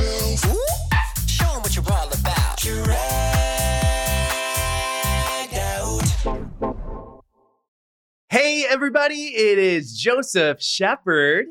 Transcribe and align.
Expose 0.00 0.44
yourself. 0.44 0.58
Show 1.26 1.50
'em 1.54 1.62
what 1.62 1.74
you're 1.74 1.84
all 1.90 2.12
about. 2.12 2.58
Drag 2.58 2.98
out. 5.54 6.02
Hey, 8.28 8.66
everybody, 8.68 9.34
it 9.34 9.56
is 9.58 9.96
Joseph 9.98 10.60
Shepard, 10.60 11.46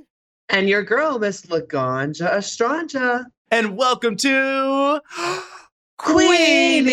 And 0.50 0.70
your 0.70 0.84
girl, 0.84 1.18
Miss 1.18 1.42
Laganja 1.48 2.32
Estranja. 2.34 3.26
and 3.50 3.76
welcome 3.76 4.16
to 4.18 5.02
Queenie! 5.98 6.86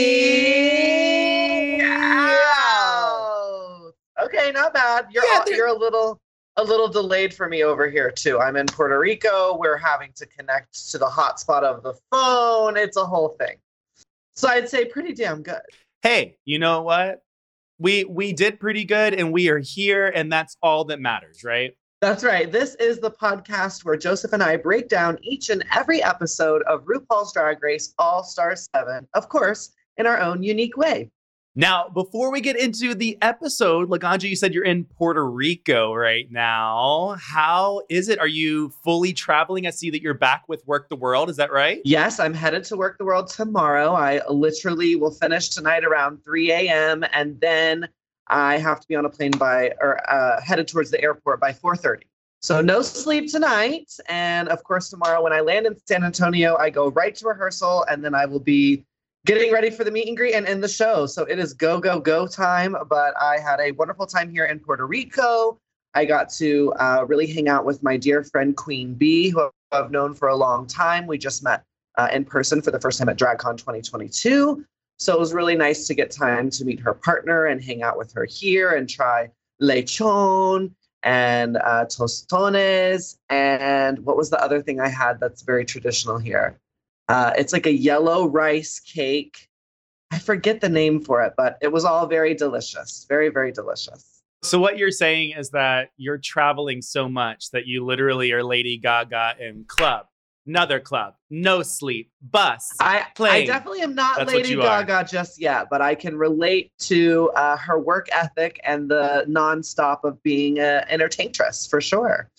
Ow. 1.82 3.92
Okay, 4.24 4.52
not 4.52 4.72
bad. 4.72 5.08
You're 5.10 5.24
Yeah, 5.26 5.38
all, 5.40 5.44
they're- 5.44 5.54
you're 5.56 5.66
a 5.66 5.78
little 5.78 6.18
a 6.56 6.64
little 6.64 6.88
delayed 6.88 7.32
for 7.32 7.48
me 7.48 7.64
over 7.64 7.88
here 7.88 8.10
too. 8.10 8.38
I'm 8.38 8.56
in 8.56 8.66
Puerto 8.66 8.98
Rico. 8.98 9.56
We're 9.58 9.76
having 9.76 10.12
to 10.16 10.26
connect 10.26 10.90
to 10.90 10.98
the 10.98 11.06
hotspot 11.06 11.62
of 11.62 11.82
the 11.82 11.94
phone. 12.10 12.76
It's 12.76 12.96
a 12.96 13.04
whole 13.04 13.30
thing. 13.38 13.56
So 14.34 14.48
I'd 14.48 14.68
say 14.68 14.84
pretty 14.84 15.14
damn 15.14 15.42
good. 15.42 15.60
Hey, 16.02 16.36
you 16.44 16.58
know 16.58 16.82
what? 16.82 17.22
We 17.78 18.04
we 18.04 18.32
did 18.32 18.60
pretty 18.60 18.84
good 18.84 19.14
and 19.14 19.32
we 19.32 19.48
are 19.48 19.58
here 19.58 20.08
and 20.08 20.32
that's 20.32 20.56
all 20.62 20.84
that 20.86 21.00
matters, 21.00 21.42
right? 21.42 21.76
That's 22.00 22.24
right. 22.24 22.50
This 22.50 22.74
is 22.76 22.98
the 22.98 23.12
podcast 23.12 23.84
where 23.84 23.96
Joseph 23.96 24.32
and 24.32 24.42
I 24.42 24.56
break 24.56 24.88
down 24.88 25.18
each 25.22 25.50
and 25.50 25.64
every 25.72 26.02
episode 26.02 26.62
of 26.62 26.84
RuPaul's 26.84 27.32
Drag 27.32 27.62
Race 27.62 27.94
All 27.96 28.24
Star 28.24 28.56
7, 28.56 29.06
of 29.14 29.28
course, 29.28 29.72
in 29.96 30.06
our 30.06 30.18
own 30.18 30.42
unique 30.42 30.76
way. 30.76 31.10
Now, 31.54 31.90
before 31.90 32.32
we 32.32 32.40
get 32.40 32.56
into 32.56 32.94
the 32.94 33.18
episode, 33.20 33.90
Laganja, 33.90 34.26
you 34.26 34.36
said 34.36 34.54
you're 34.54 34.64
in 34.64 34.84
Puerto 34.84 35.28
Rico 35.28 35.92
right 35.92 36.26
now. 36.30 37.16
How 37.20 37.82
is 37.90 38.08
it? 38.08 38.18
Are 38.18 38.26
you 38.26 38.70
fully 38.82 39.12
traveling? 39.12 39.66
I 39.66 39.70
see 39.70 39.90
that 39.90 40.00
you're 40.00 40.14
back 40.14 40.44
with 40.48 40.66
Werq 40.66 40.88
the 40.88 40.96
World. 40.96 41.28
Is 41.28 41.36
that 41.36 41.52
right? 41.52 41.82
Yes, 41.84 42.18
I'm 42.18 42.32
headed 42.32 42.64
to 42.64 42.76
Werq 42.76 42.96
the 42.96 43.04
World 43.04 43.28
tomorrow. 43.28 43.92
I 43.92 44.26
literally 44.30 44.96
will 44.96 45.10
finish 45.10 45.50
tonight 45.50 45.84
around 45.84 46.24
3 46.24 46.52
a.m. 46.52 47.04
and 47.12 47.38
then 47.42 47.86
I 48.28 48.56
have 48.56 48.80
to 48.80 48.88
be 48.88 48.96
on 48.96 49.04
a 49.04 49.10
plane 49.10 49.32
by 49.32 49.72
or 49.78 50.00
uh, 50.10 50.40
headed 50.40 50.68
towards 50.68 50.90
the 50.90 51.02
airport 51.02 51.38
by 51.38 51.52
4:30. 51.52 52.04
So 52.40 52.62
no 52.62 52.80
sleep 52.80 53.30
tonight, 53.30 53.92
and 54.08 54.48
of 54.48 54.64
course 54.64 54.88
tomorrow 54.88 55.22
when 55.22 55.34
I 55.34 55.40
land 55.40 55.66
in 55.66 55.76
San 55.86 56.02
Antonio, 56.02 56.56
I 56.56 56.70
go 56.70 56.88
right 56.90 57.14
to 57.16 57.28
rehearsal, 57.28 57.84
and 57.90 58.02
then 58.02 58.14
I 58.14 58.24
will 58.24 58.40
be 58.40 58.84
getting 59.24 59.52
ready 59.52 59.70
for 59.70 59.84
the 59.84 59.90
meet 59.90 60.08
and 60.08 60.16
greet 60.16 60.34
and 60.34 60.46
in 60.48 60.60
the 60.60 60.68
show. 60.68 61.06
So 61.06 61.24
it 61.24 61.38
is 61.38 61.52
go 61.52 61.78
go 61.80 62.00
go 62.00 62.26
time. 62.26 62.76
But 62.88 63.14
I 63.20 63.38
had 63.38 63.60
a 63.60 63.72
wonderful 63.72 64.06
time 64.06 64.30
here 64.30 64.46
in 64.46 64.58
Puerto 64.58 64.86
Rico. 64.86 65.58
I 65.94 66.04
got 66.04 66.30
to 66.34 66.72
uh, 66.78 67.04
really 67.06 67.26
hang 67.26 67.48
out 67.48 67.64
with 67.64 67.82
my 67.82 67.96
dear 67.96 68.24
friend 68.24 68.56
Queen 68.56 68.94
Bee, 68.94 69.28
who 69.28 69.50
I've 69.70 69.90
known 69.90 70.14
for 70.14 70.28
a 70.28 70.36
long 70.36 70.66
time. 70.66 71.06
We 71.06 71.18
just 71.18 71.42
met 71.42 71.64
uh, 71.98 72.08
in 72.12 72.24
person 72.24 72.62
for 72.62 72.70
the 72.70 72.80
first 72.80 72.98
time 72.98 73.08
at 73.08 73.18
DragCon 73.18 73.58
2022. 73.58 74.64
So 74.98 75.12
it 75.12 75.18
was 75.18 75.34
really 75.34 75.56
nice 75.56 75.86
to 75.88 75.94
get 75.94 76.10
time 76.10 76.48
to 76.50 76.64
meet 76.64 76.80
her 76.80 76.94
partner 76.94 77.46
and 77.46 77.62
hang 77.62 77.82
out 77.82 77.98
with 77.98 78.12
her 78.14 78.24
here 78.24 78.70
and 78.70 78.88
try 78.88 79.28
lechon 79.60 80.72
and 81.02 81.56
uh, 81.56 81.84
tostones. 81.86 83.18
And 83.28 83.98
what 84.00 84.16
was 84.16 84.30
the 84.30 84.42
other 84.42 84.62
thing 84.62 84.80
I 84.80 84.88
had 84.88 85.20
that's 85.20 85.42
very 85.42 85.64
traditional 85.64 86.18
here? 86.18 86.56
Uh, 87.12 87.30
it's 87.36 87.52
like 87.52 87.66
a 87.66 87.72
yellow 87.72 88.26
rice 88.26 88.80
cake. 88.80 89.46
I 90.10 90.18
forget 90.18 90.62
the 90.62 90.68
name 90.70 90.98
for 90.98 91.22
it, 91.22 91.34
but 91.36 91.58
it 91.60 91.70
was 91.70 91.84
all 91.84 92.06
very 92.06 92.34
delicious. 92.34 93.04
Very, 93.06 93.28
very 93.28 93.52
delicious. 93.52 94.22
So 94.42 94.58
what 94.58 94.78
you're 94.78 94.90
saying 94.90 95.34
is 95.36 95.50
that 95.50 95.90
you're 95.98 96.16
traveling 96.16 96.80
so 96.80 97.10
much 97.10 97.50
that 97.50 97.66
you 97.66 97.84
literally 97.84 98.32
are 98.32 98.42
Lady 98.42 98.78
Gaga 98.78 99.34
in 99.38 99.64
club, 99.68 100.06
another 100.46 100.80
club, 100.80 101.12
no 101.28 101.62
sleep, 101.62 102.10
bus. 102.22 102.74
I, 102.80 103.04
I 103.20 103.44
definitely 103.44 103.82
am 103.82 103.94
not 103.94 104.16
That's 104.16 104.32
Lady 104.32 104.48
you 104.48 104.62
are. 104.62 104.82
Gaga 104.82 105.06
just 105.06 105.38
yet, 105.38 105.66
but 105.70 105.82
I 105.82 105.94
can 105.94 106.16
relate 106.16 106.72
to 106.80 107.30
uh, 107.36 107.58
her 107.58 107.78
work 107.78 108.08
ethic 108.10 108.58
and 108.64 108.90
the 108.90 109.26
nonstop 109.28 110.02
of 110.04 110.22
being 110.22 110.58
an 110.60 110.84
entertaintress 110.88 111.66
for 111.66 111.82
sure. 111.82 112.30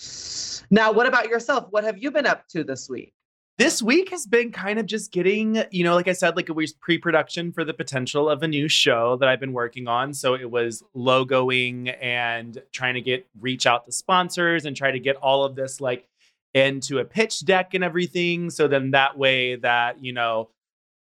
Now, 0.72 0.92
what 0.92 1.06
about 1.06 1.30
yourself? 1.30 1.68
What 1.70 1.84
have 1.84 2.00
you 2.00 2.10
been 2.10 2.26
up 2.26 2.48
to 2.50 2.64
this 2.64 2.90
week? 2.90 3.14
This 3.64 3.82
week 3.82 4.10
has 4.10 4.26
been 4.26 4.52
kind 4.52 4.78
of 4.78 4.86
just 4.86 5.12
getting, 5.14 5.64
you 5.72 5.86
know, 5.86 5.96
like 5.96 6.10
I 6.10 6.14
said, 6.14 6.36
like 6.36 6.50
it 6.50 6.54
was 6.54 6.74
pre-production 6.74 7.54
for 7.54 7.64
the 7.64 7.74
potential 7.74 8.30
of 8.30 8.44
a 8.44 8.48
new 8.48 8.68
show 8.68 9.16
that 9.18 9.30
I've 9.30 9.40
been 9.40 9.54
working 9.54 9.88
on. 9.88 10.14
So 10.14 10.36
it 10.36 10.52
was 10.52 10.84
logoing 10.94 11.96
and 12.02 12.62
trying 12.74 12.96
to 12.96 13.02
get 13.02 13.26
reach 13.40 13.66
out 13.66 13.86
to 13.86 13.94
sponsors 13.94 14.66
and 14.66 14.76
try 14.76 14.92
to 14.92 15.00
get 15.00 15.16
all 15.16 15.46
of 15.46 15.56
this 15.56 15.80
like 15.80 16.06
into 16.54 17.00
a 17.00 17.06
pitch 17.06 17.46
deck 17.46 17.74
and 17.74 17.86
everything. 17.86 18.50
So 18.50 18.68
then 18.68 18.92
that 18.92 19.18
way 19.18 19.56
that, 19.56 20.04
you 20.04 20.12
know, 20.12 20.50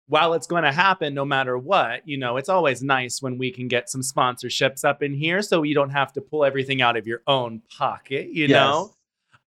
while 0.08 0.34
it's 0.34 0.46
going 0.46 0.64
to 0.64 0.72
happen 0.72 1.14
no 1.14 1.24
matter 1.24 1.56
what, 1.56 2.06
you 2.06 2.18
know, 2.18 2.36
it's 2.36 2.50
always 2.50 2.82
nice 2.82 3.22
when 3.22 3.38
we 3.38 3.50
can 3.50 3.66
get 3.66 3.88
some 3.88 4.02
sponsorships 4.02 4.84
up 4.84 5.02
in 5.02 5.14
here 5.14 5.40
so 5.40 5.62
you 5.62 5.74
don't 5.74 5.90
have 5.90 6.12
to 6.12 6.20
pull 6.20 6.44
everything 6.44 6.82
out 6.82 6.98
of 6.98 7.06
your 7.06 7.22
own 7.26 7.62
pocket, 7.78 8.28
you 8.28 8.46
know? 8.48 8.92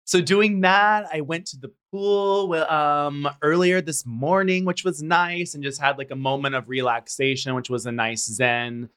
So 0.10 0.22
doing 0.22 0.62
that, 0.62 1.08
I 1.14 1.22
went 1.22 1.46
to 1.50 1.58
the 1.60 1.72
pool 1.92 2.56
um, 2.56 3.30
earlier 3.44 3.80
this 3.80 4.08
morning, 4.08 4.66
which 4.66 4.84
was 4.84 5.04
nice, 5.04 5.54
and 5.54 5.64
just 5.64 5.80
had 5.80 6.00
like 6.00 6.10
a 6.10 6.16
moment 6.16 6.56
of 6.56 6.68
relaxation, 6.68 7.54
which 7.54 7.70
was 7.70 7.86
a 7.86 7.92
nice 7.92 8.26
zen. 8.26 8.90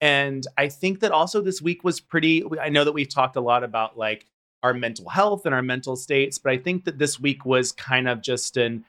And 0.00 0.46
I 0.56 0.68
think 0.68 1.00
that 1.00 1.10
also 1.10 1.40
this 1.40 1.60
week 1.60 1.82
was 1.82 1.98
pretty. 1.98 2.44
I 2.60 2.68
know 2.68 2.84
that 2.84 2.92
we've 2.92 3.12
talked 3.12 3.34
a 3.34 3.40
lot 3.40 3.64
about 3.64 3.98
like 3.98 4.24
our 4.62 4.72
mental 4.72 5.08
health 5.08 5.46
and 5.46 5.52
our 5.52 5.62
mental 5.62 5.96
states, 5.96 6.38
but 6.38 6.52
I 6.52 6.58
think 6.58 6.84
that 6.84 6.96
this 6.96 7.18
week 7.18 7.44
was 7.44 7.72
kind 7.72 8.08
of 8.08 8.22
just 8.22 8.56
an 8.56 8.84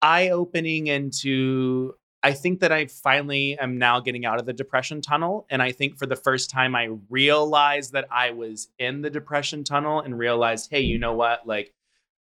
eye 0.00 0.30
opening 0.30 0.86
into. 0.86 1.96
I 2.22 2.32
think 2.32 2.60
that 2.60 2.72
I 2.72 2.86
finally 2.86 3.58
am 3.58 3.78
now 3.78 4.00
getting 4.00 4.26
out 4.26 4.40
of 4.40 4.46
the 4.46 4.52
depression 4.52 5.00
tunnel. 5.00 5.46
And 5.50 5.62
I 5.62 5.70
think 5.72 5.98
for 5.98 6.06
the 6.06 6.16
first 6.16 6.50
time, 6.50 6.74
I 6.74 6.90
realized 7.08 7.92
that 7.92 8.08
I 8.10 8.32
was 8.32 8.68
in 8.78 9.02
the 9.02 9.10
depression 9.10 9.62
tunnel 9.62 10.00
and 10.00 10.18
realized, 10.18 10.68
hey, 10.70 10.80
you 10.80 10.98
know 10.98 11.14
what? 11.14 11.46
Like, 11.46 11.72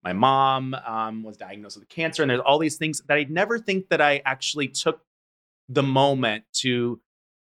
my 0.04 0.12
mom 0.12 0.74
um, 0.74 1.22
was 1.22 1.36
diagnosed 1.36 1.78
with 1.78 1.88
cancer, 1.88 2.22
and 2.22 2.30
there's 2.30 2.40
all 2.40 2.58
these 2.58 2.76
things 2.76 3.02
that 3.08 3.16
I 3.16 3.26
never 3.28 3.58
think 3.58 3.88
that 3.88 4.00
I 4.00 4.22
actually 4.24 4.68
took 4.68 5.00
the 5.68 5.82
moment 5.82 6.44
to 6.52 7.00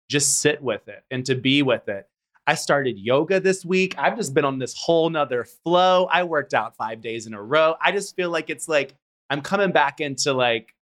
just 0.09 0.39
sit 0.39 0.61
with 0.61 0.87
it 0.87 1.03
and 1.11 1.25
to 1.25 1.35
be 1.35 1.63
with 1.63 1.89
it. 1.89 2.07
I 2.47 2.55
started 2.55 2.99
yoga 2.99 3.39
this 3.39 3.65
week. 3.65 3.95
I've 3.97 4.15
just 4.15 4.33
been 4.33 4.45
on 4.45 4.59
this 4.59 4.75
whole 4.77 5.09
nother 5.09 5.43
flow. 5.43 6.05
I 6.05 6.23
worked 6.23 6.53
out 6.53 6.77
five 6.77 7.01
days 7.01 7.25
in 7.25 7.33
a 7.33 7.41
row. 7.41 7.75
I 7.81 7.91
just 7.91 8.15
feel 8.15 8.29
like 8.29 8.49
it's 8.49 8.67
like 8.67 8.95
I'm 9.29 9.41
coming 9.41 9.71
back 9.71 9.99
into 9.99 10.31
like 10.33 10.74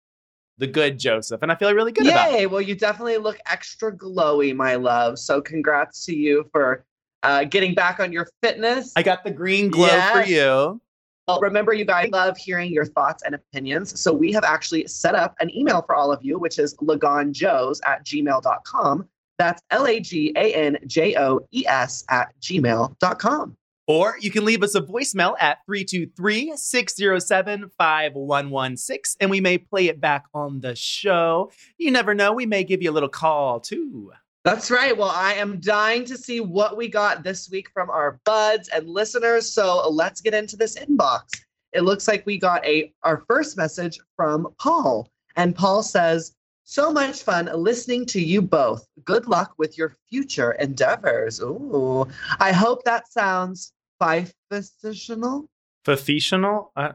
the 0.62 0.66
good 0.68 0.96
Joseph, 0.96 1.42
and 1.42 1.50
I 1.50 1.56
feel 1.56 1.74
really 1.74 1.90
good 1.90 2.06
about 2.06 2.30
it. 2.30 2.38
Yay! 2.38 2.46
Well, 2.46 2.60
you 2.60 2.76
definitely 2.76 3.18
look 3.18 3.36
extra 3.50 3.92
glowy, 3.92 4.54
my 4.54 4.76
love. 4.76 5.18
So, 5.18 5.42
congrats 5.42 6.06
to 6.06 6.14
you 6.14 6.48
for 6.52 6.84
uh, 7.24 7.44
getting 7.44 7.74
back 7.74 7.98
on 7.98 8.12
your 8.12 8.28
fitness. 8.42 8.92
I 8.94 9.02
got 9.02 9.24
the 9.24 9.32
green 9.32 9.70
glow 9.70 9.88
for 10.12 10.22
you. 10.22 10.80
Well, 11.26 11.40
remember, 11.40 11.72
you 11.72 11.84
guys 11.84 12.10
love 12.10 12.37
hearing 12.37 12.72
your 12.72 12.84
thoughts 12.84 13.22
and 13.25 13.34
opinions. 13.34 14.00
So 14.00 14.12
we 14.12 14.32
have 14.32 14.44
actually 14.44 14.87
set 14.88 15.14
up 15.14 15.37
an 15.40 15.54
email 15.56 15.82
for 15.82 15.94
all 15.94 16.12
of 16.12 16.25
you, 16.25 16.38
which 16.38 16.58
is 16.58 16.75
laganjoes 16.76 17.81
at 17.87 18.04
gmail.com. 18.04 19.08
That's 19.38 19.62
L 19.70 19.87
A 19.87 20.00
G 20.00 20.32
A 20.37 20.52
N 20.52 20.78
J 20.87 21.16
O 21.16 21.40
E 21.52 21.64
S 21.66 22.04
at 22.08 22.32
gmail.com. 22.40 23.56
Or 23.92 24.16
you 24.18 24.30
can 24.30 24.46
leave 24.46 24.62
us 24.62 24.74
a 24.74 24.80
voicemail 24.80 25.34
at 25.38 25.58
323 25.66 26.56
607 26.56 27.70
5116 27.76 29.18
and 29.20 29.30
we 29.30 29.38
may 29.38 29.58
play 29.58 29.88
it 29.88 30.00
back 30.00 30.24
on 30.32 30.60
the 30.60 30.74
show. 30.74 31.52
You 31.76 31.90
never 31.90 32.14
know, 32.14 32.32
we 32.32 32.46
may 32.46 32.64
give 32.64 32.80
you 32.80 32.90
a 32.90 32.96
little 32.96 33.10
call 33.10 33.60
too. 33.60 34.10
That's 34.44 34.70
right. 34.70 34.96
Well, 34.96 35.12
I 35.14 35.34
am 35.34 35.60
dying 35.60 36.06
to 36.06 36.16
see 36.16 36.40
what 36.40 36.74
we 36.74 36.88
got 36.88 37.22
this 37.22 37.50
week 37.50 37.68
from 37.74 37.90
our 37.90 38.18
buds 38.24 38.68
and 38.68 38.88
listeners. 38.88 39.52
So 39.52 39.86
let's 39.90 40.22
get 40.22 40.32
into 40.32 40.56
this 40.56 40.78
inbox. 40.78 41.24
It 41.74 41.82
looks 41.82 42.08
like 42.08 42.24
we 42.24 42.38
got 42.38 42.64
a 42.64 42.94
our 43.02 43.22
first 43.28 43.58
message 43.58 44.00
from 44.16 44.48
Paul. 44.58 45.10
And 45.36 45.54
Paul 45.54 45.82
says, 45.82 46.34
So 46.64 46.90
much 46.94 47.22
fun 47.22 47.50
listening 47.54 48.06
to 48.06 48.22
you 48.22 48.40
both. 48.40 48.86
Good 49.04 49.26
luck 49.26 49.52
with 49.58 49.76
your 49.76 49.94
future 50.08 50.52
endeavors. 50.52 51.40
Ooh. 51.42 52.08
I 52.40 52.52
hope 52.52 52.84
that 52.84 53.12
sounds 53.12 53.74
five-positional. 54.02 55.46
Professional? 55.84 56.72
Uh, 56.75 56.93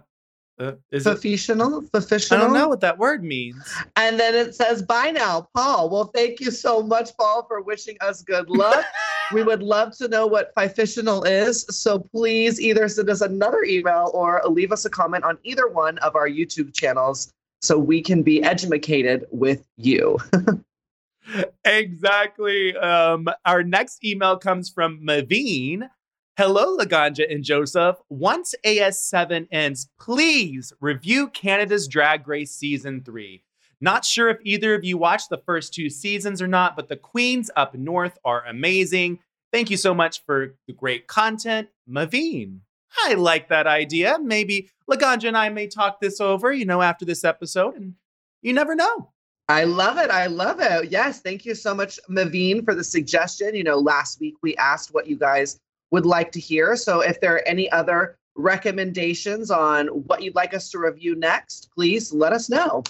uh, 0.59 0.73
is 0.91 1.05
it? 1.05 1.91
Professional? 1.91 2.39
I 2.39 2.43
don't 2.43 2.53
know 2.53 2.67
what 2.67 2.81
that 2.81 2.97
word 2.97 3.23
means. 3.23 3.63
And 3.95 4.19
then 4.19 4.35
it 4.35 4.55
says, 4.55 4.81
bye 4.81 5.11
now, 5.11 5.47
Paul. 5.55 5.89
Well, 5.89 6.05
thank 6.05 6.39
you 6.39 6.51
so 6.51 6.81
much, 6.81 7.15
Paul, 7.17 7.45
for 7.47 7.61
wishing 7.61 7.95
us 8.01 8.23
good 8.23 8.49
luck. 8.49 8.83
we 9.33 9.43
would 9.43 9.61
love 9.61 9.95
to 9.97 10.07
know 10.07 10.25
what 10.25 10.53
professional 10.53 11.23
is. 11.23 11.65
So 11.69 11.99
please 11.99 12.59
either 12.59 12.87
send 12.89 13.09
us 13.09 13.21
another 13.21 13.63
email 13.63 14.11
or 14.13 14.41
leave 14.49 14.71
us 14.71 14.83
a 14.85 14.89
comment 14.89 15.23
on 15.23 15.37
either 15.43 15.67
one 15.67 15.97
of 15.99 16.15
our 16.15 16.27
YouTube 16.27 16.73
channels 16.73 17.31
so 17.61 17.77
we 17.77 18.01
can 18.01 18.23
be 18.23 18.43
educated 18.43 19.25
with 19.31 19.65
you. 19.77 20.17
exactly. 21.65 22.75
Um, 22.75 23.27
our 23.45 23.63
next 23.63 24.03
email 24.03 24.37
comes 24.37 24.69
from 24.69 25.01
Maveen. 25.01 25.89
Hello, 26.37 26.77
Laganja 26.77 27.25
and 27.33 27.43
Joseph. 27.43 27.95
Once 28.09 28.53
AS7 28.63 29.47
ends, 29.51 29.89
please 29.99 30.71
review 30.79 31.29
Canada's 31.29 31.87
Drag 31.87 32.27
Race 32.27 32.51
Season 32.51 33.01
3. 33.03 33.41
Not 33.81 34.05
sure 34.05 34.29
if 34.29 34.37
either 34.43 34.75
of 34.75 34.83
you 34.83 34.99
watched 34.99 35.31
the 35.31 35.39
first 35.39 35.73
two 35.73 35.89
seasons 35.89 36.39
or 36.39 36.47
not, 36.47 36.75
but 36.75 36.89
the 36.89 36.95
queens 36.95 37.49
up 37.55 37.73
north 37.73 38.19
are 38.23 38.45
amazing. 38.45 39.17
Thank 39.51 39.71
you 39.71 39.77
so 39.77 39.95
much 39.95 40.23
for 40.25 40.53
the 40.67 40.73
great 40.73 41.07
content, 41.07 41.69
Maveen. 41.89 42.59
I 43.03 43.15
like 43.15 43.49
that 43.49 43.65
idea. 43.65 44.19
Maybe 44.21 44.69
Laganja 44.87 45.29
and 45.29 45.37
I 45.37 45.49
may 45.49 45.65
talk 45.65 45.99
this 45.99 46.21
over, 46.21 46.53
you 46.53 46.65
know, 46.65 46.83
after 46.83 47.03
this 47.03 47.23
episode, 47.23 47.77
and 47.77 47.95
you 48.43 48.53
never 48.53 48.75
know. 48.75 49.11
I 49.49 49.63
love 49.63 49.97
it. 49.97 50.11
I 50.11 50.27
love 50.27 50.59
it. 50.59 50.91
Yes. 50.91 51.19
Thank 51.19 51.45
you 51.45 51.55
so 51.55 51.73
much, 51.73 51.99
Maveen, 52.11 52.63
for 52.63 52.75
the 52.75 52.83
suggestion. 52.83 53.55
You 53.55 53.63
know, 53.63 53.79
last 53.79 54.19
week 54.19 54.35
we 54.43 54.55
asked 54.57 54.93
what 54.93 55.07
you 55.07 55.17
guys 55.17 55.59
would 55.91 56.05
like 56.05 56.31
to 56.33 56.39
hear. 56.39 56.75
So 56.75 57.01
if 57.01 57.19
there 57.21 57.35
are 57.35 57.47
any 57.47 57.71
other 57.71 58.17
recommendations 58.35 59.49
on 59.51 59.87
what 59.87 60.21
you'd 60.21 60.35
like 60.35 60.53
us 60.53 60.69
to 60.71 60.79
review 60.79 61.15
next, 61.15 61.69
please 61.73 62.13
let 62.13 62.33
us 62.33 62.49
know. 62.49 62.83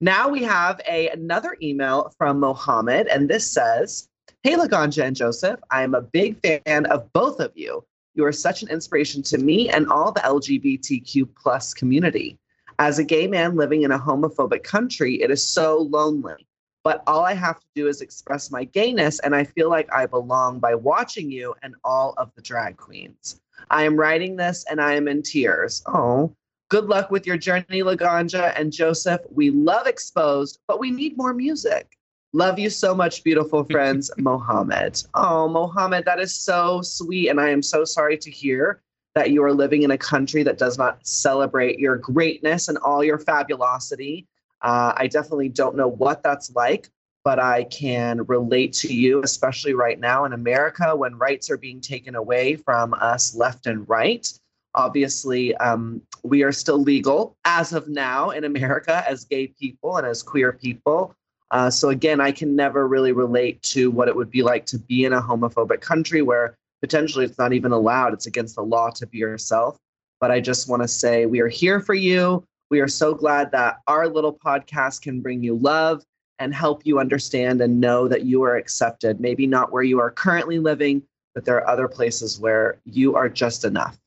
Now 0.00 0.28
we 0.28 0.42
have 0.44 0.80
a, 0.88 1.08
another 1.08 1.56
email 1.62 2.12
from 2.18 2.40
Mohammed, 2.40 3.08
and 3.08 3.28
this 3.28 3.50
says, 3.50 4.08
Hey, 4.42 4.54
Laganja 4.54 5.04
and 5.04 5.16
Joseph, 5.16 5.58
I 5.70 5.82
am 5.82 5.94
a 5.94 6.02
big 6.02 6.40
fan 6.40 6.86
of 6.86 7.12
both 7.12 7.40
of 7.40 7.52
you. 7.54 7.84
You 8.14 8.24
are 8.24 8.32
such 8.32 8.62
an 8.62 8.68
inspiration 8.68 9.22
to 9.24 9.38
me 9.38 9.68
and 9.68 9.88
all 9.88 10.12
the 10.12 10.20
LGBTQ 10.20 11.28
plus 11.34 11.74
community. 11.74 12.38
As 12.78 12.98
a 12.98 13.04
gay 13.04 13.26
man 13.26 13.56
living 13.56 13.82
in 13.82 13.90
a 13.90 13.98
homophobic 13.98 14.62
country, 14.62 15.22
it 15.22 15.30
is 15.30 15.46
so 15.46 15.78
lonely. 15.78 16.46
But 16.86 17.02
all 17.08 17.24
I 17.24 17.34
have 17.34 17.58
to 17.58 17.66
do 17.74 17.88
is 17.88 18.00
express 18.00 18.52
my 18.52 18.62
gayness, 18.62 19.18
and 19.18 19.34
I 19.34 19.42
feel 19.42 19.68
like 19.68 19.92
I 19.92 20.06
belong 20.06 20.60
by 20.60 20.76
watching 20.76 21.32
you 21.32 21.52
and 21.64 21.74
all 21.82 22.14
of 22.16 22.30
the 22.36 22.42
drag 22.42 22.76
queens. 22.76 23.40
I 23.72 23.82
am 23.82 23.96
writing 23.96 24.36
this 24.36 24.64
and 24.70 24.80
I 24.80 24.94
am 24.94 25.08
in 25.08 25.24
tears. 25.24 25.82
Oh, 25.86 26.32
good 26.68 26.84
luck 26.84 27.10
with 27.10 27.26
your 27.26 27.38
journey, 27.38 27.82
Laganja 27.82 28.56
and 28.56 28.72
Joseph. 28.72 29.20
We 29.32 29.50
love 29.50 29.88
Exposed, 29.88 30.60
but 30.68 30.78
we 30.78 30.92
need 30.92 31.16
more 31.16 31.34
music. 31.34 31.98
Love 32.32 32.56
you 32.56 32.70
so 32.70 32.94
much, 32.94 33.24
beautiful 33.24 33.64
friends, 33.72 34.08
Mohammed. 34.16 35.02
Oh, 35.14 35.48
Mohammed, 35.48 36.04
that 36.04 36.20
is 36.20 36.36
so 36.36 36.82
sweet. 36.82 37.30
And 37.30 37.40
I 37.40 37.48
am 37.48 37.62
so 37.62 37.84
sorry 37.84 38.16
to 38.16 38.30
hear 38.30 38.80
that 39.16 39.32
you 39.32 39.42
are 39.42 39.52
living 39.52 39.82
in 39.82 39.90
a 39.90 39.98
country 39.98 40.44
that 40.44 40.56
does 40.56 40.78
not 40.78 41.04
celebrate 41.04 41.80
your 41.80 41.96
greatness 41.96 42.68
and 42.68 42.78
all 42.78 43.02
your 43.02 43.18
fabulosity. 43.18 44.28
Uh, 44.62 44.92
I 44.96 45.06
definitely 45.06 45.48
don't 45.48 45.76
know 45.76 45.88
what 45.88 46.22
that's 46.22 46.54
like, 46.54 46.88
but 47.24 47.38
I 47.38 47.64
can 47.64 48.22
relate 48.26 48.72
to 48.74 48.94
you, 48.94 49.22
especially 49.22 49.74
right 49.74 49.98
now 49.98 50.24
in 50.24 50.32
America 50.32 50.94
when 50.94 51.16
rights 51.16 51.50
are 51.50 51.56
being 51.56 51.80
taken 51.80 52.14
away 52.14 52.56
from 52.56 52.94
us 52.94 53.34
left 53.34 53.66
and 53.66 53.88
right. 53.88 54.32
Obviously, 54.74 55.54
um, 55.56 56.02
we 56.22 56.42
are 56.42 56.52
still 56.52 56.78
legal 56.78 57.36
as 57.44 57.72
of 57.72 57.88
now 57.88 58.30
in 58.30 58.44
America 58.44 59.04
as 59.08 59.24
gay 59.24 59.48
people 59.48 59.96
and 59.96 60.06
as 60.06 60.22
queer 60.22 60.52
people. 60.52 61.14
Uh, 61.50 61.70
so, 61.70 61.88
again, 61.88 62.20
I 62.20 62.32
can 62.32 62.54
never 62.56 62.86
really 62.86 63.12
relate 63.12 63.62
to 63.62 63.90
what 63.90 64.08
it 64.08 64.16
would 64.16 64.30
be 64.30 64.42
like 64.42 64.66
to 64.66 64.78
be 64.78 65.04
in 65.04 65.12
a 65.12 65.22
homophobic 65.22 65.80
country 65.80 66.20
where 66.20 66.56
potentially 66.80 67.24
it's 67.24 67.38
not 67.38 67.52
even 67.52 67.72
allowed, 67.72 68.12
it's 68.12 68.26
against 68.26 68.56
the 68.56 68.62
law 68.62 68.90
to 68.90 69.06
be 69.06 69.18
yourself. 69.18 69.78
But 70.20 70.30
I 70.30 70.40
just 70.40 70.68
want 70.68 70.82
to 70.82 70.88
say 70.88 71.26
we 71.26 71.40
are 71.40 71.48
here 71.48 71.80
for 71.80 71.94
you. 71.94 72.44
We 72.70 72.80
are 72.80 72.88
so 72.88 73.14
glad 73.14 73.52
that 73.52 73.78
our 73.86 74.08
little 74.08 74.32
podcast 74.32 75.02
can 75.02 75.20
bring 75.20 75.42
you 75.42 75.56
love 75.56 76.02
and 76.38 76.54
help 76.54 76.84
you 76.84 76.98
understand 76.98 77.60
and 77.60 77.80
know 77.80 78.08
that 78.08 78.24
you 78.24 78.42
are 78.42 78.56
accepted. 78.56 79.20
Maybe 79.20 79.46
not 79.46 79.72
where 79.72 79.82
you 79.82 80.00
are 80.00 80.10
currently 80.10 80.58
living, 80.58 81.02
but 81.34 81.44
there 81.44 81.56
are 81.56 81.68
other 81.68 81.88
places 81.88 82.40
where 82.40 82.78
you 82.84 83.14
are 83.14 83.28
just 83.28 83.64
enough. 83.64 83.98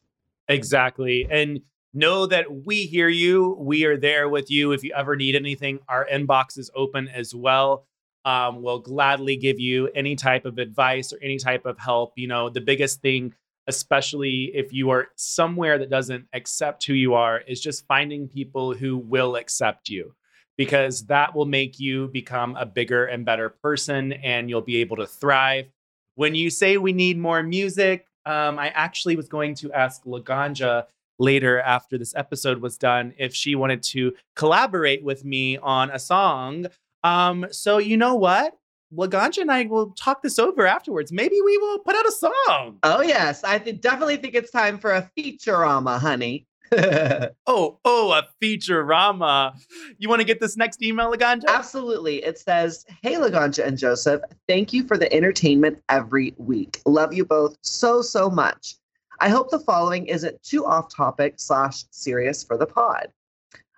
Exactly. 0.47 1.27
And 1.29 1.61
know 1.94 2.25
that 2.25 2.65
we 2.65 2.85
hear 2.85 3.09
you. 3.09 3.56
We 3.59 3.85
are 3.85 3.97
there 3.97 4.29
with 4.29 4.51
you. 4.51 4.71
If 4.73 4.83
you 4.83 4.94
ever 4.95 5.15
need 5.15 5.35
anything, 5.35 5.79
our 5.88 6.07
inbox 6.11 6.57
is 6.57 6.69
open 6.75 7.07
as 7.07 7.33
well. 7.33 7.85
Um, 8.25 8.61
we'll 8.61 8.79
gladly 8.79 9.38
give 9.38 9.59
you 9.59 9.88
any 9.95 10.15
type 10.15 10.45
of 10.45 10.57
advice 10.57 11.13
or 11.13 11.19
any 11.21 11.38
type 11.38 11.65
of 11.65 11.79
help. 11.79 12.13
You 12.15 12.27
know, 12.27 12.50
the 12.50 12.61
biggest 12.61 13.01
thing, 13.01 13.33
especially 13.69 14.51
if 14.56 14.74
you 14.74 14.89
are 14.89 15.10
somewhere 15.16 15.77
that 15.77 15.92
doesn't 15.92 16.25
accept 16.33 16.86
who 16.86 16.94
you 16.94 17.13
are, 17.13 17.39
is 17.48 17.62
just 17.62 17.86
finding 17.88 18.27
people 18.27 18.74
who 18.74 18.98
will 18.98 19.36
accept 19.36 19.89
you 19.89 20.16
because 20.57 21.06
that 21.06 21.36
will 21.36 21.45
make 21.45 21.80
you 21.80 22.07
become 22.07 22.56
a 22.57 22.66
bigger 22.66 23.06
and 23.06 23.25
better 23.25 23.48
person 23.48 24.12
and 24.12 24.50
you'll 24.50 24.60
be 24.60 24.77
able 24.77 24.98
to 24.98 25.06
thrive. 25.06 25.68
When 26.16 26.33
you 26.33 26.50
say 26.50 26.77
we 26.77 26.92
need 26.94 27.18
more 27.18 27.42
music, 27.44 28.07
um, 28.25 28.57
I 28.60 28.69
actually 28.69 29.16
was 29.16 29.30
going 29.30 29.54
to 29.56 29.71
ask 29.71 30.04
Laganja 30.04 30.88
later 31.19 31.60
after 31.60 31.98
this 31.98 32.16
episode 32.16 32.60
was 32.62 32.77
done 32.77 33.13
if 33.18 33.36
she 33.36 33.54
wanted 33.54 33.83
to 33.83 34.13
collaborate 34.36 35.04
with 35.04 35.24
me 35.24 35.57
on 35.57 35.92
a 35.92 36.00
song. 36.00 36.66
Um, 37.04 37.45
so 37.51 37.77
you 37.77 37.98
know 37.98 38.16
what? 38.16 38.57
Laganja 38.95 39.39
and 39.39 39.51
I 39.51 39.65
will 39.65 39.91
talk 39.91 40.21
this 40.21 40.39
over 40.39 40.65
afterwards. 40.65 41.12
Maybe 41.12 41.39
we 41.41 41.57
will 41.57 41.80
put 41.80 41.95
out 41.95 42.07
a 42.07 42.12
song. 42.12 42.80
Oh, 42.83 43.01
yes. 43.01 43.44
I 43.44 43.59
th- 43.59 43.81
definitely 43.81 44.18
think 44.18 44.36
it's 44.36 44.51
time 44.51 44.80
for 44.80 44.91
a 44.91 45.09
feature-rama, 45.15 46.00
honey. 46.00 46.45
Oh, 47.47 47.80
oh, 47.83 48.12
a 48.12 48.27
feature 48.39 48.83
rama. 48.83 49.56
You 49.97 50.07
want 50.07 50.19
to 50.19 50.25
get 50.25 50.39
this 50.39 50.56
next 50.56 50.83
email, 50.83 51.12
Laganja? 51.12 51.47
Absolutely. 51.47 52.24
It 52.24 52.38
says, 52.38 52.86
Hey, 53.01 53.15
Laganja 53.15 53.65
and 53.65 53.75
Joseph, 53.75 54.21
thank 54.47 54.71
you 54.71 54.83
for 54.86 54.95
the 54.95 55.12
entertainment 55.12 55.81
every 55.89 56.35
week. 56.38 56.80
Love 56.85 57.12
you 57.12 57.25
both 57.25 57.57
so, 57.62 58.03
so 58.03 58.30
much. 58.30 58.75
I 59.19 59.30
hope 59.30 59.50
the 59.50 59.59
following 59.59 60.06
isn't 60.06 60.44
too 60.44 60.65
off 60.65 60.94
topic 60.95 61.35
slash 61.38 61.85
serious 61.89 62.44
for 62.44 62.56
the 62.56 62.68
pod. 62.68 63.07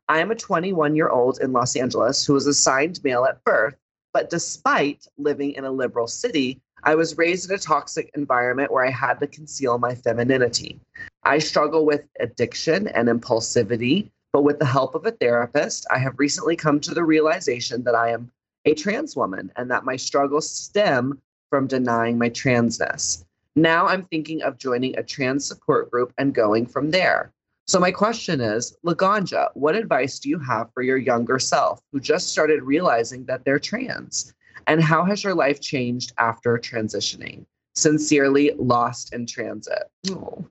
I 0.10 0.20
am 0.20 0.30
a 0.30 0.36
21 0.36 0.96
year 0.96 1.08
old 1.08 1.40
in 1.40 1.54
Los 1.54 1.78
Angeles 1.78 2.26
who 2.26 2.34
was 2.34 2.46
assigned 2.46 3.02
male 3.04 3.24
at 3.24 3.42
birth, 3.46 3.76
but 4.14 4.30
despite 4.30 5.08
living 5.18 5.54
in 5.54 5.66
a 5.66 5.72
liberal 5.72 6.08
city, 6.08 6.60
I 6.84 6.96
was 6.96 7.18
raised 7.18 7.50
in 7.50 7.56
a 7.56 7.60
toxic 7.60 8.12
environment 8.16 8.72
where 8.72 8.86
I 8.86 8.90
had 8.90 9.20
to 9.20 9.28
conceal 9.28 9.78
my 9.78 9.94
femininity. 9.96 10.80
I 11.24 11.40
struggle 11.40 11.86
with 11.86 12.04
addiction 12.20 12.88
and 12.88 13.08
impulsivity, 13.08 14.10
but 14.34 14.44
with 14.44 14.60
the 14.60 14.66
help 14.66 14.96
of 14.96 15.06
a 15.06 15.12
therapist, 15.12 15.86
I 15.92 16.00
have 16.00 16.18
recently 16.18 16.56
come 16.56 16.80
to 16.82 16.94
the 16.94 17.04
realization 17.04 17.84
that 17.84 17.96
I 17.96 18.12
am 18.12 18.32
a 18.66 18.74
trans 18.74 19.16
woman 19.16 19.52
and 19.56 19.70
that 19.70 19.86
my 19.86 19.96
struggles 19.96 20.50
stem 20.50 21.22
from 21.50 21.68
denying 21.68 22.18
my 22.18 22.30
transness. 22.30 23.24
Now 23.56 23.88
I'm 23.88 24.06
thinking 24.06 24.42
of 24.44 24.58
joining 24.58 24.98
a 24.98 25.04
trans 25.04 25.46
support 25.46 25.92
group 25.92 26.14
and 26.18 26.34
going 26.34 26.66
from 26.66 26.92
there. 26.92 27.32
So 27.72 27.80
my 27.80 27.90
question 27.90 28.42
is, 28.42 28.76
Laganja, 28.86 29.48
what 29.54 29.78
advice 29.78 30.20
do 30.20 30.28
you 30.28 30.38
have 30.40 30.74
for 30.74 30.84
your 30.84 30.98
younger 30.98 31.40
self 31.40 31.80
who 31.94 32.02
just 32.02 32.28
started 32.28 32.64
realizing 32.64 33.24
that 33.28 33.46
they're 33.46 33.60
trans? 33.60 34.34
And 34.68 34.84
how 34.84 35.06
has 35.06 35.24
your 35.24 35.36
life 35.36 35.62
changed 35.62 36.12
after 36.18 36.58
transitioning? 36.58 37.46
Sincerely, 37.76 38.52
Lost 38.58 39.14
in 39.14 39.26
Transit. 39.26 39.84
Oh. 40.10 40.46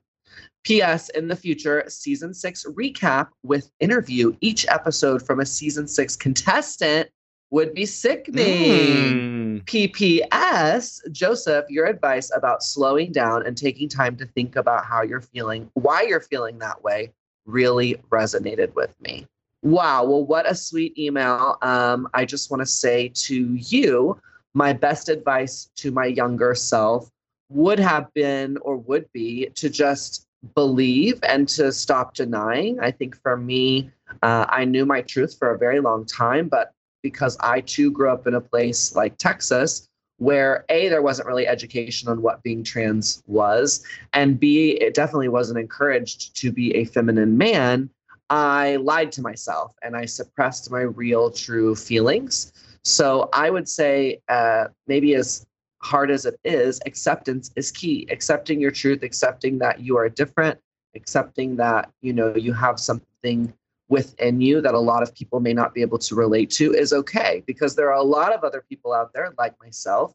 P.S. 0.63 1.09
In 1.09 1.27
the 1.27 1.35
future, 1.35 1.83
season 1.87 2.33
six 2.33 2.65
recap 2.65 3.27
with 3.43 3.69
interview 3.79 4.35
each 4.41 4.65
episode 4.67 5.21
from 5.23 5.41
a 5.41 5.45
season 5.45 5.87
six 5.87 6.15
contestant 6.15 7.07
would 7.51 7.73
be 7.73 7.85
sickening. 7.85 9.61
Mm. 9.61 9.63
PPS, 9.65 11.11
Joseph, 11.11 11.65
your 11.69 11.85
advice 11.85 12.31
about 12.35 12.63
slowing 12.63 13.11
down 13.11 13.45
and 13.45 13.57
taking 13.57 13.87
time 13.87 14.15
to 14.17 14.25
think 14.25 14.55
about 14.55 14.85
how 14.85 15.03
you're 15.03 15.21
feeling, 15.21 15.69
why 15.73 16.01
you're 16.01 16.21
feeling 16.21 16.57
that 16.59 16.81
way, 16.83 17.11
really 17.45 17.95
resonated 18.09 18.73
with 18.73 18.99
me. 19.01 19.27
Wow. 19.61 20.05
Well, 20.05 20.25
what 20.25 20.49
a 20.49 20.55
sweet 20.55 20.97
email. 20.97 21.57
Um, 21.61 22.07
I 22.13 22.25
just 22.25 22.49
want 22.49 22.61
to 22.61 22.65
say 22.65 23.09
to 23.09 23.53
you, 23.55 24.19
my 24.53 24.73
best 24.73 25.09
advice 25.09 25.69
to 25.75 25.91
my 25.91 26.05
younger 26.05 26.55
self 26.55 27.11
would 27.49 27.79
have 27.79 28.11
been 28.13 28.57
or 28.61 28.77
would 28.77 29.11
be 29.11 29.47
to 29.55 29.69
just 29.69 30.27
believe 30.55 31.19
and 31.23 31.47
to 31.49 31.71
stop 31.71 32.15
denying. 32.15 32.79
I 32.79 32.91
think 32.91 33.21
for 33.21 33.37
me, 33.37 33.91
uh, 34.23 34.45
I 34.49 34.65
knew 34.65 34.85
my 34.85 35.01
truth 35.01 35.37
for 35.37 35.53
a 35.53 35.57
very 35.57 35.79
long 35.79 36.05
time, 36.05 36.47
but 36.47 36.73
because 37.01 37.37
I 37.39 37.61
too 37.61 37.91
grew 37.91 38.09
up 38.09 38.27
in 38.27 38.33
a 38.33 38.41
place 38.41 38.95
like 38.95 39.17
Texas 39.17 39.87
where 40.17 40.65
A, 40.69 40.87
there 40.87 41.01
wasn't 41.01 41.27
really 41.27 41.47
education 41.47 42.07
on 42.07 42.21
what 42.21 42.43
being 42.43 42.63
trans 42.63 43.23
was, 43.25 43.83
and 44.13 44.39
B, 44.39 44.73
it 44.73 44.93
definitely 44.93 45.29
wasn't 45.29 45.57
encouraged 45.57 46.35
to 46.35 46.51
be 46.51 46.75
a 46.75 46.85
feminine 46.85 47.39
man, 47.39 47.89
I 48.31 48.77
lied 48.77 49.11
to 49.13 49.21
myself 49.21 49.75
and 49.81 49.95
I 49.95 50.05
suppressed 50.05 50.71
my 50.71 50.81
real, 50.81 51.31
true 51.31 51.75
feelings. 51.75 52.53
So 52.83 53.29
I 53.33 53.49
would 53.49 53.67
say, 53.67 54.21
uh, 54.29 54.67
maybe 54.87 55.15
as 55.15 55.45
hard 55.81 56.09
as 56.09 56.25
it 56.25 56.39
is, 56.45 56.79
acceptance 56.85 57.51
is 57.57 57.71
key. 57.71 58.07
Accepting 58.09 58.61
your 58.61 58.71
truth, 58.71 59.03
accepting 59.03 59.57
that 59.59 59.81
you 59.81 59.97
are 59.97 60.07
different, 60.07 60.57
accepting 60.95 61.57
that 61.57 61.91
you 62.01 62.13
know 62.13 62.35
you 62.35 62.53
have 62.53 62.79
something 62.79 63.53
within 63.91 64.39
you 64.39 64.61
that 64.61 64.73
a 64.73 64.79
lot 64.79 65.03
of 65.03 65.13
people 65.13 65.41
may 65.41 65.53
not 65.53 65.73
be 65.73 65.81
able 65.81 65.99
to 65.99 66.15
relate 66.15 66.49
to 66.49 66.73
is 66.73 66.93
okay 66.93 67.43
because 67.45 67.75
there 67.75 67.91
are 67.91 67.99
a 67.99 68.03
lot 68.03 68.33
of 68.33 68.41
other 68.41 68.63
people 68.69 68.93
out 68.93 69.11
there 69.13 69.33
like 69.37 69.53
myself 69.61 70.13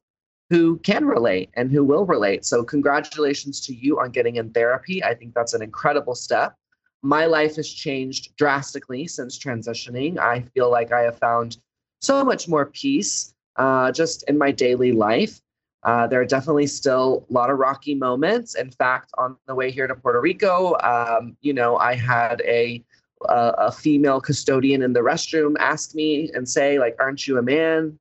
who 0.48 0.78
can 0.78 1.04
relate 1.04 1.50
and 1.54 1.70
who 1.70 1.84
will 1.84 2.06
relate. 2.06 2.46
So 2.46 2.64
congratulations 2.64 3.60
to 3.66 3.74
you 3.74 4.00
on 4.00 4.12
getting 4.12 4.36
in 4.36 4.50
therapy. 4.50 5.04
I 5.04 5.14
think 5.14 5.34
that's 5.34 5.52
an 5.52 5.60
incredible 5.60 6.14
step. 6.14 6.54
My 7.02 7.26
life 7.26 7.56
has 7.56 7.68
changed 7.68 8.34
drastically 8.36 9.06
since 9.08 9.38
transitioning. 9.38 10.18
I 10.18 10.40
feel 10.54 10.70
like 10.70 10.90
I 10.90 11.02
have 11.02 11.18
found 11.18 11.58
so 12.00 12.24
much 12.24 12.48
more 12.48 12.66
peace 12.66 13.34
uh, 13.56 13.92
just 13.92 14.24
in 14.28 14.38
my 14.38 14.52
daily 14.52 14.92
life. 14.92 15.42
Uh, 15.82 16.06
there 16.06 16.20
are 16.20 16.26
definitely 16.26 16.66
still 16.66 17.26
a 17.28 17.32
lot 17.32 17.50
of 17.50 17.58
rocky 17.58 17.94
moments. 17.94 18.54
In 18.54 18.70
fact, 18.70 19.10
on 19.18 19.36
the 19.46 19.54
way 19.54 19.70
here 19.70 19.86
to 19.86 19.94
Puerto 19.94 20.20
Rico, 20.20 20.76
um, 20.82 21.36
you 21.42 21.52
know, 21.52 21.76
I 21.76 21.94
had 21.94 22.40
a 22.46 22.82
a, 23.28 23.54
a 23.58 23.72
female 23.72 24.20
custodian 24.20 24.82
in 24.82 24.92
the 24.92 25.00
restroom 25.00 25.54
ask 25.58 25.94
me 25.94 26.30
and 26.34 26.48
say 26.48 26.78
like 26.78 26.96
aren't 26.98 27.26
you 27.26 27.38
a 27.38 27.42
man? 27.42 27.98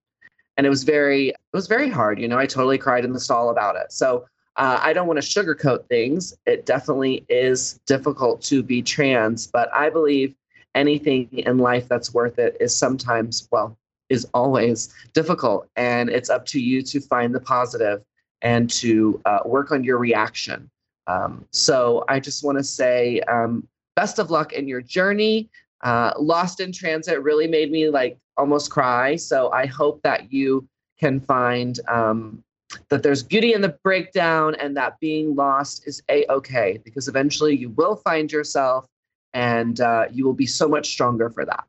And 0.58 0.66
it 0.66 0.70
was 0.70 0.84
very 0.84 1.30
it 1.30 1.54
was 1.54 1.68
very 1.68 1.90
hard 1.90 2.20
you 2.20 2.28
know 2.28 2.38
i 2.38 2.46
totally 2.46 2.78
cried 2.78 3.06
in 3.06 3.14
the 3.14 3.20
stall 3.20 3.50
about 3.50 3.76
it. 3.76 3.92
So 3.92 4.26
uh, 4.58 4.80
i 4.82 4.94
don't 4.94 5.08
want 5.08 5.22
to 5.22 5.28
sugarcoat 5.28 5.88
things. 5.88 6.34
It 6.46 6.66
definitely 6.66 7.26
is 7.30 7.80
difficult 7.86 8.42
to 8.44 8.64
be 8.64 8.82
trans 8.82 9.48
but 9.48 9.70
i 9.74 9.90
believe 9.90 10.36
anything 10.76 11.30
in 11.32 11.58
life 11.58 11.88
that's 11.88 12.14
worth 12.14 12.38
it 12.38 12.58
is 12.60 12.78
sometimes 12.78 13.48
well 13.52 13.78
is 14.10 14.28
always 14.34 14.94
difficult. 15.14 15.68
And 15.76 16.10
it's 16.10 16.30
up 16.30 16.46
to 16.48 16.60
you 16.60 16.82
to 16.84 17.00
find 17.02 17.34
the 17.34 17.40
positive 17.40 18.04
and 18.42 18.70
to 18.70 19.20
uh, 19.26 19.40
work 19.46 19.72
on 19.72 19.84
your 19.84 19.98
reaction. 19.98 20.70
Um, 21.08 21.46
so 21.52 22.04
i 22.10 22.20
just 22.20 22.44
want 22.44 22.58
to 22.58 22.64
say 22.64 23.20
um, 23.22 23.68
best 23.96 24.20
of 24.20 24.30
luck 24.30 24.54
in 24.54 24.68
your 24.68 24.82
journey. 24.82 25.50
Uh, 25.84 26.14
Lost 26.18 26.60
in 26.60 26.72
Transit 26.72 27.22
really 27.22 27.48
made 27.48 27.72
me 27.72 27.90
like 27.90 28.18
almost 28.38 28.72
cry. 28.72 29.16
So 29.16 29.52
I 29.52 29.66
hope 29.66 30.02
that 30.04 30.32
you 30.32 30.68
can 31.00 31.20
find 31.20 31.80
um, 31.88 32.44
that 32.90 33.04
there's 33.04 33.24
beauty 33.24 33.54
in 33.54 33.62
the 33.62 33.78
breakdown 33.84 34.56
and 34.56 34.76
that 34.78 35.00
being 35.00 35.36
lost 35.36 35.88
is 35.88 36.02
a 36.10 36.26
okay 36.30 36.80
because 36.84 37.08
eventually 37.08 37.56
you 37.56 37.70
will 37.72 37.96
find 37.96 38.32
yourself 38.32 38.86
and 39.34 39.82
uh, 39.82 40.06
you 40.12 40.26
will 40.26 40.34
be 40.34 40.46
so 40.46 40.68
much 40.68 40.90
stronger 40.90 41.30
for 41.30 41.46
that. 41.46 41.66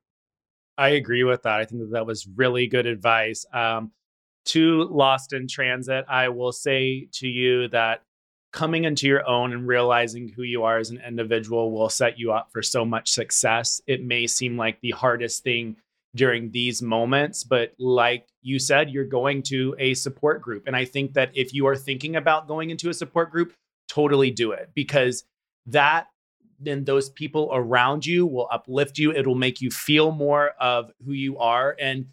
I 0.78 0.90
agree 0.90 1.24
with 1.24 1.42
that. 1.42 1.58
I 1.58 1.64
think 1.64 1.80
that 1.80 1.90
that 1.92 2.06
was 2.06 2.26
really 2.26 2.66
good 2.66 2.86
advice. 2.86 3.44
Um, 3.52 3.92
to 4.46 4.84
Lost 4.84 5.32
in 5.32 5.48
Transit, 5.48 6.04
I 6.08 6.28
will 6.28 6.52
say 6.52 7.08
to 7.14 7.26
you 7.26 7.68
that 7.68 8.02
coming 8.56 8.84
into 8.84 9.06
your 9.06 9.24
own 9.28 9.52
and 9.52 9.68
realizing 9.68 10.30
who 10.30 10.42
you 10.42 10.62
are 10.62 10.78
as 10.78 10.88
an 10.88 10.98
individual 11.06 11.72
will 11.72 11.90
set 11.90 12.18
you 12.18 12.32
up 12.32 12.50
for 12.50 12.62
so 12.62 12.86
much 12.86 13.10
success. 13.10 13.82
It 13.86 14.02
may 14.02 14.26
seem 14.26 14.56
like 14.56 14.80
the 14.80 14.92
hardest 14.92 15.42
thing 15.42 15.76
during 16.14 16.50
these 16.50 16.80
moments, 16.80 17.44
but 17.44 17.74
like 17.78 18.26
you 18.40 18.58
said, 18.58 18.88
you're 18.88 19.04
going 19.04 19.42
to 19.42 19.76
a 19.78 19.92
support 19.92 20.40
group. 20.40 20.66
And 20.66 20.74
I 20.74 20.86
think 20.86 21.12
that 21.12 21.32
if 21.34 21.52
you 21.52 21.66
are 21.66 21.76
thinking 21.76 22.16
about 22.16 22.48
going 22.48 22.70
into 22.70 22.88
a 22.88 22.94
support 22.94 23.30
group, 23.30 23.52
totally 23.88 24.30
do 24.30 24.52
it 24.52 24.70
because 24.74 25.24
that 25.66 26.06
then 26.58 26.84
those 26.84 27.10
people 27.10 27.50
around 27.52 28.06
you 28.06 28.24
will 28.24 28.48
uplift 28.50 28.96
you. 28.96 29.12
It'll 29.12 29.34
make 29.34 29.60
you 29.60 29.70
feel 29.70 30.12
more 30.12 30.52
of 30.58 30.90
who 31.04 31.12
you 31.12 31.36
are. 31.36 31.76
And 31.78 32.06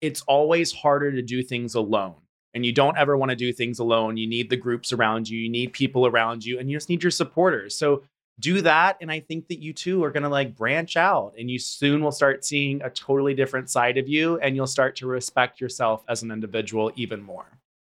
it's 0.00 0.22
always 0.22 0.72
harder 0.72 1.12
to 1.12 1.22
do 1.22 1.44
things 1.44 1.76
alone 1.76 2.16
and 2.54 2.64
you 2.64 2.72
don't 2.72 2.96
ever 2.96 3.16
want 3.16 3.30
to 3.30 3.36
do 3.36 3.52
things 3.52 3.78
alone. 3.78 4.16
You 4.16 4.26
need 4.26 4.48
the 4.48 4.56
groups 4.56 4.92
around 4.92 5.28
you, 5.28 5.38
you 5.38 5.50
need 5.50 5.72
people 5.72 6.06
around 6.06 6.44
you, 6.44 6.58
and 6.58 6.70
you 6.70 6.76
just 6.76 6.88
need 6.88 7.02
your 7.02 7.10
supporters. 7.10 7.76
So 7.76 8.02
do 8.40 8.60
that. 8.62 8.96
And 9.00 9.10
I 9.10 9.20
think 9.20 9.48
that 9.48 9.60
you 9.60 9.72
too 9.72 10.02
are 10.04 10.10
going 10.10 10.22
to 10.22 10.28
like 10.28 10.56
branch 10.56 10.96
out 10.96 11.34
and 11.38 11.50
you 11.50 11.58
soon 11.58 12.02
will 12.02 12.12
start 12.12 12.44
seeing 12.44 12.82
a 12.82 12.90
totally 12.90 13.34
different 13.34 13.70
side 13.70 13.96
of 13.96 14.08
you 14.08 14.38
and 14.40 14.56
you'll 14.56 14.66
start 14.66 14.96
to 14.96 15.06
respect 15.06 15.60
yourself 15.60 16.04
as 16.08 16.22
an 16.22 16.30
individual 16.30 16.90
even 16.96 17.22
more. 17.22 17.46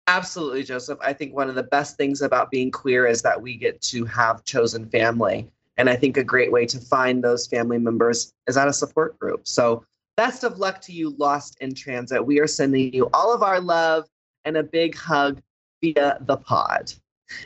Absolutely, 0.07 0.63
Joseph. 0.63 0.99
I 1.01 1.13
think 1.13 1.33
one 1.33 1.49
of 1.49 1.55
the 1.55 1.63
best 1.63 1.97
things 1.97 2.21
about 2.21 2.51
being 2.51 2.69
queer 2.69 3.07
is 3.07 3.23
that 3.23 3.41
we 3.41 3.57
get 3.57 3.81
to 3.83 4.05
have 4.05 4.43
chosen 4.43 4.87
family. 4.89 5.49
And 5.77 5.89
I 5.89 5.95
think 5.95 6.15
a 6.17 6.23
great 6.23 6.51
way 6.51 6.67
to 6.67 6.79
find 6.79 7.23
those 7.23 7.47
family 7.47 7.79
members 7.79 8.31
is 8.47 8.55
at 8.55 8.67
a 8.67 8.73
support 8.73 9.17
group. 9.17 9.47
So, 9.47 9.83
best 10.15 10.43
of 10.45 10.59
luck 10.59 10.79
to 10.81 10.93
you, 10.93 11.09
Lost 11.17 11.57
in 11.59 11.73
Transit. 11.73 12.25
We 12.25 12.39
are 12.39 12.47
sending 12.47 12.93
you 12.93 13.09
all 13.13 13.33
of 13.33 13.43
our 13.43 13.59
love 13.59 14.05
and 14.45 14.57
a 14.57 14.63
big 14.63 14.95
hug 14.95 15.41
via 15.81 16.17
the 16.21 16.37
pod. 16.37 16.93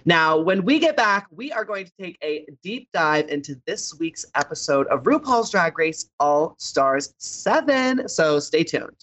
Now, 0.05 0.37
when 0.37 0.65
we 0.65 0.77
get 0.77 0.97
back, 0.97 1.27
we 1.31 1.51
are 1.51 1.63
going 1.63 1.85
to 1.85 1.91
take 1.99 2.17
a 2.21 2.45
deep 2.61 2.89
dive 2.93 3.29
into 3.29 3.59
this 3.65 3.97
week's 3.97 4.25
episode 4.35 4.87
of 4.87 5.03
RuPaul's 5.03 5.49
Drag 5.51 5.77
Race 5.77 6.09
All 6.19 6.55
Stars 6.59 7.13
7. 7.17 8.07
So 8.07 8.39
stay 8.39 8.63
tuned. 8.63 8.95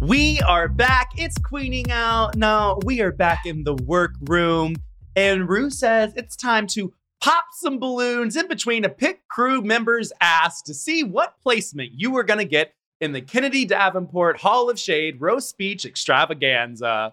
We 0.00 0.40
are 0.42 0.68
back. 0.68 1.10
It's 1.16 1.38
queening 1.38 1.90
out. 1.90 2.36
Now 2.36 2.78
we 2.84 3.00
are 3.00 3.12
back 3.12 3.46
in 3.46 3.64
the 3.64 3.74
workroom. 3.74 4.76
And 5.14 5.48
Ru 5.48 5.70
says 5.70 6.12
it's 6.16 6.36
time 6.36 6.66
to 6.68 6.92
pop 7.20 7.44
some 7.52 7.78
balloons 7.78 8.36
in 8.36 8.48
between 8.48 8.84
a 8.84 8.88
pit 8.88 9.20
crew 9.28 9.62
member's 9.62 10.12
ass 10.20 10.62
to 10.62 10.74
see 10.74 11.02
what 11.02 11.40
placement 11.42 11.90
you 11.92 12.10
were 12.10 12.24
going 12.24 12.38
to 12.38 12.44
get 12.44 12.74
in 13.00 13.12
the 13.12 13.20
Kennedy 13.20 13.64
Davenport 13.64 14.38
Hall 14.38 14.70
of 14.70 14.78
Shade 14.78 15.20
roast 15.20 15.48
speech 15.48 15.84
extravaganza. 15.84 17.12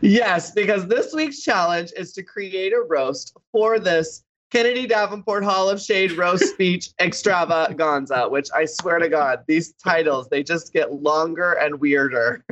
Yes, 0.00 0.52
because 0.52 0.86
this 0.86 1.12
week's 1.12 1.42
challenge 1.42 1.92
is 1.96 2.12
to 2.12 2.22
create 2.22 2.72
a 2.72 2.84
roast 2.88 3.36
for 3.50 3.78
this 3.78 4.22
Kennedy 4.52 4.86
Davenport 4.86 5.42
Hall 5.42 5.68
of 5.68 5.80
Shade 5.80 6.12
roast 6.12 6.44
speech 6.54 6.90
extravaganza, 7.00 8.28
which 8.28 8.48
I 8.54 8.64
swear 8.64 8.98
to 8.98 9.08
God, 9.08 9.42
these 9.48 9.72
titles, 9.72 10.28
they 10.28 10.42
just 10.42 10.72
get 10.72 10.92
longer 10.92 11.52
and 11.52 11.80
weirder. 11.80 12.44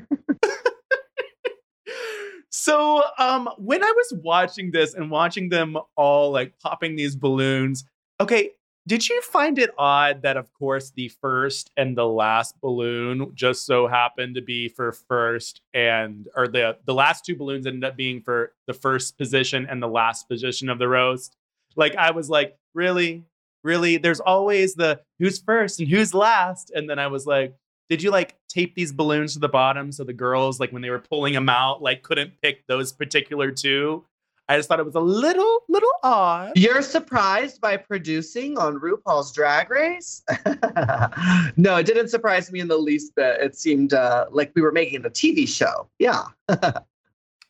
So, 2.56 3.02
um, 3.18 3.48
when 3.58 3.82
I 3.82 3.92
was 3.96 4.12
watching 4.22 4.70
this 4.70 4.94
and 4.94 5.10
watching 5.10 5.48
them 5.48 5.76
all 5.96 6.30
like 6.30 6.56
popping 6.60 6.94
these 6.94 7.16
balloons, 7.16 7.84
okay, 8.20 8.52
did 8.86 9.08
you 9.08 9.20
find 9.22 9.58
it 9.58 9.70
odd 9.76 10.22
that, 10.22 10.36
of 10.36 10.54
course, 10.54 10.92
the 10.94 11.08
first 11.08 11.72
and 11.76 11.98
the 11.98 12.06
last 12.06 12.54
balloon 12.60 13.32
just 13.34 13.66
so 13.66 13.88
happened 13.88 14.36
to 14.36 14.40
be 14.40 14.68
for 14.68 14.92
first, 14.92 15.62
and 15.74 16.28
or 16.36 16.46
the 16.46 16.76
the 16.86 16.94
last 16.94 17.24
two 17.24 17.34
balloons 17.34 17.66
ended 17.66 17.82
up 17.82 17.96
being 17.96 18.20
for 18.20 18.52
the 18.68 18.72
first 18.72 19.18
position 19.18 19.66
and 19.68 19.82
the 19.82 19.88
last 19.88 20.28
position 20.28 20.68
of 20.68 20.78
the 20.78 20.86
roast? 20.86 21.36
Like, 21.74 21.96
I 21.96 22.12
was 22.12 22.30
like, 22.30 22.56
really, 22.72 23.24
really? 23.64 23.96
There's 23.96 24.20
always 24.20 24.76
the 24.76 25.00
who's 25.18 25.40
first 25.40 25.80
and 25.80 25.88
who's 25.88 26.14
last, 26.14 26.70
and 26.70 26.88
then 26.88 27.00
I 27.00 27.08
was 27.08 27.26
like, 27.26 27.56
did 27.88 28.02
you 28.02 28.10
like 28.10 28.36
tape 28.48 28.74
these 28.74 28.92
balloons 28.92 29.34
to 29.34 29.38
the 29.38 29.48
bottom 29.48 29.92
so 29.92 30.04
the 30.04 30.12
girls 30.12 30.60
like 30.60 30.72
when 30.72 30.82
they 30.82 30.90
were 30.90 30.98
pulling 30.98 31.32
them 31.32 31.48
out 31.48 31.82
like 31.82 32.02
couldn't 32.02 32.32
pick 32.42 32.66
those 32.66 32.92
particular 32.92 33.50
two 33.50 34.04
i 34.48 34.56
just 34.56 34.68
thought 34.68 34.78
it 34.80 34.86
was 34.86 34.94
a 34.94 35.00
little 35.00 35.60
little 35.68 35.90
odd 36.02 36.52
You're 36.54 36.82
surprised 36.82 37.60
by 37.60 37.76
producing 37.76 38.58
on 38.58 38.78
RuPaul's 38.78 39.32
Drag 39.32 39.70
Race? 39.70 40.22
no, 41.56 41.76
it 41.76 41.86
didn't 41.86 42.08
surprise 42.08 42.52
me 42.52 42.60
in 42.60 42.68
the 42.68 42.76
least 42.76 43.14
bit. 43.16 43.40
It 43.40 43.56
seemed 43.56 43.94
uh, 43.94 44.26
like 44.30 44.52
we 44.54 44.60
were 44.60 44.70
making 44.70 45.04
a 45.04 45.10
TV 45.10 45.48
show. 45.48 45.88
Yeah. 45.98 46.24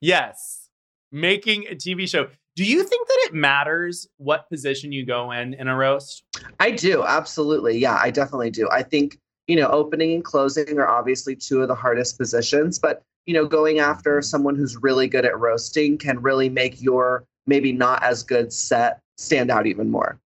yes 0.00 0.68
making 1.12 1.64
a 1.68 1.74
tv 1.74 2.08
show 2.08 2.28
do 2.56 2.64
you 2.64 2.82
think 2.82 3.06
that 3.06 3.18
it 3.26 3.34
matters 3.34 4.08
what 4.16 4.48
position 4.48 4.90
you 4.90 5.06
go 5.06 5.30
in 5.30 5.54
in 5.54 5.68
a 5.68 5.76
roast 5.76 6.24
I 6.60 6.70
do. 6.70 7.04
Absolutely. 7.04 7.78
Yeah, 7.78 7.98
I 8.00 8.10
definitely 8.10 8.50
do. 8.50 8.68
I 8.70 8.82
think 8.82 9.18
you 9.46 9.56
know, 9.56 9.68
opening 9.68 10.12
and 10.14 10.24
closing 10.24 10.78
are 10.78 10.88
obviously 10.88 11.36
two 11.36 11.62
of 11.62 11.68
the 11.68 11.74
hardest 11.74 12.18
positions, 12.18 12.78
but 12.78 13.02
you 13.26 13.34
know, 13.34 13.46
going 13.46 13.78
after 13.78 14.20
someone 14.20 14.54
who's 14.54 14.76
really 14.82 15.08
good 15.08 15.24
at 15.24 15.38
roasting 15.38 15.96
can 15.96 16.20
really 16.20 16.48
make 16.48 16.82
your 16.82 17.24
maybe 17.46 17.72
not 17.72 18.02
as 18.02 18.22
good 18.22 18.52
set 18.52 19.00
stand 19.16 19.50
out 19.50 19.66
even 19.66 19.90
more. 19.90 20.18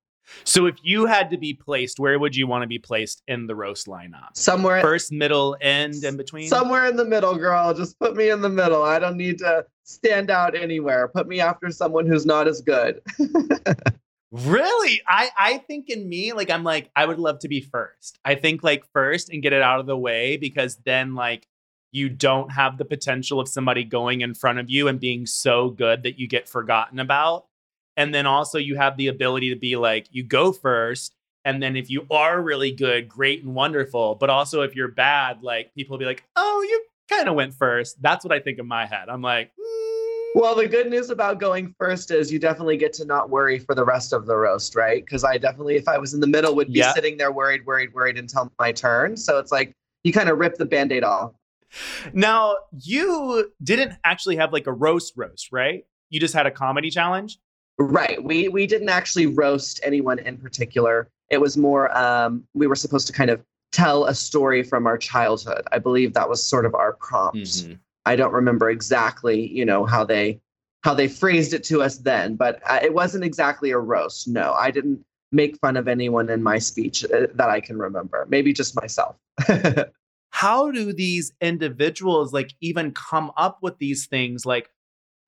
so 0.43 0.65
if 0.65 0.75
you 0.81 1.05
had 1.05 1.29
to 1.29 1.37
be 1.37 1.53
placed 1.53 1.99
where 1.99 2.19
would 2.19 2.35
you 2.35 2.47
want 2.47 2.61
to 2.61 2.67
be 2.67 2.79
placed 2.79 3.21
in 3.27 3.47
the 3.47 3.55
roast 3.55 3.87
lineup 3.87 4.29
Somewhere 4.33 4.81
first 4.81 5.11
middle 5.11 5.55
end 5.61 6.03
in 6.03 6.17
between 6.17 6.47
somewhere 6.47 6.85
in 6.85 6.95
the 6.95 7.05
middle, 7.05 7.35
girl. 7.35 7.73
Just 7.73 7.99
put 7.99 8.15
me 8.15 8.29
in 8.29 8.41
the 8.41 8.49
middle. 8.49 8.83
I 8.83 8.99
don't 8.99 9.17
need 9.17 9.39
to 9.39 9.65
stand 9.83 10.29
out 10.29 10.55
anywhere. 10.55 11.07
Put 11.07 11.27
me 11.27 11.39
after 11.39 11.71
someone 11.71 12.05
who's 12.05 12.25
not 12.25 12.47
as 12.47 12.61
good. 12.61 13.01
Really? 14.31 15.01
I 15.07 15.29
I 15.37 15.57
think 15.59 15.89
in 15.89 16.07
me, 16.07 16.33
like 16.33 16.49
I'm 16.49 16.63
like, 16.63 16.89
I 16.95 17.05
would 17.05 17.19
love 17.19 17.39
to 17.39 17.47
be 17.47 17.61
first. 17.61 18.19
I 18.25 18.35
think 18.35 18.63
like 18.63 18.85
first 18.91 19.29
and 19.29 19.41
get 19.41 19.53
it 19.53 19.61
out 19.61 19.79
of 19.79 19.85
the 19.85 19.97
way 19.97 20.37
because 20.37 20.77
then 20.85 21.15
like 21.15 21.47
you 21.91 22.09
don't 22.09 22.51
have 22.51 22.77
the 22.77 22.85
potential 22.85 23.39
of 23.39 23.47
somebody 23.47 23.83
going 23.83 24.21
in 24.21 24.33
front 24.33 24.59
of 24.59 24.69
you 24.69 24.87
and 24.87 24.99
being 24.99 25.25
so 25.25 25.69
good 25.69 26.03
that 26.03 26.19
you 26.19 26.27
get 26.27 26.49
forgotten 26.49 26.99
about. 26.99 27.45
And 27.95 28.13
then 28.13 28.25
also 28.25 28.59
you 28.59 28.75
have 28.75 28.97
the 28.97 29.07
ability 29.07 29.49
to 29.49 29.55
be 29.55 29.75
like, 29.77 30.07
you 30.11 30.23
go 30.23 30.51
first. 30.51 31.15
And 31.45 31.63
then 31.63 31.77
if 31.77 31.89
you 31.89 32.05
are 32.11 32.41
really 32.41 32.71
good, 32.71 33.07
great 33.07 33.43
and 33.43 33.55
wonderful. 33.55 34.15
But 34.15 34.29
also 34.29 34.61
if 34.61 34.75
you're 34.75 34.89
bad, 34.89 35.41
like 35.41 35.73
people 35.73 35.93
will 35.93 35.99
be 35.99 36.05
like, 36.05 36.23
oh, 36.35 36.65
you 36.69 36.83
kind 37.09 37.29
of 37.29 37.35
went 37.35 37.53
first. 37.53 38.01
That's 38.01 38.25
what 38.25 38.33
I 38.33 38.39
think 38.39 38.59
in 38.59 38.67
my 38.67 38.85
head. 38.85 39.07
I'm 39.07 39.21
like, 39.21 39.51
mm, 39.57 39.86
Well, 40.35 40.55
the 40.55 40.67
good 40.67 40.89
news 40.89 41.09
about 41.09 41.39
going 41.39 41.73
first 41.79 42.11
is 42.11 42.31
you 42.31 42.37
definitely 42.37 42.77
get 42.77 42.93
to 42.93 43.05
not 43.05 43.29
worry 43.29 43.57
for 43.59 43.73
the 43.73 43.83
rest 43.83 44.13
of 44.13 44.25
the 44.27 44.35
roast, 44.35 44.75
right? 44.75 45.03
Because 45.03 45.23
I 45.23 45.37
definitely, 45.37 45.75
if 45.77 45.87
I 45.87 45.97
was 45.97 46.13
in 46.13 46.19
the 46.19 46.27
middle, 46.27 46.55
would 46.55 46.67
be 46.71 46.79
Yeah. 46.79 46.93
sitting 46.93 47.17
there 47.17 47.31
worried, 47.31 47.65
worried, 47.65 47.93
worried 47.93 48.17
until 48.19 48.51
my 48.59 48.71
turn. 48.71 49.17
So 49.17 49.39
it's 49.39 49.51
like 49.51 49.73
you 50.03 50.13
kind 50.13 50.29
of 50.29 50.37
rip 50.37 50.55
the 50.57 50.65
band 50.65 50.91
aid 50.91 51.03
off. 51.03 51.33
now 52.13 52.55
you 52.79 53.51
didn't 53.63 53.93
actually 54.05 54.35
have 54.37 54.53
like 54.53 54.67
a 54.67 54.71
roast 54.71 55.13
roast, 55.17 55.51
right? 55.51 55.85
You 56.09 56.19
just 56.19 56.33
had 56.33 56.45
a 56.45 56.51
comedy 56.51 56.89
challenge. 56.89 57.39
Right. 57.79 58.23
We 58.23 58.47
we 58.47 58.65
didn't 58.67 58.89
actually 58.89 59.27
roast 59.27 59.79
anyone 59.83 60.19
in 60.19 60.37
particular. 60.37 61.09
It 61.29 61.39
was 61.41 61.57
more 61.57 61.95
um, 61.97 62.43
we 62.53 62.67
were 62.67 62.75
supposed 62.75 63.05
to 63.07 63.13
kind 63.13 63.29
of 63.29 63.43
tell 63.73 64.05
a 64.05 64.15
story 64.15 64.63
from 64.63 64.87
our 64.87 64.97
childhood. 64.97 65.63
I 65.71 65.79
believe 65.79 66.13
that 66.13 66.29
was 66.29 66.41
sort 66.41 66.65
of 66.65 66.73
our 66.73 66.93
prompt. 66.93 67.37
Mm-hmm. 67.37 67.73
I 68.07 68.15
don't 68.15 68.33
remember 68.33 68.69
exactly, 68.69 69.47
you 69.47 69.65
know, 69.65 69.85
how 69.85 70.03
they 70.03 70.39
how 70.83 70.93
they 70.93 71.07
phrased 71.07 71.53
it 71.53 71.63
to 71.65 71.81
us 71.81 71.97
then, 71.97 72.35
but 72.35 72.61
uh, 72.65 72.79
it 72.81 72.93
wasn't 72.93 73.23
exactly 73.23 73.71
a 73.71 73.77
roast. 73.77 74.27
No, 74.27 74.53
I 74.53 74.71
didn't 74.71 75.03
make 75.31 75.57
fun 75.57 75.75
of 75.75 75.87
anyone 75.87 76.29
in 76.29 76.41
my 76.41 76.59
speech 76.59 77.03
uh, 77.03 77.27
that 77.33 77.49
I 77.49 77.59
can 77.59 77.77
remember. 77.77 78.25
Maybe 78.29 78.53
just 78.53 78.79
myself. 78.79 79.15
how 80.29 80.71
do 80.71 80.93
these 80.93 81.31
individuals 81.41 82.33
like 82.33 82.53
even 82.61 82.91
come 82.91 83.31
up 83.37 83.59
with 83.61 83.77
these 83.79 84.05
things 84.07 84.45
like 84.45 84.69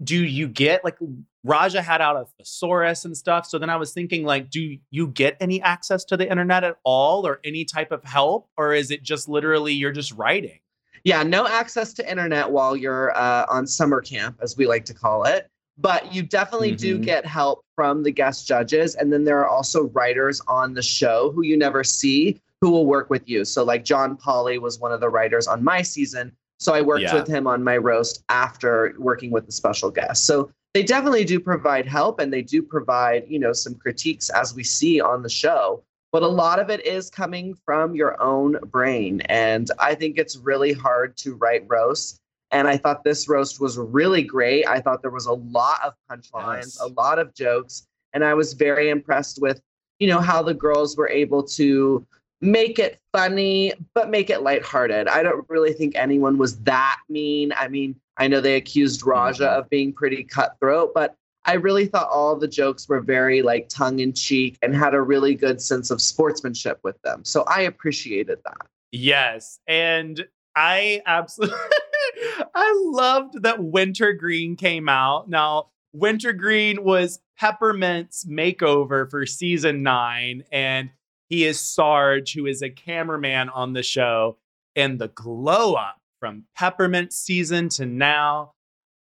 do 0.03 0.23
you 0.23 0.47
get 0.47 0.83
like 0.83 0.97
raja 1.43 1.81
had 1.81 2.01
out 2.01 2.15
a 2.15 2.25
thesaurus 2.37 3.05
and 3.05 3.17
stuff 3.17 3.45
so 3.45 3.57
then 3.57 3.69
i 3.69 3.75
was 3.75 3.91
thinking 3.91 4.23
like 4.23 4.49
do 4.49 4.77
you 4.91 5.07
get 5.07 5.35
any 5.39 5.61
access 5.61 6.03
to 6.03 6.17
the 6.17 6.29
internet 6.29 6.63
at 6.63 6.77
all 6.83 7.25
or 7.25 7.39
any 7.43 7.65
type 7.65 7.91
of 7.91 8.03
help 8.03 8.49
or 8.57 8.73
is 8.73 8.91
it 8.91 9.01
just 9.01 9.27
literally 9.29 9.73
you're 9.73 9.91
just 9.91 10.11
writing 10.13 10.59
yeah, 11.03 11.23
no 11.23 11.47
access 11.47 11.93
to 11.93 12.09
internet 12.09 12.49
while 12.49 12.75
you're 12.75 13.15
uh, 13.17 13.45
on 13.49 13.67
summer 13.67 14.01
camp, 14.01 14.37
as 14.41 14.57
we 14.57 14.67
like 14.67 14.85
to 14.85 14.93
call 14.93 15.23
it. 15.25 15.47
But 15.77 16.13
you 16.13 16.23
definitely 16.23 16.75
do 16.75 16.97
Mhm. 16.99 17.03
get 17.03 17.25
help 17.25 17.63
from 17.75 18.03
the 18.03 18.11
guest 18.11 18.45
judges. 18.45 18.95
And 18.95 19.13
then 19.13 19.23
there 19.23 19.39
are 19.39 19.47
also 19.47 19.85
writers 19.89 20.41
on 20.47 20.73
the 20.73 20.81
show 20.81 21.31
who 21.31 21.41
you 21.43 21.57
never 21.57 21.83
see 21.85 22.41
who 22.61 22.69
will 22.71 22.85
work 22.85 23.09
with 23.09 23.29
you. 23.29 23.45
So, 23.45 23.63
like 23.63 23.85
John 23.85 24.17
Polly 24.17 24.57
was 24.59 24.79
one 24.79 24.91
of 24.91 24.99
the 24.99 25.07
writers 25.09 25.47
on 25.47 25.63
my 25.63 25.81
season. 25.81 26.33
So, 26.59 26.73
I 26.73 26.81
worked 26.81 27.03
Yeah. 27.03 27.15
with 27.15 27.27
him 27.27 27.47
on 27.47 27.63
my 27.63 27.77
roast 27.77 28.23
after 28.27 28.93
working 28.97 29.31
with 29.31 29.45
the 29.45 29.53
special 29.53 29.89
guest. 29.89 30.25
So, 30.25 30.51
they 30.73 30.83
definitely 30.83 31.23
do 31.23 31.39
provide 31.39 31.85
help 31.85 32.19
and 32.19 32.31
they 32.33 32.41
do 32.41 32.61
provide, 32.61 33.23
you 33.29 33.39
know, 33.39 33.53
some 33.53 33.73
critiques 33.75 34.29
as 34.29 34.53
we 34.53 34.63
see 34.63 34.99
on 34.99 35.23
the 35.23 35.29
show 35.29 35.81
but 36.11 36.23
a 36.23 36.27
lot 36.27 36.59
of 36.59 36.69
it 36.69 36.85
is 36.85 37.09
coming 37.09 37.55
from 37.65 37.95
your 37.95 38.21
own 38.21 38.57
brain. 38.65 39.21
And 39.21 39.69
I 39.79 39.95
think 39.95 40.17
it's 40.17 40.37
really 40.37 40.73
hard 40.73 41.15
to 41.17 41.35
write 41.35 41.65
roasts. 41.67 42.17
And 42.51 42.67
I 42.67 42.77
thought 42.77 43.03
this 43.03 43.29
roast 43.29 43.59
was 43.61 43.77
really 43.77 44.23
great. 44.23 44.65
I 44.67 44.79
thought 44.79 45.01
there 45.03 45.11
was 45.11 45.27
a 45.27 45.33
lot 45.33 45.79
of 45.85 45.93
punchlines, 46.09 46.57
Yes. 46.57 46.79
a 46.81 46.87
lot 46.87 47.19
of 47.19 47.33
jokes. 47.35 47.85
And 48.13 48.23
I 48.23 48.33
was 48.33 48.53
very 48.53 48.89
impressed 48.89 49.39
with, 49.39 49.61
you 49.99 50.07
know, 50.07 50.19
how 50.19 50.41
the 50.41 50.55
girls 50.55 50.97
were 50.97 51.09
able 51.09 51.43
to 51.43 52.05
make 52.41 52.79
it 52.79 52.97
funny, 53.13 53.73
but 53.93 54.09
make 54.09 54.31
it 54.31 54.41
lighthearted. 54.41 55.07
I 55.07 55.21
don't 55.21 55.45
really 55.47 55.73
think 55.73 55.95
anyone 55.95 56.37
was 56.37 56.57
that 56.61 56.97
mean. 57.07 57.53
I 57.55 57.67
mean, 57.67 57.95
I 58.17 58.27
know 58.27 58.41
they 58.41 58.55
accused 58.55 59.05
Raja 59.05 59.43
Mhm. 59.43 59.59
of 59.59 59.69
being 59.69 59.93
pretty 59.93 60.23
cutthroat, 60.23 60.93
but 60.95 61.15
I 61.49 61.53
really 61.53 61.87
thought 61.87 62.07
all 62.11 62.35
the 62.35 62.47
jokes 62.47 62.87
were 62.87 63.01
very 63.01 63.41
like 63.41 63.69
tongue 63.69 63.97
in 63.99 64.13
cheek 64.13 64.59
and 64.61 64.75
had 64.75 64.93
a 64.93 65.01
really 65.01 65.33
good 65.33 65.59
sense 65.59 65.89
of 65.89 65.99
sportsmanship 65.99 66.79
with 66.83 67.01
them. 67.01 67.25
So 67.25 67.43
I 67.47 67.61
appreciated 67.61 68.37
that. 68.45 68.67
yes 68.91 69.59
and 69.67 70.25
i 70.55 71.01
absolutely 71.07 71.57
i 72.55 72.73
loved 72.85 73.41
that 73.43 73.63
wintergreen 73.63 74.55
came 74.55 74.87
out 74.89 75.29
now 75.29 75.67
wintergreen 75.93 76.83
was 76.83 77.19
peppermint's 77.39 78.25
makeover 78.25 79.09
for 79.09 79.25
season 79.25 79.81
nine 79.83 80.43
and 80.51 80.89
he 81.29 81.45
is 81.45 81.59
sarge 81.59 82.33
who 82.33 82.45
is 82.45 82.61
a 82.61 82.69
cameraman 82.69 83.49
on 83.49 83.73
the 83.73 83.83
show 83.83 84.37
and 84.75 84.99
the 84.99 85.07
glow 85.09 85.73
up 85.73 85.97
from 86.19 86.43
peppermint 86.55 87.13
season 87.13 87.69
to 87.69 87.85
now 87.85 88.53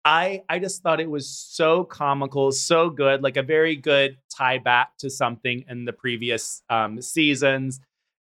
i 0.09 0.43
i 0.49 0.59
just 0.59 0.83
thought 0.83 1.01
it 1.01 1.11
was 1.11 1.29
so 1.29 1.85
comical 1.85 2.51
so 2.51 2.89
good 2.91 3.23
like 3.23 3.37
a 3.37 3.43
very 3.43 3.77
good 3.77 4.17
tie 4.35 4.59
back 4.59 4.97
to 4.99 5.11
something 5.11 5.65
in 5.69 5.85
the 5.85 5.93
previous 5.93 6.63
um, 6.71 7.01
seasons 7.03 7.81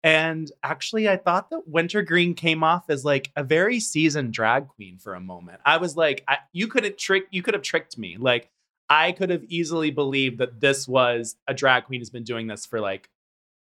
and 0.05 0.51
actually, 0.65 1.09
I 1.09 1.17
thought 1.17 1.51
that 1.51 1.69
Wintergreen 1.69 2.35
came 2.35 2.65
off 2.65 2.91
as 2.91 3.05
like 3.05 3.31
a 3.37 3.45
very 3.45 3.79
seasoned 3.79 4.33
drag 4.33 4.67
queen 4.67 4.99
for 4.99 5.15
a 5.15 5.21
moment. 5.21 5.61
I 5.65 5.77
was 5.77 5.97
like, 5.97 6.25
I, 6.27 6.39
you 6.53 6.67
could 6.67 6.85
have 6.85 6.97
tricked, 6.97 7.33
you 7.33 7.43
could 7.43 7.55
have 7.55 7.63
tricked 7.63 7.97
me. 7.97 8.17
Like, 8.19 8.51
I 8.91 9.13
could 9.13 9.31
have 9.31 9.45
easily 9.45 9.93
believed 9.93 10.39
that 10.39 10.61
this 10.61 10.89
was 10.89 11.37
a 11.47 11.55
drag 11.55 11.85
queen 11.85 12.01
who's 12.01 12.11
been 12.11 12.25
doing 12.25 12.49
this 12.49 12.67
for 12.67 12.81
like 12.81 13.09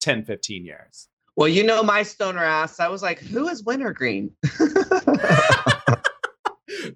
10, 0.00 0.24
15 0.24 0.64
years. 0.64 1.08
Well, 1.36 1.48
you 1.48 1.62
know 1.62 1.82
my 1.82 2.02
stoner 2.02 2.44
ass. 2.44 2.80
I 2.80 2.88
was 2.88 3.02
like, 3.02 3.20
who 3.20 3.48
is 3.48 3.62
Wintergreen? 3.62 4.32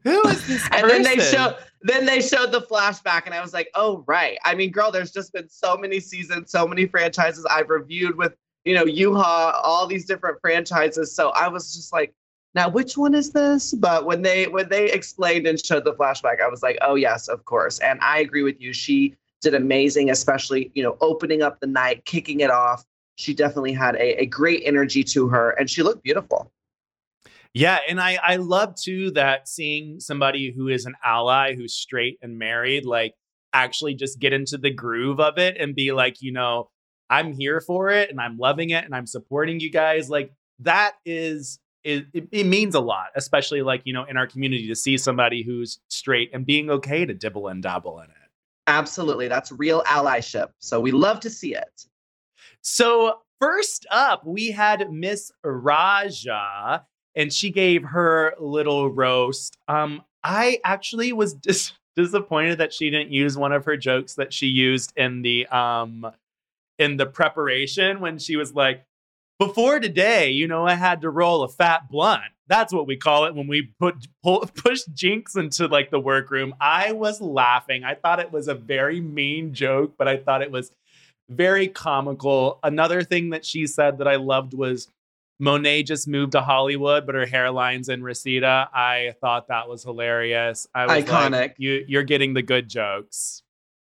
Who 0.09 0.29
is 0.29 0.47
this 0.47 0.69
and 0.73 0.89
then 0.89 1.03
they 1.03 1.19
show 1.19 1.55
then 1.83 2.07
they 2.07 2.21
showed 2.21 2.51
the 2.51 2.63
flashback 2.63 3.27
and 3.27 3.35
I 3.35 3.41
was 3.41 3.53
like, 3.53 3.71
oh 3.75 4.05
right. 4.07 4.39
I 4.45 4.55
mean, 4.55 4.71
girl, 4.71 4.91
there's 4.91 5.13
just 5.13 5.33
been 5.33 5.49
so 5.49 5.77
many 5.77 6.01
seasons, 6.01 6.51
so 6.51 6.67
many 6.67 6.87
franchises 6.87 7.47
I've 7.51 7.69
reviewed 7.69 8.17
with, 8.17 8.35
you 8.65 8.75
know, 8.75 8.85
Yuhua, 8.85 9.61
all 9.63 9.87
these 9.87 10.07
different 10.07 10.41
franchises. 10.41 11.15
So 11.15 11.29
I 11.31 11.49
was 11.49 11.75
just 11.75 11.93
like, 11.93 12.15
now 12.55 12.69
which 12.69 12.97
one 12.97 13.15
is 13.15 13.33
this? 13.33 13.75
But 13.75 14.07
when 14.07 14.23
they 14.23 14.47
when 14.49 14.69
they 14.69 14.91
explained 14.91 15.47
and 15.47 15.63
showed 15.63 15.85
the 15.85 15.95
flashback, 15.95 16.41
I 16.41 16.49
was 16.49 16.63
like, 16.63 16.79
oh 16.81 16.95
yes, 16.95 17.29
of 17.29 17.45
course. 17.45 17.79
And 17.81 18.01
I 18.01 18.21
agree 18.21 18.43
with 18.43 18.61
you. 18.61 18.73
She 18.73 19.15
did 19.43 19.55
amazing, 19.55 20.11
especially, 20.11 20.73
you 20.75 20.83
know, 20.83 20.97
opening 21.01 21.43
up 21.43 21.61
the 21.61 21.67
night, 21.67 22.05
kicking 22.07 22.41
it 22.41 22.51
off. 22.51 22.85
She 23.17 23.35
definitely 23.35 23.73
had 23.73 23.95
a, 23.97 24.23
a 24.23 24.27
great 24.27 24.63
energy 24.65 25.05
to 25.05 25.29
her 25.29 25.51
and 25.51 25.69
she 25.69 25.83
looked 25.83 26.03
beautiful. 26.03 26.51
Yeah, 27.55 27.79
and 27.89 28.01
I 28.01 28.19
I 28.23 28.37
love 28.37 28.75
too 28.77 29.11
that 29.13 29.49
seeing 29.49 30.01
somebody 30.01 30.53
who 30.55 30.69
is 30.69 30.87
an 30.87 30.95
ally 31.05 31.55
who's 31.55 31.75
straight 31.75 32.19
and 32.23 32.39
married 32.39 32.85
like 32.85 33.15
actually 33.53 33.95
just 33.95 34.19
get 34.19 34.33
into 34.33 34.59
the 34.59 34.71
groove 34.71 35.21
of 35.21 35.39
it 35.39 35.57
and 35.59 35.75
be 35.75 35.93
like, 35.93 36.21
you 36.21 36.33
know, 36.33 36.71
I'm 37.11 37.33
here 37.33 37.61
for 37.61 37.91
it 37.91 38.11
and 38.11 38.21
I'm 38.21 38.37
loving 38.37 38.71
it 38.71 38.85
and 38.85 38.95
I'm 38.95 39.07
supporting 39.07 39.61
you 39.61 39.71
guys. 39.71 40.11
Like 40.11 40.33
that 40.61 40.95
is 41.05 41.59
it, 41.85 42.07
it, 42.13 42.29
it 42.31 42.45
means 42.45 42.75
a 42.75 42.81
lot, 42.81 43.07
especially 43.17 43.63
like, 43.63 43.83
you 43.85 43.93
know, 43.93 44.05
in 44.05 44.17
our 44.17 44.27
community 44.27 44.67
to 44.69 44.77
see 44.77 44.99
somebody 44.99 45.43
who's 45.43 45.79
straight 45.89 46.31
and 46.35 46.45
being 46.45 46.71
okay 46.71 47.07
to 47.07 47.15
dibble 47.15 47.49
and 47.49 47.63
dabble 47.63 48.01
in 48.01 48.11
it. 48.11 48.17
Absolutely. 48.67 49.29
That's 49.29 49.51
real 49.53 49.83
allyship. 49.85 50.49
So 50.59 50.81
we 50.81 50.91
love 50.91 51.21
to 51.21 51.31
see 51.31 51.55
it. 51.55 51.87
So 52.61 53.15
first 53.41 53.87
up, 53.91 54.27
we 54.27 54.51
had 54.51 54.93
Miss 54.93 55.33
Raja, 55.43 56.85
and 57.15 57.33
she 57.33 57.51
gave 57.51 57.85
her 57.85 58.35
little 58.39 58.91
roast. 58.91 59.57
Um, 59.67 60.03
I 60.23 60.61
actually 60.65 61.13
was 61.13 61.35
dis- 61.35 61.73
disappointed 61.97 62.59
that 62.59 62.73
she 62.73 62.91
didn't 62.91 63.11
use 63.11 63.37
one 63.37 63.53
of 63.53 63.65
her 63.65 63.77
jokes 63.77 64.15
that 64.15 64.33
she 64.33 64.47
used 64.47 64.93
in 64.97 65.23
the 65.23 65.47
um 65.47 66.07
in 66.79 66.97
the 66.97 67.07
preparation 67.07 68.01
when 68.01 68.19
she 68.19 68.37
was 68.37 68.55
like, 68.55 68.85
before 69.39 69.79
today, 69.79 70.31
you 70.31 70.49
know, 70.49 70.67
I 70.67 70.75
had 70.75 71.01
to 71.03 71.11
roll 71.11 71.43
a 71.43 71.49
fat 71.49 71.89
blunt. 71.91 72.23
That's 72.49 72.73
what 72.73 72.87
we 72.87 72.97
call 72.97 73.27
it 73.27 73.35
when 73.35 73.47
we 73.47 73.73
put 73.79 74.07
pull, 74.23 74.41
push 74.55 74.83
Jinkx 74.95 75.37
into 75.37 75.69
like 75.69 75.91
the 75.91 76.01
workroom. 76.01 76.55
I 76.61 76.93
was 76.93 77.21
laughing. 77.21 77.85
I 77.85 77.95
thought 77.95 78.21
it 78.21 78.33
was 78.33 78.49
a 78.49 78.55
very 78.55 79.01
mean 79.01 79.55
joke, 79.55 79.95
but 79.97 80.09
I 80.09 80.17
thought 80.17 80.43
it 80.43 80.51
was 80.51 80.73
very 81.29 81.69
comical. 81.69 82.59
Another 82.63 83.03
thing 83.03 83.31
that 83.31 83.45
she 83.45 83.67
said 83.67 83.99
that 83.99 84.09
I 84.09 84.17
loved 84.17 84.55
was 84.55 84.89
Monet 85.41 85.85
just 85.85 86.09
moved 86.09 86.33
to 86.33 86.41
Hollywood, 86.41 87.07
but 87.07 87.15
her 87.15 87.27
hairline's 87.27 87.89
in 87.89 88.03
Reseda. 88.03 88.69
I 88.75 89.15
thought 89.21 89.49
that 89.49 89.69
was 89.69 89.83
hilarious. 89.85 90.67
I 90.75 90.87
was 90.87 91.05
Iconic. 91.05 91.31
Like, 91.33 91.55
you, 91.59 91.85
you're 91.87 92.03
getting 92.03 92.35
the 92.35 92.43
good 92.43 92.69
jokes. 92.69 93.43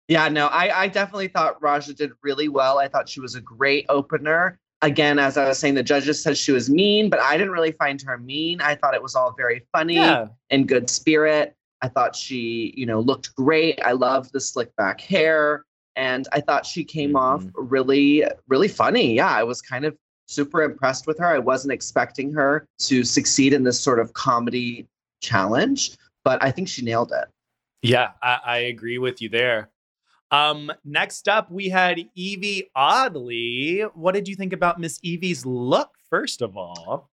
Yeah, 0.09 0.29
no, 0.29 0.47
I, 0.47 0.83
I 0.83 0.89
definitely 0.89 1.29
thought 1.29 1.61
Raja 1.63 1.93
did 1.95 2.13
really 2.23 2.49
well. 2.49 2.79
I 2.79 2.89
thought 2.89 3.09
she 3.09 3.21
was 3.21 3.35
a 3.35 3.41
great 3.41 3.87
opener. 3.89 4.59
Again, 4.81 5.19
as 5.19 5.37
I 5.37 5.47
was 5.47 5.59
saying, 5.59 5.75
the 5.75 5.83
judges 5.83 6.23
said 6.23 6.37
she 6.37 6.53
was 6.53 6.69
mean, 6.69 7.09
but 7.09 7.21
I 7.21 7.37
didn't 7.37 7.53
really 7.53 7.73
find 7.73 8.01
her 8.03 8.19
mean. 8.19 8.61
I 8.61 8.75
thought 8.75 8.95
it 8.95 9.03
was 9.03 9.15
all 9.15 9.33
very 9.37 9.63
funny 9.73 9.95
Yeah. 9.95 10.27
and 10.51 10.67
good 10.67 10.91
spirit. 10.91 11.55
I 11.83 11.89
thought 11.89 12.17
she, 12.17 12.75
you 12.77 12.85
know, 12.87 13.01
looked 13.01 13.35
great. 13.37 13.79
I 13.85 13.93
loved 13.93 14.33
the 14.33 14.41
slick 14.41 14.75
back 14.77 15.01
hair. 15.01 15.65
And 15.95 16.27
I 16.33 16.41
thought 16.41 16.65
she 16.65 16.85
came 16.85 17.17
off 17.17 17.43
Mhm. 17.45 17.53
really, 17.55 18.25
really 18.49 18.69
funny. 18.69 19.15
Yeah, 19.15 19.29
I 19.29 19.43
was 19.45 19.61
kind 19.61 19.85
of 19.85 19.95
super 20.33 20.63
impressed 20.63 21.07
with 21.07 21.19
her. 21.19 21.27
I 21.27 21.39
wasn't 21.39 21.73
expecting 21.73 22.33
her 22.33 22.67
to 22.81 23.05
succeed 23.05 23.53
in 23.53 23.63
this 23.63 23.81
sort 23.81 23.99
of 23.99 24.13
comedy 24.15 24.87
challenge, 25.21 25.97
but 26.25 26.43
I 26.43 26.51
think 26.51 26.69
she 26.69 26.83
nailed 26.83 27.13
it. 27.13 27.29
Yeah, 27.83 28.11
I, 28.23 28.39
I 28.45 28.57
agree 28.59 28.99
with 28.99 29.21
you 29.21 29.29
there. 29.29 29.71
Um, 30.31 30.73
next 30.85 31.29
up, 31.29 31.51
we 31.51 31.69
had 31.69 31.99
Yvie 32.17 32.69
Oddly. 32.75 33.83
What 33.95 34.15
did 34.15 34.27
you 34.27 34.35
think 34.35 34.53
about 34.53 34.81
Miss 34.81 34.99
Yvie's 35.01 35.45
look, 35.45 35.91
first 36.09 36.41
of 36.41 36.57
all? 36.57 37.11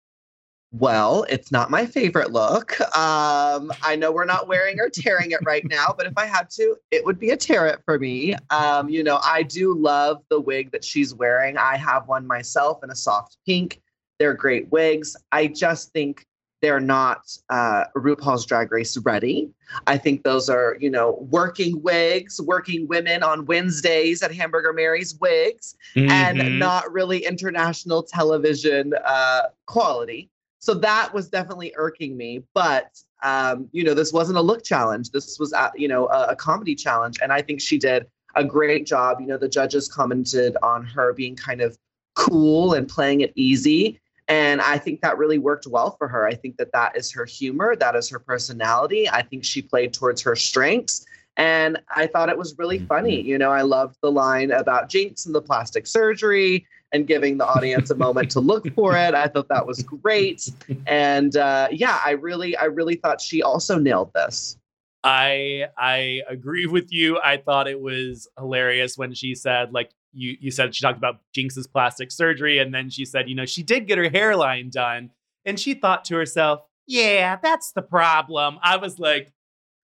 Well, 0.70 1.24
it's 1.30 1.50
not 1.50 1.70
my 1.70 1.86
favorite 1.86 2.30
look. 2.30 2.78
Um, 2.96 3.72
I 3.82 3.96
know 3.96 4.12
we're 4.12 4.26
not 4.26 4.48
wearing 4.48 4.78
or 4.80 4.90
tearing 4.90 5.30
it 5.30 5.40
right 5.46 5.64
now, 5.64 5.94
but 5.96 6.06
if 6.06 6.12
I 6.16 6.26
had 6.26 6.50
to, 6.50 6.76
it 6.90 7.04
would 7.06 7.18
be 7.18 7.30
a 7.30 7.36
tear 7.38 7.66
it 7.66 7.80
for 7.86 7.98
me. 7.98 8.34
Um, 8.50 8.90
you 8.90 9.02
know, 9.02 9.18
I 9.22 9.44
do 9.44 9.74
love 9.74 10.22
the 10.28 10.38
wig 10.40 10.70
that 10.72 10.84
she's 10.84 11.14
wearing. 11.14 11.56
I 11.56 11.76
have 11.78 12.06
one 12.06 12.26
myself 12.26 12.84
in 12.84 12.90
a 12.90 12.94
soft 12.94 13.38
pink. 13.46 13.80
They're 14.18 14.34
great 14.34 14.70
wigs. 14.70 15.16
I 15.32 15.46
just 15.46 15.92
think 15.92 16.26
they're 16.60 16.80
not 16.80 17.20
uh, 17.48 17.84
RuPaul's 17.96 18.44
Drag 18.44 18.70
Race 18.70 18.96
ready. 18.98 19.48
I 19.86 19.96
think 19.96 20.24
those 20.24 20.50
are, 20.50 20.76
you 20.80 20.90
know, 20.90 21.26
working 21.30 21.80
wigs, 21.82 22.42
working 22.42 22.88
women 22.88 23.22
on 23.22 23.46
Wednesdays 23.46 24.22
at 24.22 24.34
Hamburger 24.34 24.72
Mary's 24.72 25.14
wigs 25.20 25.76
Mhm. 25.94 26.10
and 26.10 26.58
not 26.58 26.92
really 26.92 27.24
international 27.24 28.02
television 28.02 28.92
uh, 29.04 29.42
quality. 29.66 30.28
So 30.60 30.74
that 30.74 31.12
was 31.14 31.28
definitely 31.28 31.72
irking 31.76 32.16
me. 32.16 32.42
But 32.54 33.00
um, 33.22 33.68
you 33.72 33.84
know, 33.84 33.94
this 33.94 34.12
wasn't 34.12 34.38
a 34.38 34.42
look 34.42 34.62
challenge. 34.62 35.10
This 35.10 35.38
was, 35.38 35.52
uh, 35.52 35.70
you 35.74 35.88
know, 35.88 36.06
a, 36.08 36.28
a 36.28 36.36
comedy 36.36 36.74
challenge, 36.74 37.18
and 37.20 37.32
I 37.32 37.42
think 37.42 37.60
she 37.60 37.78
did 37.78 38.06
a 38.36 38.44
great 38.44 38.86
job. 38.86 39.20
You 39.20 39.26
know, 39.26 39.38
the 39.38 39.48
judges 39.48 39.88
commented 39.88 40.56
on 40.62 40.84
her 40.84 41.12
being 41.12 41.34
kind 41.34 41.60
of 41.60 41.76
cool 42.14 42.74
and 42.74 42.88
playing 42.88 43.22
it 43.22 43.32
easy. 43.34 44.00
And 44.28 44.60
I 44.60 44.76
think 44.76 45.00
that 45.00 45.16
really 45.16 45.38
worked 45.38 45.66
well 45.66 45.96
for 45.96 46.06
her. 46.06 46.26
I 46.26 46.34
think 46.34 46.58
that 46.58 46.70
that 46.72 46.96
is 46.96 47.10
her 47.12 47.24
humor, 47.24 47.74
that 47.76 47.96
is 47.96 48.10
her 48.10 48.18
personality. 48.18 49.08
I 49.08 49.22
think 49.22 49.44
she 49.44 49.62
played 49.62 49.94
towards 49.94 50.20
her 50.22 50.36
strengths. 50.36 51.06
And 51.38 51.78
I 51.88 52.08
thought 52.08 52.28
it 52.28 52.36
was 52.36 52.58
really 52.58 52.80
funny. 52.80 53.20
You 53.22 53.38
know, 53.38 53.50
I 53.50 53.62
loved 53.62 53.96
the 54.02 54.10
line 54.10 54.50
about 54.50 54.90
Jinkx 54.90 55.24
and 55.24 55.34
the 55.34 55.40
plastic 55.40 55.86
surgery 55.86 56.66
and 56.92 57.06
giving 57.06 57.38
the 57.38 57.46
audience 57.46 57.90
a 57.90 57.94
moment 57.94 58.30
to 58.30 58.40
look 58.40 58.72
for 58.74 58.96
it. 58.96 59.14
I 59.14 59.28
thought 59.28 59.48
that 59.48 59.66
was 59.66 59.82
great. 59.82 60.50
And 60.86 61.36
uh, 61.36 61.68
yeah, 61.70 62.00
I 62.04 62.12
really, 62.12 62.56
I 62.56 62.64
really 62.64 62.96
thought 62.96 63.20
she 63.20 63.42
also 63.42 63.78
nailed 63.78 64.12
this. 64.14 64.56
I 65.04 65.66
I 65.76 66.22
agree 66.28 66.66
with 66.66 66.90
you. 66.90 67.20
I 67.22 67.36
thought 67.36 67.68
it 67.68 67.80
was 67.80 68.28
hilarious 68.36 68.98
when 68.98 69.14
she 69.14 69.34
said, 69.34 69.72
like 69.72 69.90
you 70.12 70.36
you 70.40 70.50
said 70.50 70.74
she 70.74 70.82
talked 70.82 70.98
about 70.98 71.20
Jinkx's 71.34 71.66
plastic 71.66 72.10
surgery, 72.10 72.58
and 72.58 72.74
then 72.74 72.90
she 72.90 73.04
said, 73.04 73.28
you 73.28 73.34
know, 73.34 73.46
she 73.46 73.62
did 73.62 73.86
get 73.86 73.98
her 73.98 74.08
hairline 74.08 74.70
done, 74.70 75.10
and 75.44 75.58
she 75.58 75.74
thought 75.74 76.04
to 76.06 76.16
herself, 76.16 76.62
yeah, 76.86 77.36
that's 77.40 77.72
the 77.72 77.82
problem. 77.82 78.58
I 78.62 78.76
was 78.78 78.98
like, 78.98 79.32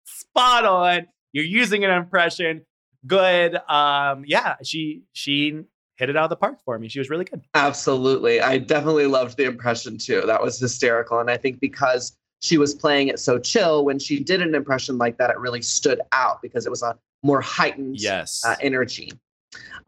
spot 0.05 0.65
on. 0.65 1.09
You're 1.33 1.45
using 1.45 1.85
an 1.85 1.91
impression. 1.91 2.65
Good. 3.07 3.57
Um, 3.69 4.25
yeah, 4.27 4.57
she 4.63 5.03
she 5.13 5.65
hit 6.03 6.11
it 6.11 6.17
out 6.17 6.25
of 6.25 6.31
the 6.31 6.37
park 6.37 6.59
for 6.65 6.77
me. 6.81 6.89
She 6.89 6.99
was 6.99 7.09
really 7.11 7.25
good. 7.25 7.41
Absolutely. 7.55 8.41
I 8.41 8.59
definitely 8.59 9.07
loved 9.07 9.37
the 9.37 9.45
impression 9.45 9.99
too. 9.99 10.23
That 10.27 10.43
was 10.43 10.59
hysterical. 10.59 11.21
And 11.21 11.31
I 11.31 11.37
think 11.37 11.61
because 11.61 12.17
she 12.41 12.59
was 12.59 12.75
playing 12.75 13.07
it 13.07 13.21
so 13.21 13.39
chill, 13.39 13.85
when 13.85 14.01
she 14.01 14.19
did 14.19 14.43
an 14.43 14.53
impression 14.57 14.99
like 14.99 15.17
that, 15.19 15.31
it 15.31 15.39
really 15.39 15.63
stood 15.63 16.01
out 16.11 16.43
because 16.43 16.67
it 16.67 16.71
was 16.71 16.83
a 16.83 16.99
more 17.23 17.41
heightened 17.41 18.01
Yes. 18.01 18.43
uh, 18.45 18.57
energy. 18.61 19.13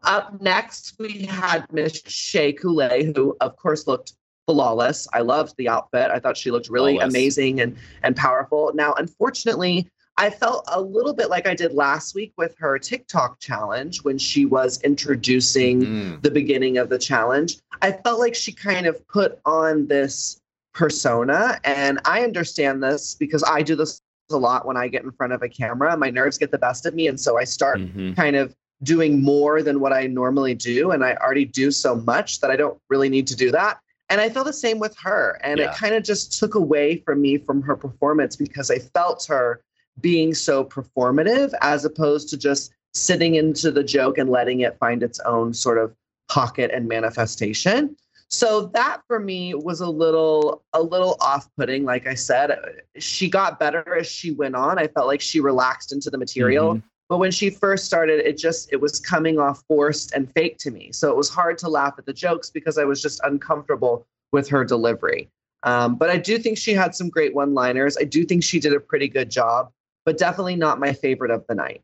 Up 0.03 0.39
next, 0.41 0.95
we 0.99 1.25
had 1.25 1.65
Miss 1.73 2.01
Shea 2.07 2.53
Coulee, 2.53 3.11
who, 3.13 3.35
of 3.41 3.57
course, 3.57 3.85
looked 3.85 4.13
flawless. 4.47 5.07
I 5.11 5.19
loved 5.19 5.55
the 5.57 5.67
outfit. 5.67 6.11
I 6.11 6.19
thought 6.19 6.37
she 6.37 6.49
looked 6.51 6.69
really 6.69 6.93
Flawless. 6.95 7.13
amazing 7.13 7.59
and 7.59 7.75
and 8.03 8.15
powerful. 8.15 8.71
Now, 8.73 8.93
unfortunately, 8.93 9.89
I 10.17 10.29
felt 10.29 10.63
a 10.71 10.79
little 10.79 11.13
bit 11.13 11.29
like 11.29 11.45
I 11.45 11.53
did 11.53 11.73
last 11.73 12.15
week 12.15 12.31
with 12.37 12.55
her 12.57 12.79
TikTok 12.79 13.39
challenge 13.39 14.01
when 14.03 14.17
she 14.17 14.45
was 14.45 14.81
introducing 14.81 15.81
Mm. 15.81 16.21
the 16.21 16.31
beginning 16.31 16.77
of 16.77 16.89
the 16.89 16.97
challenge. 16.97 17.57
I 17.81 17.91
felt 17.91 18.19
like 18.19 18.33
she 18.33 18.53
kind 18.53 18.85
of 18.87 19.05
put 19.07 19.39
on 19.45 19.87
this 19.87 20.39
persona, 20.73 21.59
and 21.65 21.99
I 22.05 22.23
understand 22.23 22.81
this 22.81 23.15
because 23.15 23.43
I 23.45 23.61
do 23.61 23.75
this 23.75 24.01
a 24.31 24.37
lot 24.37 24.65
when 24.65 24.77
I 24.77 24.87
get 24.87 25.03
in 25.03 25.11
front 25.11 25.33
of 25.33 25.41
a 25.41 25.49
camera. 25.49 25.95
My 25.97 26.09
nerves 26.09 26.37
get 26.37 26.51
the 26.51 26.57
best 26.57 26.85
of 26.85 26.95
me, 26.95 27.07
and 27.07 27.19
so 27.19 27.37
I 27.37 27.43
start 27.43 27.79
Mhm. 27.79 28.15
kind 28.15 28.35
of 28.35 28.55
doing 28.83 29.21
more 29.21 29.61
than 29.61 29.79
what 29.79 29.93
I 29.93 30.07
normally 30.07 30.53
do. 30.53 30.91
And 30.91 31.03
I 31.03 31.15
already 31.15 31.45
do 31.45 31.71
so 31.71 31.95
much 31.95 32.39
that 32.41 32.51
I 32.51 32.55
don't 32.55 32.77
really 32.89 33.09
need 33.09 33.27
to 33.27 33.35
do 33.35 33.51
that. 33.51 33.79
And 34.09 34.19
I 34.21 34.29
felt 34.29 34.45
the 34.45 34.53
same 34.53 34.79
with 34.79 34.95
her. 34.97 35.39
And 35.43 35.59
Yeah. 35.59 35.71
it 35.71 35.75
kind 35.77 35.95
of 35.95 36.03
just 36.03 36.37
took 36.39 36.55
away 36.55 36.97
from 36.97 37.21
me 37.21 37.37
from 37.37 37.61
her 37.63 37.75
performance 37.75 38.35
because 38.35 38.69
I 38.69 38.79
felt 38.79 39.25
her 39.25 39.61
being 40.01 40.33
so 40.33 40.63
performative 40.63 41.53
as 41.61 41.85
opposed 41.85 42.29
to 42.29 42.37
just 42.37 42.73
sitting 42.93 43.35
into 43.35 43.71
the 43.71 43.83
joke 43.83 44.17
and 44.17 44.29
letting 44.29 44.61
it 44.61 44.77
find 44.79 45.03
its 45.03 45.19
own 45.21 45.53
sort 45.53 45.77
of 45.77 45.93
pocket 46.29 46.71
and 46.73 46.87
manifestation. 46.87 47.95
So 48.29 48.67
that 48.73 49.01
for 49.07 49.19
me 49.19 49.53
was 49.53 49.81
a 49.81 49.89
little 49.89 50.63
a 50.73 50.81
little 50.81 51.15
off-putting 51.21 51.85
like 51.85 52.07
I 52.07 52.15
said. 52.15 52.57
She 52.97 53.29
got 53.29 53.59
better 53.59 53.95
as 53.95 54.07
she 54.07 54.31
went 54.31 54.55
on. 54.55 54.79
I 54.79 54.87
felt 54.87 55.07
like 55.07 55.21
she 55.21 55.39
relaxed 55.39 55.91
into 55.91 56.09
the 56.09 56.17
material. 56.17 56.75
Mhm. 56.75 56.83
But 57.07 57.19
when 57.19 57.29
she 57.29 57.51
first 57.51 57.85
started, 57.85 58.25
it 58.27 58.37
just 58.37 58.73
it 58.73 58.81
was 58.81 58.99
coming 58.99 59.37
off 59.37 59.63
forced 59.67 60.13
and 60.13 60.31
fake 60.33 60.57
to 60.59 60.71
me. 60.71 60.91
So 60.91 61.11
it 61.11 61.15
was 61.15 61.29
hard 61.29 61.57
to 61.59 61.69
laugh 61.69 61.93
at 61.99 62.05
the 62.07 62.13
jokes 62.13 62.49
because 62.49 62.79
I 62.79 62.83
was 62.83 63.01
just 63.01 63.19
uncomfortable 63.23 64.07
with 64.31 64.49
her 64.49 64.65
delivery. 64.65 65.29
Um, 65.63 65.95
but 65.95 66.09
I 66.09 66.17
do 66.17 66.39
think 66.39 66.57
she 66.57 66.73
had 66.73 66.95
some 66.95 67.09
great 67.09 67.33
one-liners. 67.35 67.97
I 67.97 68.03
do 68.03 68.25
think 68.25 68.43
she 68.43 68.59
did 68.59 68.73
a 68.73 68.79
pretty 68.79 69.07
good 69.07 69.29
job, 69.31 69.71
but 70.05 70.17
definitely 70.17 70.55
not 70.55 70.79
my 70.79 70.93
favorite 70.93 71.31
of 71.31 71.45
the 71.47 71.55
night. 71.55 71.83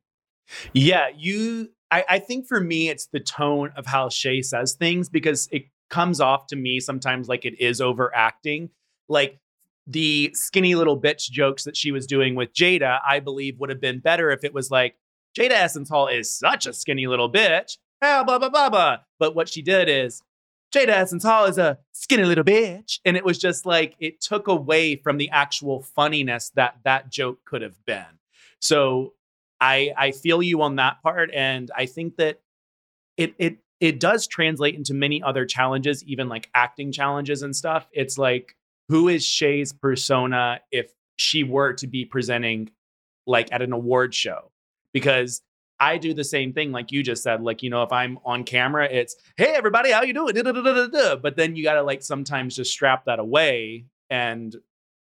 Yeah, 0.73 1.09
you. 1.15 1.69
I, 1.89 2.05
I 2.07 2.19
think 2.19 2.47
for 2.47 2.61
me, 2.61 2.89
it's 2.89 3.07
the 3.07 3.19
tone 3.19 3.71
of 3.75 3.85
how 3.85 4.09
Shea 4.09 4.41
says 4.41 4.73
things 4.73 5.09
because 5.09 5.49
it 5.51 5.63
comes 5.89 6.21
off 6.21 6.47
to 6.47 6.55
me 6.55 6.79
sometimes 6.79 7.27
like 7.27 7.45
it 7.45 7.59
is 7.59 7.81
overacting. 7.81 8.69
Like 9.09 9.39
the 9.87 10.31
skinny 10.33 10.75
little 10.75 10.99
bitch 10.99 11.29
jokes 11.29 11.65
that 11.65 11.75
she 11.75 11.91
was 11.91 12.07
doing 12.07 12.35
with 12.35 12.53
Jada, 12.53 12.99
I 13.05 13.19
believe 13.19 13.59
would 13.59 13.69
have 13.69 13.81
been 13.81 13.99
better 13.99 14.31
if 14.31 14.43
it 14.43 14.53
was 14.53 14.71
like 14.71 14.95
Jada 15.37 15.51
Essence 15.51 15.89
Hall 15.89 16.07
is 16.07 16.33
such 16.33 16.65
a 16.65 16.73
skinny 16.73 17.07
little 17.07 17.31
bitch. 17.31 17.77
Ah, 18.01 18.23
blah 18.25 18.39
blah 18.39 18.49
blah 18.49 18.69
blah. 18.69 18.97
But 19.19 19.35
what 19.35 19.49
she 19.49 19.61
did 19.61 19.89
is 19.89 20.21
Jada 20.73 20.89
Essence 20.89 21.23
Hall 21.23 21.45
is 21.45 21.57
a 21.57 21.77
skinny 21.91 22.23
little 22.23 22.43
bitch, 22.43 22.99
and 23.03 23.17
it 23.17 23.25
was 23.25 23.37
just 23.37 23.65
like 23.65 23.95
it 23.99 24.21
took 24.21 24.47
away 24.47 24.95
from 24.95 25.17
the 25.17 25.29
actual 25.29 25.81
funniness 25.81 26.51
that 26.55 26.77
that 26.83 27.11
joke 27.11 27.39
could 27.45 27.61
have 27.61 27.83
been. 27.85 28.19
So 28.59 29.13
I 29.59 29.91
I 29.97 30.11
feel 30.11 30.41
you 30.41 30.61
on 30.61 30.77
that 30.77 31.01
part, 31.03 31.31
and 31.33 31.69
I 31.75 31.85
think 31.85 32.15
that 32.17 32.39
it 33.17 33.33
it 33.37 33.57
it 33.79 33.99
does 33.99 34.27
translate 34.27 34.75
into 34.75 34.93
many 34.93 35.21
other 35.21 35.45
challenges, 35.45 36.03
even 36.05 36.29
like 36.29 36.49
acting 36.53 36.91
challenges 36.91 37.41
and 37.41 37.55
stuff. 37.55 37.87
It's 37.91 38.17
like 38.17 38.55
who 38.87 39.07
is 39.07 39.25
Shea's 39.25 39.73
persona 39.73 40.61
if 40.71 40.91
she 41.17 41.43
were 41.43 41.73
to 41.73 41.87
be 41.87 42.05
presenting 42.05 42.71
like 43.27 43.49
at 43.51 43.61
an 43.61 43.73
award 43.73 44.13
show? 44.13 44.51
Because 44.93 45.41
I 45.81 45.97
do 45.97 46.13
the 46.13 46.23
same 46.23 46.53
thing, 46.53 46.71
like 46.71 46.91
you 46.91 47.03
just 47.03 47.23
said. 47.23 47.41
Like 47.41 47.61
you 47.61 47.69
know, 47.69 47.83
if 47.83 47.91
I'm 47.91 48.19
on 48.23 48.45
camera, 48.45 48.85
it's 48.85 49.15
hey 49.35 49.53
everybody, 49.55 49.91
how 49.91 50.03
you 50.03 50.13
doing? 50.13 50.35
Da-da-da-da-da-da. 50.35 51.17
But 51.17 51.35
then 51.35 51.55
you 51.57 51.63
got 51.63 51.73
to 51.73 51.83
like 51.83 52.03
sometimes 52.03 52.55
just 52.55 52.71
strap 52.71 53.05
that 53.05 53.19
away 53.19 53.85
and 54.09 54.55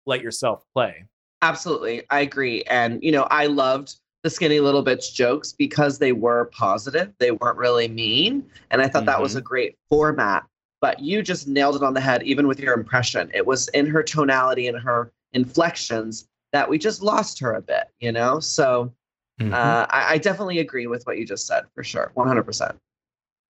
let 0.06 0.22
yourself 0.22 0.64
play. 0.74 1.04
Absolutely. 1.42 2.02
I 2.10 2.20
agree. 2.20 2.62
And, 2.64 3.02
you 3.02 3.12
know, 3.12 3.26
I 3.30 3.46
loved 3.46 3.96
the 4.22 4.30
skinny 4.30 4.60
little 4.60 4.84
bitch 4.84 5.14
jokes 5.14 5.52
because 5.52 5.98
they 5.98 6.12
were 6.12 6.46
positive. 6.52 7.12
They 7.18 7.30
weren't 7.30 7.56
really 7.56 7.88
mean. 7.88 8.44
And 8.70 8.82
I 8.82 8.88
thought 8.88 9.06
that 9.06 9.20
was 9.20 9.34
a 9.34 9.38
mm-hmm. 9.38 9.46
great 9.46 9.78
format. 9.88 10.44
But 10.80 11.00
you 11.00 11.22
just 11.22 11.48
nailed 11.48 11.76
it 11.76 11.82
on 11.82 11.94
the 11.94 12.00
head, 12.00 12.22
even 12.22 12.46
with 12.46 12.58
your 12.58 12.74
impression. 12.74 13.30
It 13.34 13.46
was 13.46 13.68
in 13.68 13.86
her 13.86 14.02
tonality 14.02 14.66
and 14.66 14.78
her 14.78 15.12
inflections 15.32 16.26
that 16.52 16.68
we 16.68 16.78
just 16.78 17.02
lost 17.02 17.38
her 17.40 17.54
a 17.54 17.62
bit, 17.62 17.88
you 18.00 18.12
know? 18.12 18.40
So 18.40 18.92
Mm-hmm. 19.40 19.54
uh, 19.54 19.86
I, 19.88 20.14
I 20.14 20.18
definitely 20.18 20.58
agree 20.58 20.86
with 20.86 21.04
what 21.04 21.18
you 21.18 21.26
just 21.26 21.46
said 21.46 21.64
for 21.74 21.82
sure. 21.82 22.12
100%. 22.16 22.76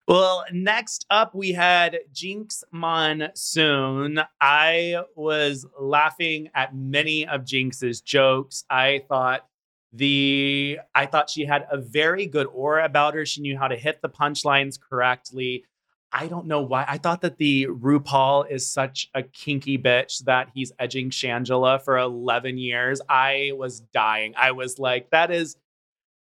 Well, 0.07 0.45
next 0.51 1.05
up 1.09 1.35
we 1.35 1.51
had 1.51 1.99
Jinkx 2.13 2.63
Monsoon. 2.71 4.19
I 4.39 5.03
was 5.15 5.65
laughing 5.79 6.49
at 6.55 6.75
many 6.75 7.27
of 7.27 7.41
Jinkx's 7.41 8.01
jokes. 8.01 8.65
I 8.69 9.03
thought 9.07 9.45
the 9.93 10.79
I 10.95 11.05
thought 11.05 11.29
she 11.29 11.45
had 11.45 11.67
a 11.69 11.77
very 11.77 12.25
good 12.25 12.47
aura 12.47 12.85
about 12.85 13.13
her. 13.13 13.25
She 13.25 13.41
knew 13.41 13.57
how 13.57 13.67
to 13.67 13.75
hit 13.75 14.01
the 14.01 14.09
punchlines 14.09 14.79
correctly. 14.79 15.65
I 16.13 16.27
don't 16.27 16.45
know 16.45 16.61
why. 16.61 16.85
I 16.87 16.97
thought 16.97 17.21
that 17.21 17.37
the 17.37 17.67
RuPaul 17.67 18.49
is 18.51 18.69
such 18.69 19.09
a 19.13 19.23
kinky 19.23 19.77
bitch 19.77 20.25
that 20.25 20.49
he's 20.53 20.71
edging 20.77 21.09
Shangela 21.09 21.81
for 21.81 21.97
11 21.97 22.57
years. 22.57 22.99
I 23.07 23.51
was 23.55 23.79
dying. 23.79 24.33
I 24.37 24.51
was 24.51 24.77
like, 24.77 25.09
that 25.11 25.31
is, 25.31 25.55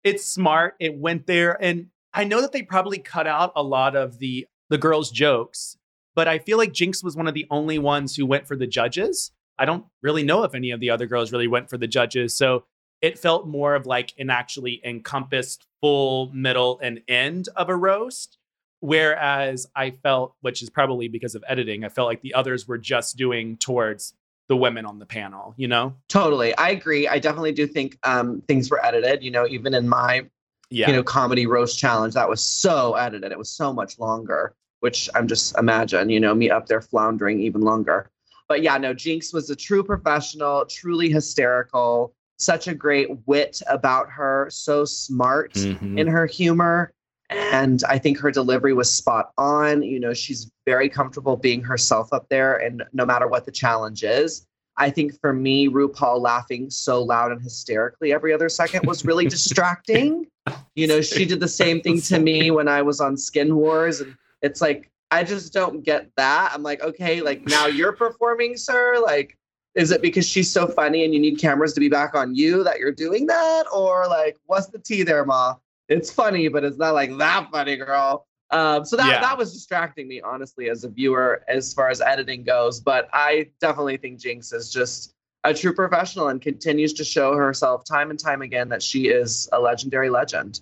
it's 0.05 0.25
smart. 0.25 0.75
It 0.79 0.97
went 0.97 1.27
there. 1.27 1.61
And 1.61 1.88
I 2.12 2.25
know 2.25 2.40
that 2.43 2.53
they 2.53 2.62
probably 2.62 2.99
cut 2.99 3.27
out 3.27 3.53
a 3.57 3.62
lot 3.62 3.97
of 3.97 4.19
the 4.19 4.47
the 4.71 4.79
girls' 4.79 5.11
jokes, 5.11 5.77
but 6.14 6.29
I 6.29 6.38
feel 6.38 6.57
like 6.57 6.73
Jinkx 6.73 7.05
was 7.05 7.17
one 7.17 7.27
of 7.27 7.35
the 7.35 7.47
only 7.51 7.79
ones 7.79 8.17
who 8.17 8.25
went 8.25 8.47
for 8.47 8.57
the 8.57 8.67
judges. 8.67 9.33
I 9.59 9.64
don't 9.67 9.85
really 10.03 10.23
know 10.23 10.45
if 10.45 10.55
any 10.55 10.71
of 10.71 10.81
the 10.81 10.90
other 10.90 11.07
girls 11.07 11.33
really 11.33 11.49
went 11.49 11.69
for 11.69 11.77
the 11.77 11.87
judges. 11.87 12.37
So 12.37 12.64
it 13.03 13.19
felt 13.19 13.47
more 13.47 13.75
of 13.75 13.87
like 13.87 14.14
an 14.19 14.31
actually 14.31 14.81
encompassed 14.85 15.67
full 15.81 16.33
middle 16.33 16.81
and 16.83 17.03
end 17.09 17.49
of 17.57 17.69
a 17.69 17.77
roast. 17.77 18.38
Whereas 18.81 19.67
I 19.75 19.90
felt, 19.90 20.35
which 20.40 20.62
is 20.62 20.71
probably 20.71 21.09
because 21.09 21.35
of 21.35 21.45
editing, 21.47 21.85
I 21.85 21.88
felt 21.88 22.09
like 22.09 22.23
the 22.23 22.35
others 22.35 22.67
were 22.67 22.79
just 22.79 23.17
doing 23.17 23.57
towards 23.57 24.14
the 24.49 24.57
women 24.57 24.85
on 24.85 24.99
the 24.99 25.07
panel, 25.07 25.55
you 25.57 25.69
know? 25.69 25.95
Totally. 26.09 26.55
I 26.57 26.71
agree. 26.71 27.09
I 27.09 27.19
definitely 27.19 27.53
do 27.53 27.67
think 27.67 27.99
um, 28.03 28.43
things 28.47 28.71
were 28.71 28.85
edited. 28.85 29.23
You 29.23 29.31
know, 29.31 29.47
even 29.47 29.75
in 29.75 29.89
my 29.89 30.27
Yeah. 30.71 30.89
you 30.89 30.93
know 30.97 31.03
comedy 31.03 31.47
roast 31.47 31.79
challenge, 31.79 32.15
that 32.15 32.29
was 32.29 32.43
so 32.43 32.95
edited. 32.95 33.33
It 33.33 33.39
was 33.39 33.51
so 33.51 33.73
much 33.73 33.99
longer, 33.99 34.55
which 34.81 35.09
I'm 35.15 35.27
just 35.29 35.57
imagine, 35.57 36.11
you 36.11 36.21
know, 36.21 36.35
me 36.35 36.51
up 36.51 36.67
there 36.67 36.83
floundering 36.83 37.41
even 37.41 37.63
longer. 37.63 38.11
But 38.49 38.63
yeah, 38.63 38.77
no, 38.77 38.93
Jinkx 38.93 39.33
was 39.33 39.49
a 39.49 39.57
true 39.57 39.83
professional, 39.83 40.67
truly 40.67 41.09
hysterical, 41.09 42.15
such 42.39 42.69
a 42.69 42.75
great 42.75 43.09
wit 43.27 43.63
about 43.69 44.11
her, 44.11 44.49
so 44.51 44.85
smart 44.85 45.55
Mhm. 45.55 45.99
in 45.99 46.07
her 46.07 46.27
humor. 46.27 46.93
And 47.31 47.83
I 47.89 47.99
think 47.99 48.19
her 48.19 48.31
delivery 48.31 48.75
was 48.75 48.93
spot 48.93 49.33
on. 49.39 49.83
You 49.83 49.99
know, 49.99 50.13
she's 50.13 50.51
very 50.67 50.89
comfortable 50.89 51.37
being 51.37 51.63
herself 51.63 52.13
up 52.13 52.29
there, 52.29 52.57
and 52.57 52.83
no 52.93 53.07
matter 53.07 53.27
what 53.27 53.45
the 53.47 53.53
challenge 53.53 54.05
is. 54.05 54.47
I 54.77 54.91
think 54.91 55.19
for 55.21 55.33
me, 55.33 55.69
RuPaul 55.69 56.21
laughing 56.21 56.69
so 56.69 57.03
loud 57.03 57.31
and 57.31 57.41
hysterically 57.41 58.13
every 58.13 58.33
other 58.33 58.49
second 58.49 58.87
was 58.87 59.05
really 59.05 59.27
distracting. 59.29 60.27
You 60.75 60.87
know, 60.87 61.01
she 61.01 61.25
did 61.25 61.41
the 61.41 61.49
same 61.49 61.81
thing 61.81 62.01
to 62.03 62.19
me 62.19 62.51
when 62.51 62.69
I 62.69 62.83
was 62.83 63.01
on 63.01 63.17
Skin 63.17 63.55
Wars. 63.57 64.01
And 64.01 64.17
it's 64.43 64.61
like, 64.61 64.91
I 65.11 65.23
just 65.23 65.53
don't 65.53 65.85
get 65.85 66.11
that. 66.17 66.51
I'm 66.53 66.63
like, 66.63 66.83
okay, 66.83 67.21
like 67.21 67.47
now 67.47 67.67
you're 67.67 67.93
performing, 67.93 68.57
sir. 68.57 69.01
Like, 69.01 69.39
is 69.75 69.91
it 69.91 70.03
because 70.03 70.27
she's 70.27 70.51
so 70.51 70.67
funny 70.67 71.05
and 71.05 71.15
you 71.15 71.21
need 71.21 71.39
cameras 71.39 71.73
to 71.75 71.81
be 71.81 71.89
back 71.89 72.15
on 72.15 72.35
you 72.35 72.65
that 72.65 72.79
you're 72.79 72.93
doing 72.93 73.27
that? 73.27 73.65
Or 73.73 74.07
like, 74.09 74.37
what's 74.47 74.67
the 74.67 74.79
tea 74.79 75.05
there, 75.05 75.25
Ma? 75.25 75.55
It's 75.88 76.11
funny, 76.11 76.49
but 76.49 76.64
it's 76.64 76.79
not 76.79 76.94
like 76.94 77.16
that 77.18 77.51
funny, 77.51 77.77
girl. 77.77 78.27
Um, 78.51 78.85
so 78.85 78.97
that 78.97 79.07
Yeah. 79.09 79.20
that 79.20 79.37
was 79.38 79.53
distracting 79.53 80.07
me, 80.09 80.20
honestly, 80.20 80.70
as 80.70 80.85
a 80.85 80.88
viewer, 80.88 81.42
as 81.49 81.73
far 81.75 81.90
as 81.90 82.01
editing 82.01 82.44
goes. 82.44 82.81
But 82.81 83.09
I 83.12 83.51
definitely 83.61 83.97
think 83.97 84.20
Jinkx 84.20 84.55
is 84.55 84.73
just 84.73 85.14
a 85.44 85.53
true 85.53 85.75
professional 85.75 86.29
and 86.29 86.40
continues 86.40 86.92
to 86.94 87.05
show 87.05 87.35
herself 87.35 87.85
time 87.85 88.11
and 88.11 88.18
time 88.18 88.42
again 88.42 88.68
that 88.70 88.83
she 88.83 89.09
is 89.09 89.49
a 89.53 89.61
legendary 89.61 90.09
legend. 90.09 90.61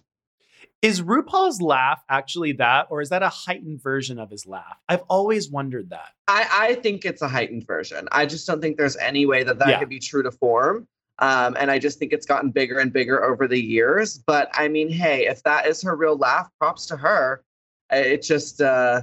Is 0.81 1.01
RuPaul's 1.01 1.63
laugh 1.63 2.03
actually 2.09 2.53
that, 2.55 2.89
or 2.91 3.01
is 3.01 3.11
that 3.11 3.23
a 3.23 3.29
heightened 3.29 3.81
version 3.81 4.19
of 4.19 4.31
his 4.31 4.47
laugh? 4.47 4.81
I've 4.89 5.03
always 5.09 5.49
wondered 5.49 5.91
that. 5.91 6.09
I, 6.27 6.49
I 6.51 6.75
think 6.75 7.05
it's 7.05 7.23
a 7.23 7.29
heightened 7.29 7.65
version. 7.69 8.09
I 8.11 8.27
just 8.27 8.45
don't 8.49 8.61
think 8.61 8.77
there's 8.79 8.97
any 8.97 9.25
way 9.25 9.45
that 9.45 9.61
that 9.61 9.69
Yeah. 9.69 9.79
could 9.79 9.89
be 9.89 10.01
true 10.01 10.25
to 10.25 10.33
form. 10.33 10.89
Um, 11.19 11.57
and 11.61 11.71
I 11.71 11.79
just 11.79 11.99
think 11.99 12.13
it's 12.13 12.27
gotten 12.27 12.51
bigger 12.51 12.79
and 12.79 12.93
bigger 12.93 13.23
over 13.23 13.47
the 13.47 13.61
years. 13.61 14.19
But 14.19 14.51
I 14.55 14.69
mean, 14.69 14.89
hey, 14.89 15.27
if 15.27 15.43
that 15.45 15.67
is 15.67 15.83
her 15.83 15.95
real 15.95 16.17
laugh, 16.17 16.51
props 16.59 16.87
to 16.87 16.97
her. 16.97 17.43
It 17.91 18.23
just, 18.23 18.61
uh, 18.61 19.03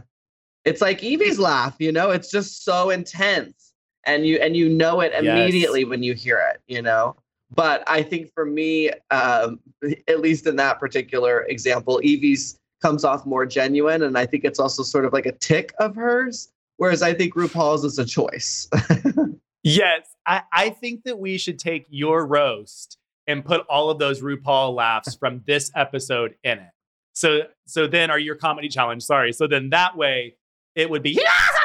it's 0.65 0.81
like 0.81 1.01
Yvie's 1.01 1.39
laugh, 1.39 1.75
you 1.79 1.91
know. 1.91 2.11
It's 2.11 2.29
just 2.31 2.63
so 2.63 2.89
intense, 2.89 3.73
and 4.05 4.25
you 4.25 4.37
and 4.37 4.55
you 4.55 4.69
know 4.69 5.01
it 5.01 5.11
Yes. 5.13 5.23
immediately 5.23 5.85
when 5.85 6.03
you 6.03 6.13
hear 6.13 6.37
it, 6.53 6.61
you 6.67 6.81
know. 6.81 7.15
But 7.51 7.83
I 7.87 8.03
think 8.03 8.31
for 8.33 8.45
me, 8.45 8.91
um, 9.11 9.59
at 10.07 10.19
least 10.19 10.47
in 10.47 10.55
that 10.57 10.79
particular 10.79 11.43
example, 11.43 11.99
Yvie's 12.03 12.57
comes 12.81 13.03
off 13.03 13.25
more 13.25 13.45
genuine, 13.45 14.03
and 14.03 14.17
I 14.17 14.25
think 14.25 14.43
it's 14.43 14.59
also 14.59 14.83
sort 14.83 15.05
of 15.05 15.13
like 15.13 15.25
a 15.25 15.31
tick 15.33 15.73
of 15.79 15.95
hers. 15.95 16.49
Whereas 16.77 17.01
I 17.01 17.13
think 17.13 17.35
RuPaul's 17.35 17.83
is 17.83 17.99
a 17.99 18.05
choice. 18.05 18.69
Yes, 19.63 20.07
I, 20.25 20.43
I 20.51 20.69
think 20.69 21.03
that 21.03 21.19
we 21.19 21.37
should 21.37 21.59
take 21.59 21.85
your 21.89 22.25
roast 22.25 22.97
and 23.27 23.43
put 23.43 23.61
all 23.69 23.89
of 23.89 23.99
those 23.99 24.21
RuPaul 24.21 24.73
laughs 24.73 25.15
from 25.15 25.43
this 25.45 25.71
episode 25.75 26.35
in 26.43 26.59
it. 26.59 26.71
So 27.13 27.41
so 27.65 27.87
then 27.87 28.09
are 28.09 28.19
your 28.19 28.35
comedy 28.35 28.69
challenge, 28.69 29.03
sorry. 29.03 29.33
So 29.33 29.47
then 29.47 29.69
that 29.71 29.97
way 29.97 30.35
it 30.75 30.89
would 30.89 31.03
be 31.03 31.19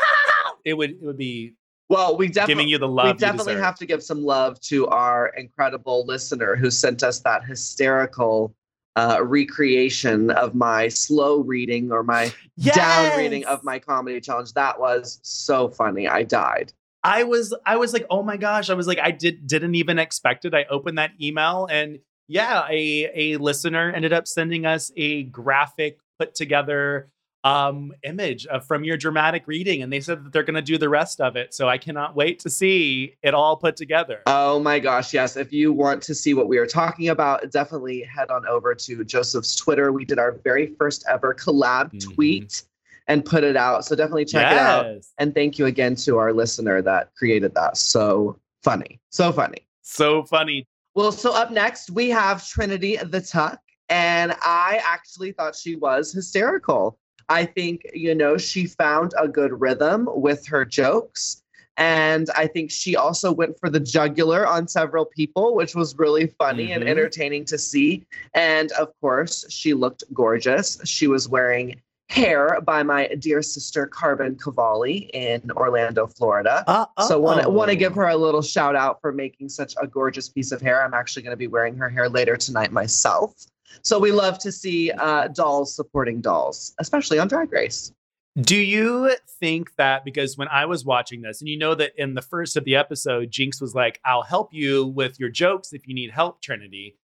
it 0.64 0.74
would 0.74 0.90
it 0.90 1.02
would 1.02 1.18
be 1.18 1.54
well, 1.88 2.16
we 2.16 2.28
definitely 2.28 2.54
giving 2.54 2.68
you 2.68 2.78
the 2.78 2.88
love 2.88 3.07
we 3.07 3.12
definitely 3.18 3.57
have 3.57 3.76
to 3.76 3.87
give 3.87 4.02
some 4.02 4.24
love 4.24 4.59
to 4.62 4.87
our 4.88 5.28
incredible 5.37 6.04
listener 6.07 6.57
who 6.57 6.70
sent 6.70 7.02
us 7.02 7.20
that 7.20 7.44
hysterical 7.44 8.54
uh, 8.96 9.20
recreation 9.22 10.30
of 10.30 10.54
my 10.54 10.88
slow 10.88 11.40
reading 11.40 11.92
or 11.92 12.02
my 12.02 12.33
down 12.61 13.18
reading 13.18 13.44
of 13.44 13.62
my 13.64 13.78
comedy 13.78 14.20
challenge. 14.20 14.54
That 14.54 14.80
was 14.80 15.20
so 15.22 15.68
funny. 15.68 16.09
I 16.09 16.22
died. 16.22 16.72
I 17.04 17.22
was 17.24 17.54
I 17.66 17.76
was 17.76 17.92
like, 17.92 18.06
oh 18.10 18.22
my 18.22 18.36
gosh. 18.36 18.70
I 18.70 18.74
was 18.74 18.86
like, 18.86 18.98
I 18.98 19.10
did 19.10 19.46
didn't 19.46 19.74
even 19.74 19.98
expect 19.98 20.44
it. 20.46 20.54
I 20.54 20.64
opened 20.70 20.98
that 20.98 21.12
email 21.20 21.68
and 21.70 21.98
yeah, 22.26 22.66
a 22.70 23.10
a 23.14 23.36
listener 23.36 23.92
ended 23.94 24.12
up 24.14 24.26
sending 24.26 24.64
us 24.64 24.90
a 24.96 25.24
graphic 25.24 25.98
put 26.18 26.34
together 26.34 27.10
um 27.44 27.92
image 28.04 28.46
of, 28.46 28.66
from 28.66 28.84
your 28.84 28.96
dramatic 28.96 29.42
reading 29.46 29.82
and 29.82 29.92
they 29.92 30.00
said 30.00 30.24
that 30.24 30.32
they're 30.32 30.42
going 30.42 30.54
to 30.54 30.62
do 30.62 30.78
the 30.78 30.88
rest 30.88 31.20
of 31.20 31.36
it 31.36 31.52
so 31.52 31.68
i 31.68 31.76
cannot 31.76 32.16
wait 32.16 32.38
to 32.38 32.48
see 32.48 33.14
it 33.22 33.34
all 33.34 33.54
put 33.54 33.76
together 33.76 34.22
Oh 34.26 34.58
my 34.60 34.78
gosh, 34.78 35.12
yes. 35.12 35.36
If 35.36 35.52
you 35.52 35.70
want 35.70 36.00
to 36.04 36.14
see 36.14 36.32
what 36.32 36.48
we 36.48 36.56
are 36.56 36.66
talking 36.66 37.10
about, 37.10 37.50
definitely 37.50 38.00
head 38.02 38.30
on 38.30 38.46
over 38.46 38.74
to 38.74 39.04
Joseph's 39.04 39.54
Twitter. 39.56 39.92
We 39.92 40.04
did 40.06 40.18
our 40.18 40.32
very 40.44 40.74
first 40.78 41.04
ever 41.08 41.34
collab 41.34 41.92
Mhm. 41.92 42.14
tweet 42.14 42.62
and 43.06 43.24
put 43.24 43.44
it 43.44 43.56
out. 43.56 43.84
So 43.84 43.94
definitely 43.94 44.24
check 44.24 44.50
it 44.52 44.58
out. 44.58 44.86
And 45.18 45.34
thank 45.34 45.58
you 45.58 45.66
again 45.66 45.94
to 45.96 46.18
our 46.18 46.32
listener 46.32 46.80
that 46.82 47.14
created 47.14 47.54
that. 47.54 47.76
So 47.76 48.38
funny. 48.62 49.00
So 49.10 49.32
funny. 49.32 49.66
so 49.82 50.22
funny 50.24 50.66
Well, 50.94 51.12
so 51.12 51.34
up 51.34 51.50
next, 51.50 51.90
we 51.90 52.08
have 52.10 52.46
Trinity 52.48 52.96
the 52.96 53.20
Tuck. 53.20 53.58
And 53.90 54.32
I 54.42 54.80
actually 54.82 55.32
thought 55.32 55.54
she 55.54 55.76
was 55.76 56.12
hysterical. 56.12 56.98
I 57.28 57.44
think, 57.44 57.82
you 57.92 58.14
know, 58.14 58.38
she 58.38 58.66
found 58.66 59.12
a 59.18 59.28
good 59.28 59.60
rhythm 59.60 60.08
with 60.10 60.46
her 60.46 60.64
jokes. 60.64 61.42
And 61.76 62.30
I 62.36 62.46
think 62.46 62.70
she 62.70 62.96
also 62.96 63.32
went 63.32 63.58
for 63.58 63.68
the 63.68 63.80
jugular 63.80 64.46
on 64.46 64.68
several 64.68 65.04
people, 65.04 65.54
which 65.54 65.74
was 65.74 65.98
really 65.98 66.28
funny 66.38 66.72
and 66.72 66.84
Mhm. 66.84 66.88
entertaining 66.88 67.44
to 67.46 67.58
see. 67.58 68.06
And 68.32 68.70
of 68.72 68.88
course, 69.00 69.44
she 69.50 69.74
looked 69.74 70.04
gorgeous. 70.14 70.78
She 70.84 71.08
was 71.08 71.28
wearing 71.28 71.80
hair 72.14 72.61
by 72.61 72.83
my 72.85 73.09
dear 73.18 73.42
sister 73.42 73.88
Carbon 73.88 74.37
Cavalli 74.37 75.11
in 75.12 75.50
Orlando, 75.50 76.07
Florida. 76.07 76.62
uh, 76.68 76.87
So 77.07 77.18
want 77.18 77.42
to 77.42 77.50
want 77.50 77.70
to 77.70 77.77
give 77.77 77.94
her 77.96 78.09
a 78.09 78.16
little 78.16 78.42
shout 78.42 78.77
out 78.77 79.00
for 79.00 79.11
making 79.12 79.48
such 79.48 79.74
a 79.83 79.87
gorgeous 79.87 80.29
piece 80.29 80.53
of 80.53 80.61
hair. 80.61 80.85
I'm 80.85 80.94
actually 80.94 81.22
going 81.22 81.33
to 81.33 81.37
be 81.37 81.48
wearing 81.48 81.77
her 81.77 81.88
hair 81.88 82.09
later 82.09 82.37
tonight 82.37 82.70
myself. 82.70 83.35
So 83.83 83.98
we 83.98 84.12
love 84.12 84.38
to 84.38 84.53
see 84.53 84.92
uh, 84.92 85.29
dolls 85.29 85.74
supporting 85.74 86.20
dolls, 86.20 86.74
especially 86.79 87.18
on 87.18 87.27
Drag 87.27 87.50
Race. 87.50 87.92
Do 88.40 88.57
you 88.57 89.16
think 89.40 89.74
that 89.77 90.05
because 90.05 90.37
when 90.38 90.48
I 90.48 90.66
was 90.66 90.85
watching 90.85 91.22
this, 91.22 91.40
and 91.40 91.48
you 91.48 91.59
know 91.59 91.74
that 91.74 91.92
in 91.96 92.14
the 92.14 92.22
first 92.22 92.57
of 92.57 92.64
the 92.64 92.77
episode, 92.77 93.31
Jinkx 93.31 93.61
was 93.61 93.74
like, 93.74 94.00
I'll 94.05 94.22
help 94.22 94.53
you 94.53 94.87
with 94.87 95.18
your 95.18 95.31
jokes 95.31 95.72
if 95.72 95.88
you 95.88 95.94
need 95.94 96.11
help, 96.11 96.40
Trinity. 96.42 96.96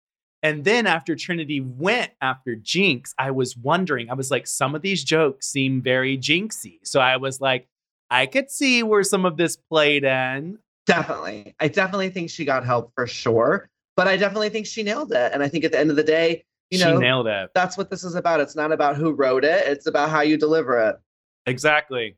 And 0.43 0.65
then 0.65 0.87
after 0.87 1.17
Trinity 1.17 1.61
went 1.61 2.13
after 2.21 2.55
Jinkx, 2.55 3.13
I 3.19 3.33
was 3.33 3.57
wondering, 3.57 4.09
I 4.11 4.15
was 4.15 4.31
like, 4.31 4.47
some 4.47 4.75
of 4.75 4.83
these 4.83 5.03
jokes 5.03 5.49
seem 5.49 5.83
very 5.83 6.17
jinxy. 6.17 6.79
So 6.85 7.01
I 7.01 7.17
was 7.17 7.41
like, 7.41 7.69
I 8.11 8.27
could 8.27 8.51
see 8.51 8.83
where 8.83 9.03
some 9.03 9.25
of 9.25 9.37
this 9.37 9.57
played 9.57 10.05
in. 10.05 10.59
Definitely, 10.87 11.55
I 11.61 11.69
definitely 11.69 12.09
think 12.09 12.31
she 12.31 12.45
got 12.47 12.65
help 12.65 12.93
for 12.95 13.07
sure, 13.07 13.69
but 13.97 14.09
I 14.09 14.17
definitely 14.17 14.49
think 14.49 14.67
she 14.67 14.83
nailed 14.83 15.13
it. 15.13 15.33
And 15.35 15.43
I 15.43 15.49
think 15.49 15.65
at 15.65 15.73
the 15.73 15.79
end 15.79 15.91
of 15.91 15.97
the 15.97 16.03
day, 16.05 16.45
you 16.71 16.79
know, 16.79 16.95
she 16.95 16.99
nailed 16.99 17.27
it. 17.27 17.51
that's 17.55 17.77
what 17.77 17.91
this 17.91 18.05
is 18.05 18.15
about. 18.15 18.41
It's 18.41 18.57
not 18.57 18.73
about 18.73 18.97
who 18.97 19.13
wrote 19.13 19.45
it; 19.45 19.67
it's 19.67 19.87
about 19.87 20.09
how 20.09 20.23
you 20.23 20.39
deliver 20.39 20.79
it. 20.79 20.97
Exactly. 21.45 22.17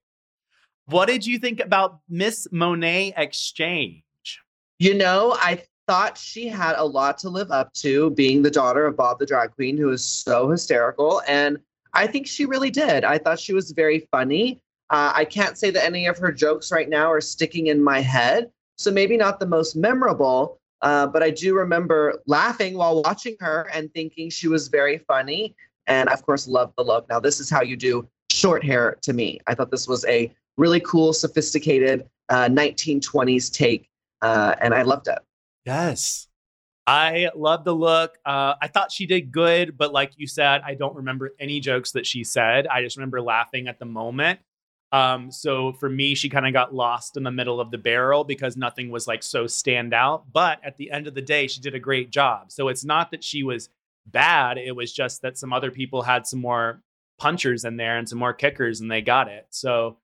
What 0.87 1.06
did 1.06 1.26
you 1.26 1.38
think 1.38 1.59
about 1.59 2.00
Miss 2.09 2.46
Monét 2.52 3.14
X 3.16 3.50
Change? 3.52 4.04
You 4.78 4.94
know, 4.94 5.37
I 5.40 5.64
thought 5.86 6.16
she 6.16 6.48
had 6.48 6.74
a 6.76 6.84
lot 6.84 7.18
to 7.18 7.28
live 7.28 7.50
up 7.50 7.72
to, 7.74 8.10
being 8.10 8.42
the 8.42 8.50
daughter 8.50 8.86
of 8.86 8.96
Bob 8.96 9.18
the 9.18 9.26
Drag 9.26 9.52
Queen, 9.52 9.76
who 9.76 9.90
is 9.90 10.04
so 10.04 10.48
hysterical. 10.48 11.22
And 11.26 11.58
I 11.92 12.06
think 12.06 12.26
she 12.26 12.46
really 12.46 12.70
did. 12.70 13.04
I 13.04 13.18
thought 13.18 13.40
she 13.40 13.52
was 13.52 13.72
very 13.72 14.08
funny. 14.12 14.60
Uh, 14.90 15.12
I 15.14 15.24
can't 15.24 15.58
say 15.58 15.70
that 15.70 15.84
any 15.84 16.06
of 16.06 16.18
her 16.18 16.32
jokes 16.32 16.72
right 16.72 16.88
now 16.88 17.10
are 17.10 17.20
sticking 17.20 17.68
in 17.68 17.82
my 17.82 18.00
head. 18.00 18.50
So 18.76 18.90
maybe 18.90 19.16
not 19.16 19.40
the 19.40 19.46
most 19.46 19.76
memorable, 19.76 20.58
uh, 20.82 21.06
but 21.06 21.22
I 21.22 21.30
do 21.30 21.54
remember 21.54 22.20
laughing 22.26 22.76
while 22.76 23.02
watching 23.02 23.36
her 23.40 23.68
and 23.72 23.92
thinking 23.92 24.30
she 24.30 24.48
was 24.48 24.68
very 24.68 24.98
funny. 24.98 25.54
And 25.86 26.08
of 26.08 26.24
course, 26.24 26.48
love 26.48 26.72
the 26.76 26.84
look. 26.84 27.08
Now, 27.08 27.20
this 27.20 27.40
is 27.40 27.50
how 27.50 27.62
you 27.62 27.76
do 27.76 28.08
short 28.30 28.64
hair 28.64 28.96
to 29.02 29.12
me. 29.12 29.40
I 29.46 29.54
thought 29.54 29.70
this 29.70 29.88
was 29.88 30.04
a 30.06 30.32
really 30.56 30.80
cool, 30.80 31.12
sophisticated 31.12 32.06
uh, 32.28 32.46
1920s 32.48 33.52
take, 33.52 33.88
uh, 34.22 34.54
and 34.60 34.72
I 34.72 34.82
loved 34.82 35.08
it. 35.08 35.18
Yes. 35.64 36.28
I 36.86 37.30
love 37.36 37.64
the 37.64 37.74
look. 37.74 38.18
Uh, 38.24 38.54
I 38.60 38.66
thought 38.66 38.90
she 38.90 39.06
did 39.06 39.30
good, 39.30 39.76
but 39.76 39.92
like 39.92 40.12
you 40.16 40.26
said, 40.26 40.62
I 40.64 40.74
don't 40.74 40.96
remember 40.96 41.30
any 41.38 41.60
jokes 41.60 41.92
that 41.92 42.06
she 42.06 42.24
said. 42.24 42.66
I 42.66 42.82
just 42.82 42.96
remember 42.96 43.20
laughing 43.20 43.68
at 43.68 43.78
the 43.78 43.84
moment. 43.84 44.40
Um, 44.92 45.30
so 45.30 45.72
for 45.74 45.88
me, 45.88 46.16
she 46.16 46.28
kind 46.28 46.46
of 46.46 46.52
got 46.52 46.74
lost 46.74 47.16
in 47.16 47.22
the 47.22 47.30
middle 47.30 47.60
of 47.60 47.70
the 47.70 47.78
barrel 47.78 48.24
because 48.24 48.56
nothing 48.56 48.90
was 48.90 49.06
like 49.06 49.22
so 49.22 49.46
stand 49.46 49.94
out. 49.94 50.32
But 50.32 50.58
at 50.64 50.78
the 50.78 50.90
end 50.90 51.06
of 51.06 51.14
the 51.14 51.22
day, 51.22 51.46
she 51.46 51.60
did 51.60 51.74
a 51.74 51.78
great 51.78 52.10
job. 52.10 52.50
So 52.50 52.68
it's 52.68 52.84
not 52.84 53.12
that 53.12 53.22
she 53.22 53.44
was 53.44 53.68
bad. 54.06 54.58
It 54.58 54.74
was 54.74 54.92
just 54.92 55.22
that 55.22 55.38
some 55.38 55.52
other 55.52 55.70
people 55.70 56.02
had 56.02 56.26
some 56.26 56.40
more 56.40 56.82
punchers 57.18 57.64
in 57.64 57.76
there 57.76 57.98
and 57.98 58.08
some 58.08 58.18
more 58.18 58.32
kickers 58.32 58.80
and 58.80 58.90
they 58.90 59.02
got 59.02 59.28
it. 59.28 59.46
So 59.50 59.98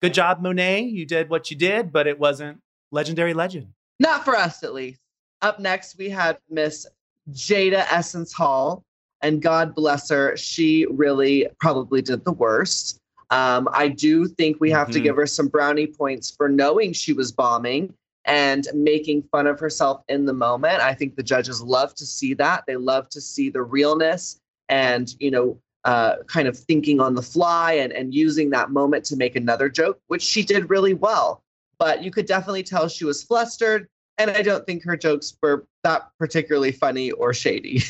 good 0.00 0.14
job, 0.14 0.40
Monet. 0.40 0.84
You 0.84 1.04
did 1.04 1.28
what 1.28 1.50
you 1.50 1.56
did, 1.56 1.92
but 1.92 2.06
it 2.06 2.18
wasn't 2.18 2.62
legendary 2.90 3.34
legend. 3.34 3.74
Not 4.00 4.24
for 4.24 4.34
us, 4.34 4.64
at 4.64 4.74
least. 4.74 4.98
Up 5.42 5.60
next, 5.60 5.96
we 5.96 6.08
had 6.10 6.38
Miss 6.50 6.86
Jada 7.30 7.86
Essence 7.90 8.32
Hall, 8.32 8.82
and 9.22 9.40
God 9.40 9.74
bless 9.74 10.08
her, 10.10 10.36
she 10.36 10.86
really 10.90 11.46
probably 11.60 12.02
did 12.02 12.24
the 12.24 12.32
worst. 12.32 12.98
Um, 13.30 13.68
I 13.72 13.88
do 13.88 14.26
think 14.26 14.58
we 14.58 14.70
have 14.70 14.90
to 14.90 14.98
Mhm. 14.98 15.04
give 15.04 15.16
her 15.16 15.26
some 15.26 15.46
brownie 15.48 15.86
points 15.86 16.30
for 16.30 16.48
knowing 16.48 16.92
she 16.92 17.12
was 17.12 17.30
bombing 17.30 17.94
and 18.24 18.66
making 18.74 19.22
fun 19.30 19.46
of 19.46 19.60
herself 19.60 20.02
in 20.08 20.24
the 20.24 20.32
moment. 20.32 20.80
I 20.80 20.94
think 20.94 21.16
the 21.16 21.22
judges 21.22 21.62
love 21.62 21.94
to 21.96 22.06
see 22.06 22.34
that. 22.34 22.64
They 22.66 22.76
love 22.76 23.08
to 23.10 23.20
see 23.20 23.50
the 23.50 23.62
realness 23.62 24.40
and, 24.68 25.14
you 25.20 25.30
know, 25.30 25.58
uh, 25.84 26.16
kind 26.26 26.48
of 26.48 26.58
thinking 26.58 27.00
on 27.00 27.14
the 27.14 27.22
fly 27.22 27.74
and, 27.74 27.92
and 27.92 28.14
using 28.14 28.50
that 28.50 28.70
moment 28.70 29.04
to 29.06 29.16
make 29.16 29.36
another 29.36 29.68
joke, 29.68 29.98
which 30.08 30.22
she 30.22 30.42
did 30.42 30.68
really 30.68 30.94
well. 30.94 31.42
But 31.80 32.04
you 32.04 32.12
could 32.12 32.26
definitely 32.26 32.62
tell 32.62 32.86
she 32.86 33.04
was 33.04 33.24
flustered. 33.24 33.88
And 34.18 34.30
I 34.30 34.42
don't 34.42 34.66
think 34.66 34.84
her 34.84 34.96
jokes 34.96 35.36
were 35.42 35.66
that 35.82 36.10
particularly 36.18 36.70
funny 36.70 37.10
or 37.10 37.34
shady. 37.34 37.82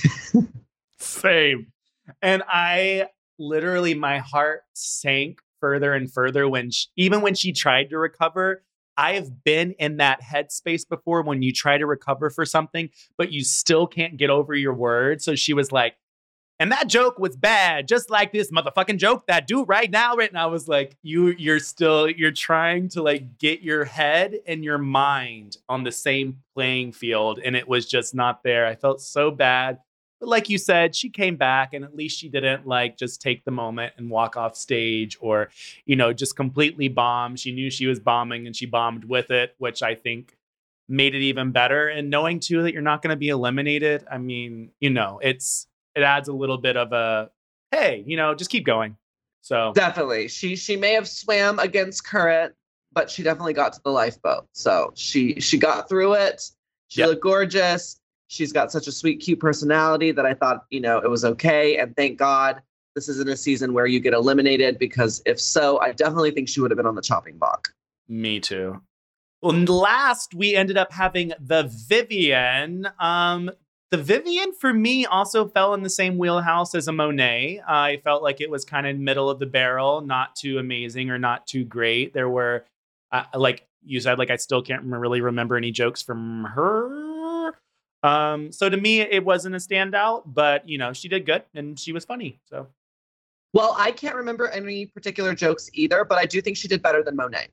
Same. 0.98 1.66
And 2.22 2.42
I 2.48 3.08
literally, 3.38 3.94
my 3.94 4.18
heart 4.18 4.62
sank 4.72 5.40
further 5.60 5.92
and 5.92 6.10
further 6.10 6.48
when 6.48 6.70
she, 6.70 6.86
even 6.96 7.20
when 7.20 7.34
she 7.34 7.52
tried 7.52 7.90
to 7.90 7.98
recover. 7.98 8.62
I 8.96 9.14
have 9.14 9.44
been 9.44 9.72
in 9.78 9.96
that 9.96 10.20
headspace 10.20 10.86
before 10.86 11.22
when 11.22 11.40
you 11.40 11.52
try 11.52 11.78
to 11.78 11.86
recover 11.86 12.28
for 12.28 12.44
something, 12.44 12.90
but 13.16 13.32
you 13.32 13.42
still 13.44 13.86
can't 13.86 14.18
get 14.18 14.28
over 14.28 14.54
your 14.54 14.74
words. 14.74 15.24
So 15.24 15.34
she 15.34 15.54
was 15.54 15.72
like, 15.72 15.94
and 16.60 16.70
that 16.72 16.88
joke 16.88 17.18
was 17.18 17.36
bad, 17.36 17.88
just 17.88 18.10
like 18.10 18.32
this 18.32 18.52
motherfucking 18.52 18.98
joke 18.98 19.26
that 19.26 19.46
dude 19.46 19.66
right 19.66 19.90
now. 19.90 20.14
Right 20.14 20.32
now, 20.32 20.44
I 20.44 20.50
was 20.50 20.68
like, 20.68 20.94
you, 21.02 21.28
you're 21.28 21.58
still, 21.58 22.08
you're 22.08 22.30
trying 22.30 22.90
to 22.90 23.02
like 23.02 23.38
get 23.38 23.62
your 23.62 23.86
head 23.86 24.38
and 24.46 24.62
your 24.62 24.76
mind 24.76 25.56
on 25.70 25.84
the 25.84 25.90
same 25.90 26.42
playing 26.54 26.92
field, 26.92 27.40
and 27.42 27.56
it 27.56 27.66
was 27.66 27.86
just 27.86 28.14
not 28.14 28.42
there. 28.44 28.66
I 28.66 28.74
felt 28.74 29.00
so 29.00 29.30
bad. 29.30 29.78
But 30.20 30.28
like 30.28 30.50
you 30.50 30.58
said, 30.58 30.94
she 30.94 31.08
came 31.08 31.36
back 31.36 31.72
and 31.72 31.82
at 31.82 31.96
least 31.96 32.18
she 32.18 32.28
didn't 32.28 32.66
like 32.66 32.98
just 32.98 33.22
take 33.22 33.42
the 33.46 33.50
moment 33.50 33.94
and 33.96 34.10
walk 34.10 34.36
off 34.36 34.54
stage 34.54 35.16
or, 35.18 35.48
you 35.86 35.96
know, 35.96 36.12
just 36.12 36.36
completely 36.36 36.88
bomb. 36.88 37.36
She 37.36 37.52
knew 37.52 37.70
she 37.70 37.86
was 37.86 37.98
bombing 37.98 38.46
and 38.46 38.54
she 38.54 38.66
bombed 38.66 39.04
with 39.04 39.30
it, 39.30 39.54
which 39.56 39.82
I 39.82 39.94
think 39.94 40.36
made 40.90 41.14
it 41.14 41.22
even 41.22 41.52
better. 41.52 41.88
And 41.88 42.10
knowing 42.10 42.38
too 42.38 42.62
that 42.64 42.74
you're 42.74 42.82
not 42.82 43.00
going 43.00 43.14
to 43.14 43.16
be 43.16 43.30
eliminated, 43.30 44.04
I 44.10 44.18
mean, 44.18 44.72
you 44.78 44.90
know, 44.90 45.20
it's 45.22 45.68
it 45.94 46.02
adds 46.02 46.28
a 46.28 46.32
little 46.32 46.58
bit 46.58 46.76
of 46.76 46.92
a 46.92 47.30
hey, 47.70 48.02
you 48.06 48.16
know, 48.16 48.34
just 48.34 48.50
keep 48.50 48.64
going. 48.66 48.96
So 49.42 49.72
definitely. 49.74 50.28
She 50.28 50.56
she 50.56 50.76
may 50.76 50.92
have 50.92 51.08
swam 51.08 51.58
against 51.58 52.04
current, 52.04 52.54
but 52.92 53.10
she 53.10 53.22
definitely 53.22 53.54
got 53.54 53.72
to 53.74 53.80
the 53.82 53.90
lifeboat. 53.90 54.46
So 54.52 54.92
she 54.94 55.40
she 55.40 55.58
got 55.58 55.88
through 55.88 56.14
it. 56.14 56.42
She 56.88 57.00
Yep. 57.00 57.08
looked 57.08 57.22
gorgeous. 57.22 58.00
She's 58.28 58.52
got 58.52 58.70
such 58.70 58.86
a 58.86 58.92
sweet, 58.92 59.16
cute 59.20 59.40
personality 59.40 60.12
that 60.12 60.24
I 60.26 60.34
thought, 60.34 60.64
you 60.70 60.80
know, 60.80 60.98
it 60.98 61.10
was 61.10 61.24
okay. 61.24 61.78
And 61.78 61.96
thank 61.96 62.16
God 62.18 62.62
this 62.94 63.08
isn't 63.08 63.28
a 63.28 63.36
season 63.36 63.72
where 63.72 63.86
you 63.86 63.98
get 64.00 64.12
eliminated 64.12 64.78
because 64.78 65.22
if 65.26 65.40
so, 65.40 65.80
I 65.80 65.92
definitely 65.92 66.30
think 66.32 66.48
she 66.48 66.60
would 66.60 66.70
have 66.70 66.76
been 66.76 66.86
on 66.86 66.94
the 66.94 67.02
chopping 67.02 67.38
block. 67.38 67.68
Me 68.08 68.38
too. 68.40 68.80
Well, 69.42 69.54
and 69.54 69.68
last 69.68 70.34
we 70.34 70.54
ended 70.54 70.76
up 70.76 70.92
having 70.92 71.32
the 71.40 71.64
Vivienne. 71.88 72.86
Um, 72.98 73.50
the 73.90 73.98
Vivienne 73.98 74.52
for 74.52 74.72
me 74.72 75.04
also 75.04 75.48
fell 75.48 75.74
in 75.74 75.82
the 75.82 75.90
same 75.90 76.16
wheelhouse 76.16 76.74
as 76.74 76.86
a 76.86 76.92
Monét. 76.92 77.60
I 77.66 78.00
felt 78.04 78.22
like 78.22 78.40
it 78.40 78.50
was 78.50 78.64
kind 78.64 78.86
of 78.86 78.96
middle 78.96 79.28
of 79.28 79.38
the 79.40 79.46
barrel, 79.46 80.00
not 80.00 80.36
too 80.36 80.58
amazing 80.58 81.10
or 81.10 81.18
not 81.18 81.46
too 81.46 81.64
great. 81.64 82.14
There 82.14 82.28
were, 82.28 82.64
uh, 83.10 83.24
like 83.34 83.66
you 83.84 84.00
said, 84.00 84.18
like 84.18 84.30
I 84.30 84.36
still 84.36 84.62
can't 84.62 84.84
really 84.84 85.20
remember 85.20 85.56
any 85.56 85.72
jokes 85.72 86.02
from 86.02 86.44
her. 86.44 87.54
Um, 88.02 88.52
so 88.52 88.68
to 88.68 88.76
me, 88.76 89.00
it 89.00 89.24
wasn't 89.24 89.56
a 89.56 89.58
standout, 89.58 90.22
but 90.26 90.68
you 90.68 90.78
know, 90.78 90.92
she 90.92 91.08
did 91.08 91.26
good 91.26 91.42
and 91.54 91.78
she 91.78 91.92
was 91.92 92.04
funny. 92.04 92.38
So 92.48 92.68
Well, 93.52 93.74
I 93.76 93.90
can't 93.90 94.14
remember 94.14 94.48
any 94.48 94.86
particular 94.86 95.34
jokes 95.34 95.68
either, 95.74 96.04
but 96.04 96.18
I 96.18 96.24
do 96.24 96.40
think 96.40 96.56
she 96.56 96.68
did 96.68 96.82
better 96.82 97.02
than 97.02 97.16
Monét. 97.16 97.48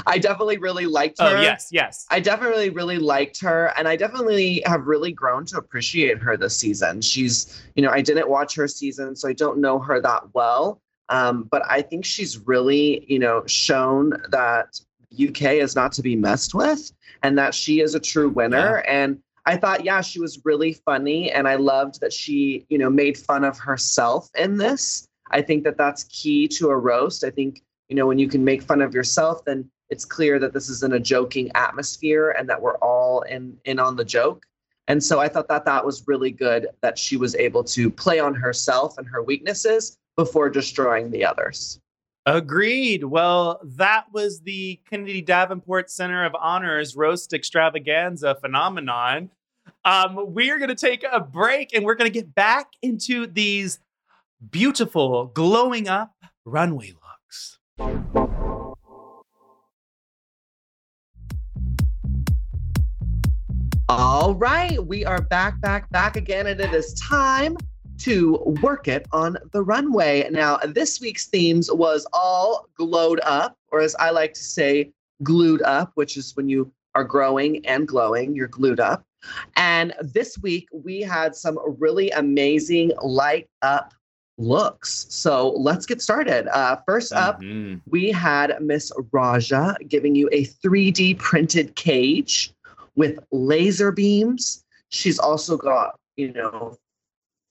I 0.06 0.16
definitely 0.16 0.56
really 0.56 0.86
liked 0.86 1.20
her. 1.20 1.36
oh 1.36 1.40
yes, 1.40 1.68
yes, 1.70 2.06
I 2.10 2.20
definitely 2.20 2.70
really 2.70 2.98
liked 2.98 3.40
her, 3.42 3.72
and 3.76 3.86
I 3.86 3.96
definitely 3.96 4.62
have 4.64 4.86
really 4.86 5.12
grown 5.12 5.44
to 5.46 5.58
appreciate 5.58 6.18
her 6.18 6.38
this 6.38 6.56
season. 6.56 7.02
She's, 7.02 7.62
you 7.74 7.82
know, 7.82 7.90
I 7.90 8.00
didn't 8.00 8.30
watch 8.30 8.54
her 8.54 8.66
season, 8.66 9.14
so 9.14 9.28
I 9.28 9.34
don't 9.34 9.58
know 9.58 9.78
her 9.78 10.00
that 10.00 10.22
well. 10.32 10.80
Um, 11.08 11.44
but 11.50 11.62
I 11.68 11.82
think 11.82 12.04
she's 12.04 12.38
really, 12.38 13.04
you 13.06 13.18
know, 13.18 13.44
shown 13.46 14.14
that 14.30 14.80
UK 15.12 15.42
is 15.52 15.76
not 15.76 15.92
to 15.92 16.02
be 16.02 16.16
messed 16.16 16.54
with, 16.54 16.92
and 17.22 17.36
that 17.38 17.54
she 17.54 17.80
is 17.80 17.94
a 17.94 18.00
true 18.00 18.30
winner. 18.30 18.78
And 18.88 19.18
I 19.44 19.56
thought, 19.56 19.84
yeah, 19.84 20.00
she 20.00 20.18
was 20.18 20.40
really 20.44 20.72
funny, 20.72 21.30
and 21.30 21.46
I 21.46 21.56
loved 21.56 22.00
that 22.00 22.12
she, 22.12 22.64
you 22.68 22.78
know, 22.78 22.90
made 22.90 23.18
fun 23.18 23.44
of 23.44 23.58
herself 23.58 24.28
in 24.34 24.56
this. 24.56 25.06
I 25.30 25.42
think 25.42 25.64
that 25.64 25.76
that's 25.76 26.04
key 26.04 26.48
to 26.48 26.70
a 26.70 26.76
roast. 26.76 27.24
I 27.24 27.30
think, 27.30 27.62
you 27.88 27.96
know, 27.96 28.06
when 28.06 28.18
you 28.18 28.28
can 28.28 28.44
make 28.44 28.62
fun 28.62 28.80
of 28.80 28.94
yourself, 28.94 29.44
then 29.44 29.68
it's 29.90 30.04
clear 30.04 30.38
that 30.38 30.52
this 30.52 30.68
is 30.68 30.82
in 30.82 30.92
a 30.92 31.00
joking 31.00 31.50
atmosphere 31.54 32.30
and 32.30 32.48
that 32.48 32.60
we're 32.60 32.78
all 32.78 33.22
in 33.22 33.56
in 33.64 33.78
on 33.78 33.96
the 33.96 34.04
joke. 34.04 34.44
And 34.88 35.02
so 35.02 35.18
I 35.20 35.28
thought 35.28 35.48
that 35.48 35.64
that 35.64 35.84
was 35.84 36.06
really 36.06 36.30
good 36.30 36.68
that 36.80 36.98
she 36.98 37.16
was 37.16 37.34
able 37.34 37.64
to 37.64 37.90
play 37.90 38.20
on 38.20 38.34
herself 38.34 38.98
and 38.98 39.06
her 39.08 39.22
weaknesses 39.22 39.98
before 40.16 40.48
destroying 40.48 41.10
the 41.10 41.24
others. 41.24 41.80
Agreed. 42.24 43.04
Well, 43.04 43.60
that 43.62 44.06
was 44.12 44.40
the 44.40 44.80
Kennedy 44.90 45.22
Davenport 45.22 45.90
Center 45.90 46.24
of 46.24 46.34
Honors 46.34 46.96
roast 46.96 47.32
extravaganza 47.32 48.34
phenomenon. 48.40 49.30
Um, 49.84 50.34
we 50.34 50.50
are 50.50 50.58
going 50.58 50.68
to 50.68 50.74
take 50.74 51.04
a 51.10 51.20
break 51.20 51.74
and 51.74 51.84
we're 51.84 51.94
going 51.94 52.10
to 52.10 52.18
get 52.18 52.34
back 52.34 52.68
into 52.82 53.26
these 53.28 53.78
beautiful, 54.50 55.26
glowing 55.26 55.88
up 55.88 56.12
runway 56.44 56.92
looks. 56.92 57.58
All 63.88 64.34
right, 64.34 64.84
we 64.84 65.04
are 65.04 65.22
back, 65.22 65.60
back, 65.60 65.88
back 65.90 66.16
again, 66.16 66.48
and 66.48 66.60
it 66.60 66.74
is 66.74 66.92
time 66.94 67.56
to 67.98 68.36
work 68.60 68.88
it 68.88 69.06
on 69.12 69.38
the 69.52 69.62
runway. 69.62 70.28
Now, 70.30 70.58
this 70.58 71.00
week's 71.00 71.26
themes 71.28 71.70
was 71.72 72.06
all 72.12 72.68
glowed 72.76 73.20
up, 73.22 73.56
or 73.70 73.80
as 73.80 73.94
I 73.96 74.10
like 74.10 74.34
to 74.34 74.42
say, 74.42 74.90
glued 75.22 75.62
up, 75.62 75.92
which 75.94 76.16
is 76.16 76.36
when 76.36 76.48
you 76.48 76.70
are 76.94 77.04
growing 77.04 77.64
and 77.64 77.86
glowing, 77.86 78.34
you're 78.34 78.48
glued 78.48 78.80
up. 78.80 79.04
And 79.56 79.94
this 80.00 80.38
week 80.38 80.68
we 80.72 81.00
had 81.00 81.34
some 81.34 81.58
really 81.78 82.10
amazing 82.10 82.92
light 83.02 83.48
up 83.62 83.94
looks. 84.38 85.06
So 85.08 85.50
let's 85.50 85.86
get 85.86 86.02
started. 86.02 86.46
Uh, 86.54 86.76
first 86.86 87.12
up, 87.12 87.40
Mhm. 87.40 87.80
we 87.88 88.10
had 88.10 88.56
Miss 88.60 88.92
Raja 89.12 89.76
giving 89.88 90.14
you 90.14 90.28
a 90.32 90.44
3D 90.44 91.14
printed 91.14 91.74
cage 91.74 92.52
with 92.96 93.18
laser 93.30 93.92
beams. 93.92 94.64
She's 94.90 95.18
also 95.18 95.56
got, 95.56 95.98
you 96.16 96.32
know, 96.32 96.76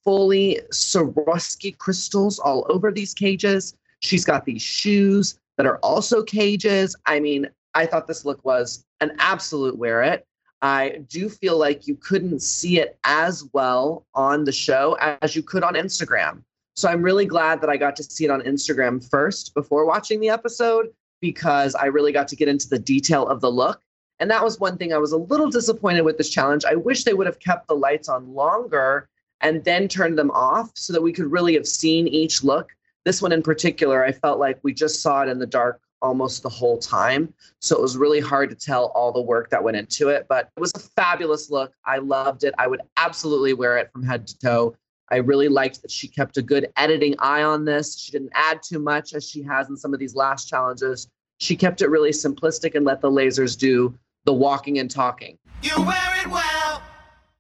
fully 0.04 0.62
Swarovski 0.72 1.78
crystals 1.78 2.40
all 2.40 2.66
over 2.70 2.92
these 2.92 3.14
cages. 3.14 3.76
She's 4.02 4.24
got 4.26 4.46
these 4.46 4.62
shoes 4.62 5.40
that 5.58 5.66
are 5.66 5.78
also 5.78 6.22
cages. 6.22 6.96
I 7.06 7.20
mean, 7.20 7.48
I 7.74 7.86
thought 7.86 8.08
this 8.08 8.26
look 8.26 8.44
was 8.46 8.86
an 9.02 9.16
absolute 9.20 9.78
wear 9.78 10.04
it. 10.04 10.26
I 10.62 11.04
do 11.10 11.30
feel 11.30 11.58
like 11.58 11.88
you 11.88 11.96
couldn't 11.96 12.42
see 12.42 12.80
it 12.80 12.98
as 13.04 13.44
well 13.54 14.06
on 14.14 14.46
the 14.46 14.52
show 14.52 14.98
as 15.22 15.36
you 15.36 15.44
could 15.44 15.64
on 15.64 15.74
Instagram. 15.74 16.44
So 16.76 16.90
I'm 16.90 17.02
really 17.02 17.26
glad 17.26 17.62
that 17.62 17.70
I 17.70 17.78
got 17.78 17.96
to 17.98 18.04
see 18.04 18.26
it 18.26 18.32
on 18.32 18.42
Instagram 18.42 19.08
first 19.10 19.54
before 19.54 19.86
watching 19.86 20.20
the 20.20 20.30
episode 20.30 20.88
because 21.22 21.74
I 21.74 21.86
really 21.86 22.12
got 22.12 22.28
to 22.30 22.36
get 22.36 22.50
into 22.50 22.68
the 22.68 22.80
detail 22.80 23.28
of 23.28 23.40
the 23.40 23.50
look. 23.50 23.82
And 24.20 24.30
that 24.30 24.44
was 24.44 24.60
one 24.60 24.78
thing 24.78 24.94
I 24.94 24.98
was 24.98 25.14
a 25.14 25.18
little 25.18 25.50
disappointed 25.50 26.02
with 26.02 26.18
this 26.18 26.30
challenge. 26.30 26.66
I 26.66 26.76
wish 26.76 27.04
they 27.04 27.14
would 27.14 27.28
have 27.28 27.40
kept 27.40 27.68
the 27.68 27.76
lights 27.76 28.10
on 28.10 28.34
longer 28.34 29.10
and 29.42 29.64
then 29.64 29.88
turned 29.88 30.18
them 30.18 30.32
off 30.32 30.72
so 30.76 30.92
that 30.92 31.02
we 31.02 31.14
could 31.14 31.32
really 31.32 31.54
have 31.54 31.68
seen 31.68 32.08
each 32.08 32.44
look. 32.44 32.72
This 33.06 33.22
one 33.22 33.32
in 33.32 33.42
particular, 33.42 34.04
I 34.04 34.12
felt 34.12 34.40
like 34.40 34.60
we 34.64 34.74
just 34.74 35.02
saw 35.02 35.22
it 35.22 35.30
in 35.30 35.40
the 35.40 35.46
dark 35.46 35.80
almost 36.02 36.44
the 36.44 36.50
whole 36.50 36.78
time. 36.78 37.34
So 37.60 37.76
it 37.76 37.82
was 37.82 37.98
really 37.98 38.20
hard 38.20 38.50
to 38.50 38.56
tell 38.56 38.86
all 38.96 39.12
the 39.12 39.22
work 39.22 39.50
that 39.50 39.64
went 39.64 39.78
into 39.78 40.10
it, 40.10 40.26
but 40.28 40.50
it 40.56 40.60
was 40.60 40.72
a 40.76 40.80
fabulous 40.80 41.50
look. 41.50 41.74
I 41.86 41.98
loved 41.98 42.44
it. 42.44 42.54
I 42.58 42.68
would 42.68 42.82
absolutely 42.98 43.54
wear 43.54 43.78
it 43.78 43.92
from 43.92 44.04
head 44.04 44.28
to 44.28 44.40
toe. 44.40 44.76
I 45.12 45.18
really 45.18 45.48
liked 45.48 45.82
that 45.82 45.92
she 45.92 46.08
kept 46.08 46.38
a 46.38 46.42
good 46.42 46.68
editing 46.78 47.16
eye 47.20 47.44
on 47.44 47.66
this. 47.66 47.98
She 47.98 48.12
didn't 48.12 48.32
add 48.34 48.62
too 48.64 48.80
much 48.80 49.14
as 49.14 49.28
she 49.28 49.44
has 49.44 49.70
in 49.70 49.78
some 49.78 49.94
of 49.94 50.00
these 50.00 50.16
last 50.16 50.50
challenges. 50.50 51.08
She 51.40 51.56
kept 51.56 51.82
it 51.82 51.90
really 51.90 52.12
simplistic 52.12 52.76
and 52.76 52.86
let 52.86 53.02
the 53.02 53.12
lasers 53.12 53.58
do 53.58 53.98
the 54.26 54.34
walking 54.34 54.80
and 54.80 54.90
talking. 54.90 55.38
You 55.62 55.76
wear 55.78 56.22
it 56.22 56.28
well. 56.28 56.82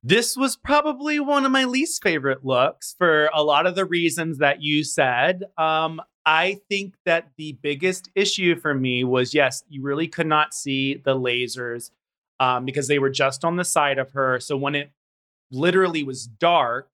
This 0.03 0.37
was 0.37 0.55
probably 0.55 1.19
one 1.19 1.45
of 1.45 1.51
my 1.51 1.65
least 1.65 2.03
favorite 2.03 2.45
looks 2.45 2.93
for 2.97 3.29
a 3.33 3.41
lot 3.41 3.65
of 3.65 3.73
the 3.73 3.85
reasons 3.85 4.37
that 4.37 4.61
you 4.61 4.83
said. 4.83 5.45
Um, 5.57 5.99
I 6.27 6.59
think 6.69 6.93
that 7.05 7.31
the 7.37 7.57
biggest 7.63 8.09
issue 8.13 8.59
for 8.59 8.75
me 8.75 9.03
was 9.03 9.33
yes, 9.33 9.63
you 9.67 9.81
really 9.81 10.07
could 10.07 10.27
not 10.27 10.53
see 10.53 11.01
the 11.03 11.15
lasers 11.15 11.89
um, 12.39 12.65
because 12.65 12.87
they 12.87 12.99
were 12.99 13.09
just 13.09 13.43
on 13.43 13.55
the 13.55 13.63
side 13.63 13.97
of 13.97 14.11
her. 14.11 14.39
So 14.39 14.55
when 14.57 14.75
it 14.75 14.91
literally 15.51 16.03
was 16.03 16.27
dark, 16.27 16.89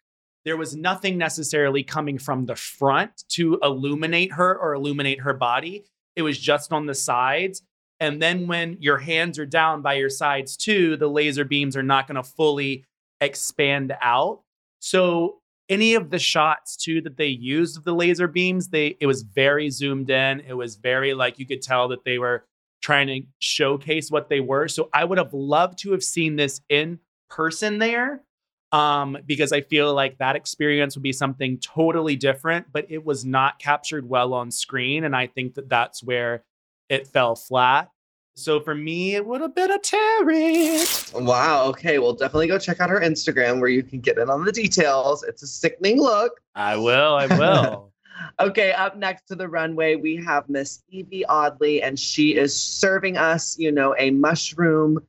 there 0.45 0.57
was 0.57 0.75
nothing 0.75 1.17
necessarily 1.17 1.83
coming 1.83 2.17
from 2.17 2.45
the 2.45 2.55
front 2.55 3.23
to 3.29 3.59
illuminate 3.61 4.33
her 4.33 4.57
or 4.57 4.73
illuminate 4.73 5.21
her 5.21 5.33
body. 5.33 5.85
It 6.15 6.23
was 6.23 6.39
just 6.39 6.73
on 6.73 6.85
the 6.85 6.95
sides. 6.95 7.61
And 7.99 8.21
then 8.21 8.47
when 8.47 8.77
your 8.79 8.97
hands 8.97 9.37
are 9.37 9.45
down 9.45 9.81
by 9.81 9.93
your 9.93 10.09
sides 10.09 10.57
too, 10.57 10.97
the 10.97 11.07
laser 11.07 11.45
beams 11.45 11.77
are 11.77 11.83
not 11.83 12.07
going 12.07 12.15
to 12.15 12.23
fully 12.23 12.83
expand 13.21 13.93
out. 14.01 14.41
So 14.79 15.37
any 15.69 15.93
of 15.93 16.09
the 16.09 16.19
shots 16.19 16.75
too 16.75 17.01
that 17.01 17.17
they 17.17 17.27
used 17.27 17.77
of 17.77 17.83
the 17.83 17.93
laser 17.93 18.27
beams, 18.27 18.69
they 18.69 18.97
it 18.99 19.05
was 19.05 19.21
very 19.21 19.69
zoomed 19.69 20.09
in. 20.09 20.41
It 20.41 20.53
was 20.53 20.75
very 20.75 21.13
like 21.13 21.37
you 21.37 21.45
could 21.45 21.61
tell 21.61 21.87
that 21.89 22.03
they 22.03 22.17
were 22.17 22.45
trying 22.81 23.07
to 23.07 23.21
showcase 23.39 24.09
what 24.09 24.27
they 24.27 24.39
were. 24.39 24.67
So 24.67 24.89
I 24.93 25.05
would 25.05 25.19
have 25.19 25.33
loved 25.33 25.77
to 25.79 25.91
have 25.91 26.03
seen 26.03 26.35
this 26.35 26.59
in 26.67 26.99
person 27.29 27.77
there. 27.77 28.23
Um, 28.71 29.17
because 29.25 29.51
I 29.51 29.61
feel 29.61 29.93
like 29.93 30.17
that 30.19 30.37
experience 30.37 30.95
would 30.95 31.03
be 31.03 31.11
something 31.11 31.57
totally 31.57 32.15
different, 32.15 32.67
but 32.71 32.85
it 32.89 33.03
was 33.03 33.25
not 33.25 33.59
captured 33.59 34.07
well 34.07 34.33
on 34.33 34.49
screen. 34.49 35.03
And 35.03 35.13
I 35.13 35.27
think 35.27 35.55
that 35.55 35.67
that's 35.67 36.01
where 36.01 36.43
it 36.87 37.07
fell 37.07 37.35
flat. 37.35 37.89
So 38.35 38.61
for 38.61 38.73
me, 38.73 39.15
it 39.15 39.25
would 39.25 39.41
have 39.41 39.53
been 39.53 39.71
a 39.71 39.77
Terry. 39.77 40.79
Wow. 41.13 41.65
Okay. 41.65 41.99
Well, 41.99 42.13
definitely 42.13 42.47
go 42.47 42.57
check 42.57 42.79
out 42.79 42.89
her 42.89 43.01
Instagram 43.01 43.59
where 43.59 43.69
you 43.69 43.83
can 43.83 43.99
get 43.99 44.17
in 44.17 44.29
on 44.29 44.45
the 44.45 44.53
details. 44.53 45.23
It's 45.23 45.43
a 45.43 45.47
sickening 45.47 46.01
look. 46.01 46.39
I 46.55 46.77
will. 46.77 47.15
I 47.15 47.27
will. 47.27 47.89
Okay, 48.39 48.71
up 48.71 48.97
next 48.97 49.23
to 49.27 49.35
the 49.35 49.47
runway, 49.47 49.95
we 49.95 50.15
have 50.17 50.49
Miss 50.49 50.83
Yvie 50.93 51.23
Oddly, 51.27 51.81
and 51.81 51.99
she 51.99 52.35
is 52.35 52.59
serving 52.59 53.17
us, 53.17 53.57
you 53.57 53.71
know, 53.71 53.95
a 53.97 54.11
mushroom 54.11 54.99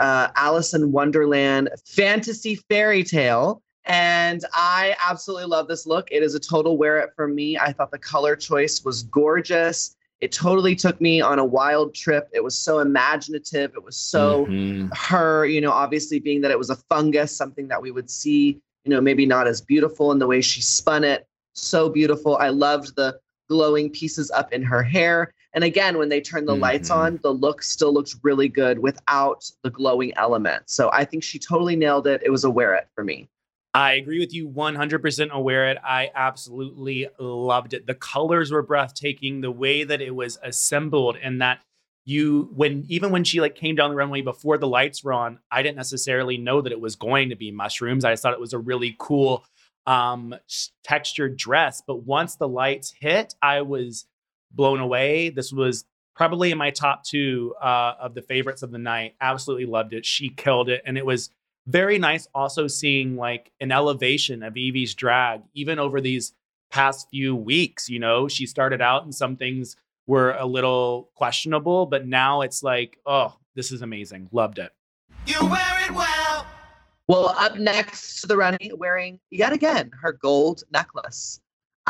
uh, 0.00 0.28
Alice 0.34 0.74
in 0.74 0.90
Wonderland 0.90 1.68
fantasy 1.86 2.56
fairy 2.68 3.04
tale. 3.04 3.62
And 3.84 4.44
I 4.52 4.96
absolutely 5.06 5.46
love 5.46 5.68
this 5.68 5.86
look. 5.86 6.08
It 6.10 6.22
is 6.22 6.34
a 6.34 6.40
total 6.40 6.76
wear 6.76 6.98
it 6.98 7.10
for 7.14 7.28
me. 7.28 7.56
I 7.58 7.72
thought 7.72 7.90
the 7.90 7.98
color 7.98 8.36
choice 8.36 8.84
was 8.84 9.04
gorgeous. 9.04 9.96
It 10.20 10.32
totally 10.32 10.74
took 10.76 11.00
me 11.00 11.20
on 11.20 11.38
a 11.38 11.44
wild 11.44 11.94
trip. 11.94 12.28
It 12.32 12.44
was 12.44 12.58
so 12.58 12.80
imaginative. 12.80 13.72
It 13.74 13.82
was 13.82 13.96
so 13.96 14.46
Mhm. 14.46 14.90
her, 14.94 15.46
you 15.46 15.60
know, 15.60 15.70
obviously 15.70 16.18
being 16.18 16.40
that 16.42 16.50
it 16.50 16.58
was 16.58 16.70
a 16.70 16.76
fungus, 16.76 17.34
something 17.34 17.68
that 17.68 17.80
we 17.80 17.90
would 17.90 18.10
see, 18.10 18.60
you 18.84 18.90
know, 18.90 19.00
maybe 19.00 19.24
not 19.24 19.46
as 19.46 19.60
beautiful 19.62 20.12
in 20.12 20.18
the 20.18 20.26
way 20.26 20.40
she 20.40 20.60
spun 20.60 21.04
it. 21.04 21.26
So 21.54 21.88
beautiful. 21.88 22.36
I 22.36 22.50
loved 22.50 22.96
the 22.96 23.18
glowing 23.48 23.90
pieces 23.90 24.30
up 24.30 24.52
in 24.52 24.62
her 24.62 24.82
hair. 24.82 25.32
And 25.52 25.64
again, 25.64 25.98
when 25.98 26.08
they 26.08 26.20
turned 26.20 26.46
the 26.46 26.54
lights 26.56 26.90
Mhm. 26.90 26.96
on, 26.96 27.20
the 27.22 27.32
look 27.32 27.62
still 27.62 27.92
looks 27.92 28.16
really 28.22 28.48
good 28.48 28.78
without 28.78 29.50
the 29.62 29.70
glowing 29.70 30.12
element. 30.16 30.70
So 30.70 30.90
I 30.92 31.04
think 31.04 31.24
she 31.24 31.38
totally 31.38 31.76
nailed 31.76 32.06
it. 32.06 32.22
It 32.24 32.30
was 32.30 32.44
a 32.44 32.50
wear 32.50 32.74
it 32.74 32.88
for 32.94 33.02
me. 33.02 33.28
I 33.74 33.92
agree 33.94 34.18
with 34.18 34.34
you 34.34 34.48
100% 34.48 35.30
aware 35.32 35.68
it. 35.70 35.78
I 35.84 36.10
absolutely 36.14 37.08
loved 37.18 37.72
it. 37.72 37.86
The 37.86 37.94
colors 37.94 38.50
were 38.50 38.62
breathtaking, 38.62 39.40
the 39.40 39.50
way 39.50 39.84
that 39.84 40.00
it 40.00 40.14
was 40.14 40.38
assembled 40.42 41.16
and 41.22 41.40
that 41.40 41.60
you 42.06 42.50
when 42.54 42.84
even 42.88 43.10
when 43.10 43.22
she 43.24 43.40
like 43.40 43.54
came 43.54 43.76
down 43.76 43.90
the 43.90 43.96
runway 43.96 44.22
before 44.22 44.58
the 44.58 44.66
lights 44.66 45.04
were 45.04 45.12
on, 45.12 45.38
I 45.52 45.62
didn't 45.62 45.76
necessarily 45.76 46.36
know 46.38 46.60
that 46.62 46.72
it 46.72 46.80
was 46.80 46.96
going 46.96 47.28
to 47.28 47.36
be 47.36 47.50
mushrooms. 47.52 48.04
I 48.04 48.12
just 48.12 48.22
thought 48.22 48.32
it 48.32 48.40
was 48.40 48.52
a 48.54 48.58
really 48.58 48.96
cool 48.98 49.44
um 49.86 50.34
textured 50.82 51.36
dress, 51.36 51.82
but 51.86 52.02
once 52.04 52.36
the 52.36 52.48
lights 52.48 52.92
hit, 53.00 53.34
I 53.42 53.62
was 53.62 54.06
blown 54.50 54.80
away. 54.80 55.30
This 55.30 55.52
was 55.52 55.84
probably 56.14 56.50
in 56.50 56.58
my 56.58 56.70
top 56.70 57.04
2 57.04 57.54
uh 57.60 57.94
of 58.00 58.14
the 58.14 58.22
favorites 58.22 58.62
of 58.62 58.70
the 58.70 58.78
night. 58.78 59.14
Absolutely 59.20 59.66
loved 59.66 59.92
it. 59.92 60.04
She 60.04 60.28
killed 60.30 60.68
it 60.68 60.82
and 60.84 60.98
it 60.98 61.06
was 61.06 61.30
very 61.66 61.98
nice 61.98 62.26
also 62.34 62.66
seeing 62.66 63.16
like 63.16 63.52
an 63.60 63.70
elevation 63.72 64.42
of 64.42 64.54
Yvie's 64.54 64.94
drag, 64.94 65.42
even 65.54 65.78
over 65.78 66.00
these 66.00 66.32
past 66.70 67.08
few 67.10 67.36
weeks. 67.36 67.88
You 67.88 67.98
know, 67.98 68.28
she 68.28 68.46
started 68.46 68.80
out 68.80 69.04
and 69.04 69.14
some 69.14 69.36
things 69.36 69.76
were 70.06 70.32
a 70.32 70.46
little 70.46 71.10
questionable, 71.14 71.86
but 71.86 72.06
now 72.06 72.40
it's 72.40 72.62
like, 72.62 72.98
oh, 73.06 73.36
this 73.54 73.70
is 73.70 73.82
amazing. 73.82 74.28
Loved 74.32 74.58
it. 74.58 74.72
You 75.26 75.38
wear 75.42 75.84
it 75.84 75.92
well. 75.92 76.46
Well, 77.06 77.34
up 77.38 77.56
next 77.56 78.20
to 78.20 78.26
the 78.26 78.36
running, 78.36 78.72
wearing 78.76 79.18
yet 79.30 79.52
again 79.52 79.90
her 80.00 80.12
gold 80.12 80.62
necklace. 80.72 81.40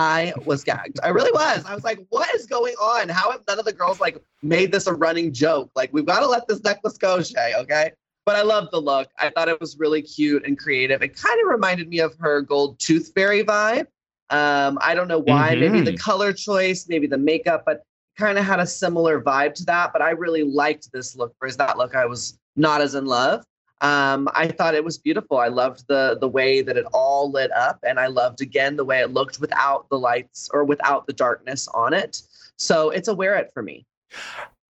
I 0.01 0.33
was 0.47 0.65
gagged. 0.65 0.99
I 1.03 1.09
really 1.09 1.31
was. 1.31 1.63
I 1.67 1.75
was 1.75 1.85
like, 1.85 1.99
what 2.09 2.35
is 2.35 2.47
going 2.47 2.73
on? 2.77 3.11
How 3.11 3.31
have 3.31 3.43
none 3.47 3.59
of 3.59 3.67
the 3.67 3.73
girls 3.73 4.01
like 4.01 4.17
made 4.43 4.73
this 4.73 4.87
a 4.87 4.95
running 4.95 5.31
joke? 5.31 5.71
Like, 5.77 5.91
we've 5.93 6.07
got 6.07 6.21
to 6.21 6.27
let 6.27 6.49
this 6.49 6.65
necklace 6.65 6.97
go, 6.97 7.23
Shea, 7.23 7.53
okay? 7.59 7.93
But 8.25 8.37
I 8.37 8.43
love 8.43 8.71
the 8.73 8.81
look. 8.81 9.09
I 9.19 9.29
thought 9.29 9.49
it 9.51 9.61
was 9.61 9.79
really 9.79 10.01
cute 10.01 10.47
and 10.47 10.59
creative. 10.59 11.03
It 11.03 11.21
kind 11.21 11.39
of 11.43 11.51
reminded 11.51 11.91
me 11.91 11.99
of 11.99 12.15
her 12.19 12.41
gold 12.41 12.79
tooth 12.79 13.13
fairy 13.15 13.45
vibe. 13.45 13.89
Um, 14.31 14.79
I 14.81 14.95
don't 14.95 15.09
know 15.09 15.19
why. 15.19 15.55
Maybe 15.55 15.83
the 15.83 15.93
Mhm. 15.93 15.99
color 15.99 16.33
choice, 16.33 16.87
maybe 16.89 17.07
the 17.07 17.19
makeup, 17.19 17.65
but 17.67 17.83
kind 18.17 18.39
of 18.39 18.45
had 18.47 18.59
a 18.59 18.67
similar 18.67 19.21
vibe 19.21 19.53
to 19.57 19.65
that. 19.67 19.93
But 19.93 20.01
I 20.01 20.11
really 20.13 20.45
liked 20.45 20.91
this 20.93 21.15
look. 21.15 21.35
Whereas 21.41 21.59
that 21.59 21.77
look, 21.77 21.95
I 21.95 22.07
was 22.07 22.39
not 22.57 22.81
as 22.81 22.95
in 22.95 23.05
love. 23.05 23.45
Um, 23.83 24.29
I 24.35 24.49
thought 24.49 24.75
it 24.75 24.85
was 24.85 24.99
beautiful. 24.99 25.39
I 25.39 25.49
loved 25.49 25.85
the 25.89 26.19
the 26.21 26.29
way 26.29 26.61
that 26.63 26.77
it 26.77 26.85
all 26.93 27.31
lit 27.31 27.51
up, 27.53 27.79
and 27.83 27.99
I 27.99 28.09
loved 28.09 28.41
again 28.43 28.77
the 28.77 28.85
way 28.85 29.01
it 29.01 29.11
looked 29.11 29.41
without 29.41 29.89
the 29.89 29.99
lights 29.99 30.51
or 30.53 30.65
without 30.65 31.07
the 31.07 31.13
darkness 31.13 31.67
on 31.69 31.95
it. 31.95 32.23
So 32.57 32.91
it's 32.91 33.09
a 33.09 33.15
wear 33.15 33.37
it 33.37 33.51
for 33.55 33.63
me. 33.63 33.87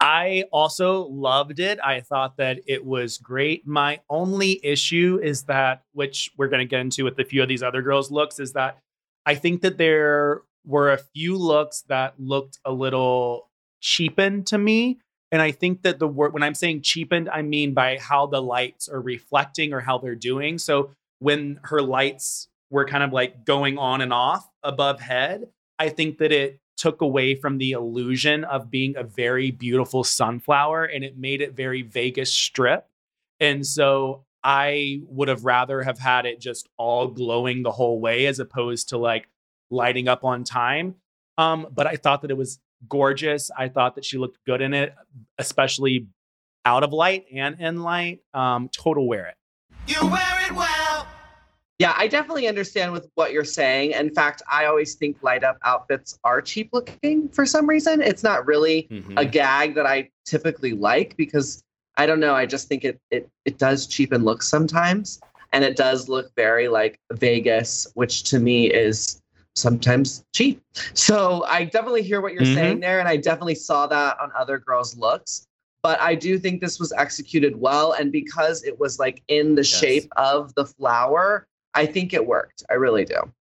I 0.01 0.45
also 0.51 1.09
loved 1.09 1.61
it. 1.61 1.79
I 1.85 2.01
thought 2.01 2.39
that 2.39 2.61
it 2.67 2.85
was 2.85 3.19
great. 3.19 3.67
My 3.67 4.01
only 4.09 4.65
issue 4.65 5.21
is 5.23 5.43
that, 5.45 5.83
which 5.93 6.31
we're 6.39 6.49
going 6.49 6.61
to 6.61 6.71
get 6.71 6.81
into 6.81 7.05
with 7.05 7.19
a 7.19 7.25
few 7.25 7.43
of 7.43 7.49
these 7.49 7.63
other 7.63 7.83
girls' 7.83 8.11
looks, 8.11 8.39
is 8.39 8.55
that 8.55 8.79
I 9.27 9.35
think 9.35 9.61
that 9.61 9.77
there 9.77 10.43
were 10.65 10.93
a 10.93 10.99
few 10.99 11.37
looks 11.37 11.83
that 11.89 12.15
looked 12.19 12.59
a 12.65 12.73
little 12.73 13.51
cheapened 13.81 14.47
to 14.49 14.59
me. 14.59 15.01
And 15.33 15.41
I 15.41 15.53
think 15.53 15.83
that 15.83 15.99
the 15.99 16.09
word, 16.09 16.33
when 16.33 16.43
I'm 16.43 16.55
saying 16.55 16.83
cheapened, 16.83 17.29
I 17.29 17.43
mean 17.43 17.73
by 17.73 17.99
how 17.99 18.27
the 18.27 18.43
lights 18.43 18.89
are 18.89 19.01
reflecting 19.01 19.73
or 19.73 19.81
how 19.81 19.99
they're 19.99 20.15
doing. 20.15 20.59
So 20.59 20.91
when 21.21 21.61
her 21.65 21.81
lights 21.81 22.49
were 22.71 22.85
kind 22.85 23.05
of 23.05 23.13
like 23.13 23.45
going 23.45 23.79
on 23.79 24.01
and 24.01 24.13
off 24.13 24.49
above 24.63 25.01
head, 25.01 25.49
I 25.79 25.89
think 25.89 26.19
that 26.19 26.33
it 26.33 26.61
took 26.77 27.01
away 27.01 27.35
from 27.35 27.59
the 27.59 27.73
illusion 27.73 28.43
of 28.45 28.71
being 28.71 28.97
a 28.97 29.03
very 29.05 29.51
beautiful 29.51 30.03
sunflower 30.03 30.85
and 30.85 31.05
it 31.05 31.17
made 31.19 31.43
it 31.43 31.55
very 31.55 31.83
Vegas 31.83 32.33
strip. 32.33 32.87
And 33.39 33.67
so 33.67 34.25
I 34.43 35.03
would 35.07 35.29
have 35.29 35.45
rather 35.45 35.83
have 35.83 35.99
had 35.99 36.27
it 36.27 36.41
just 36.41 36.69
all 36.79 37.09
glowing 37.09 37.63
the 37.63 37.71
whole 37.71 38.01
way 38.01 38.27
as 38.27 38.41
opposed 38.41 38.89
to 38.91 38.99
like 38.99 39.29
lighting 39.71 40.09
up 40.09 40.25
on 40.25 40.43
time. 40.45 40.97
Um, 41.37 41.67
but 41.71 41.87
I 41.87 41.97
thought 41.97 42.23
that 42.23 42.31
it 42.31 42.37
was 42.37 42.59
gorgeous. 42.89 43.51
I 43.57 43.69
thought 43.69 43.95
that 43.95 44.05
she 44.05 44.19
looked 44.19 44.39
good 44.47 44.61
in 44.61 44.75
it, 44.75 44.95
especially 45.39 46.07
out 46.65 46.83
of 46.83 46.93
light 46.93 47.27
and 47.33 47.61
in 47.61 47.83
light. 47.83 48.21
Um, 48.35 48.69
total 48.73 49.07
wear 49.07 49.27
it. 49.27 49.35
You 49.87 50.07
wear 50.07 50.47
it 50.47 50.53
well. 50.53 51.07
Yeah, 51.79 51.95
I 51.97 52.09
definitely 52.09 52.47
understand 52.47 52.93
with 52.93 53.09
what 53.15 53.33
you're 53.33 53.43
saying. 53.43 53.93
In 53.93 54.13
fact, 54.13 54.43
I 54.51 54.67
always 54.67 54.97
think 54.97 55.17
light 55.23 55.43
up 55.43 55.57
outfits 55.65 56.19
are 56.25 56.43
cheap 56.43 56.69
looking 56.75 57.31
for 57.31 57.47
some 57.47 57.67
reason. 57.67 58.03
It's 58.03 58.23
not 58.23 58.47
really 58.47 58.87
a 59.17 59.25
gag 59.25 59.75
that 59.77 59.87
I 59.87 60.11
typically 60.27 60.73
like 60.73 61.17
because 61.17 61.65
I 61.97 62.05
don't 62.05 62.21
know. 62.21 62.35
I 62.35 62.45
just 62.45 62.69
think 62.69 62.85
it 62.85 63.01
it 63.11 63.31
it 63.47 63.57
does 63.57 63.87
cheapen 63.87 64.25
looks 64.25 64.47
sometimes, 64.47 65.21
and 65.55 65.65
it 65.65 65.75
does 65.75 66.07
look 66.07 66.31
very 66.37 66.69
like 66.69 67.01
Vegas, 67.13 67.87
which 67.95 68.25
to 68.25 68.39
me 68.39 68.71
is 68.71 69.23
sometimes 69.57 70.25
cheap. 70.35 70.63
So 70.95 71.45
I 71.47 71.65
definitely 71.65 72.03
hear 72.03 72.21
what 72.21 72.33
you're 72.33 72.43
Mhm. 72.43 72.55
saying 72.55 72.81
there, 72.81 73.01
and 73.01 73.09
I 73.09 73.17
definitely 73.17 73.55
saw 73.55 73.87
that 73.89 74.19
on 74.21 74.31
other 74.37 74.59
girls' 74.59 74.97
looks. 74.97 75.47
But 75.83 76.01
I 76.01 76.15
do 76.15 76.39
think 76.39 76.61
this 76.61 76.79
was 76.79 76.93
executed 76.93 77.57
well, 77.57 77.93
and 77.93 78.13
because 78.13 78.65
it 78.65 78.79
was 78.79 78.99
like 78.99 79.23
in 79.29 79.55
the 79.55 79.63
Yes. 79.63 79.81
shape 79.81 80.13
of 80.17 80.55
the 80.55 80.67
flower, 80.67 81.47
I 81.75 81.87
think 81.87 82.13
it 82.13 82.27
worked. 82.27 82.63
I 82.71 82.75
really 82.75 83.05
do. 83.05 83.33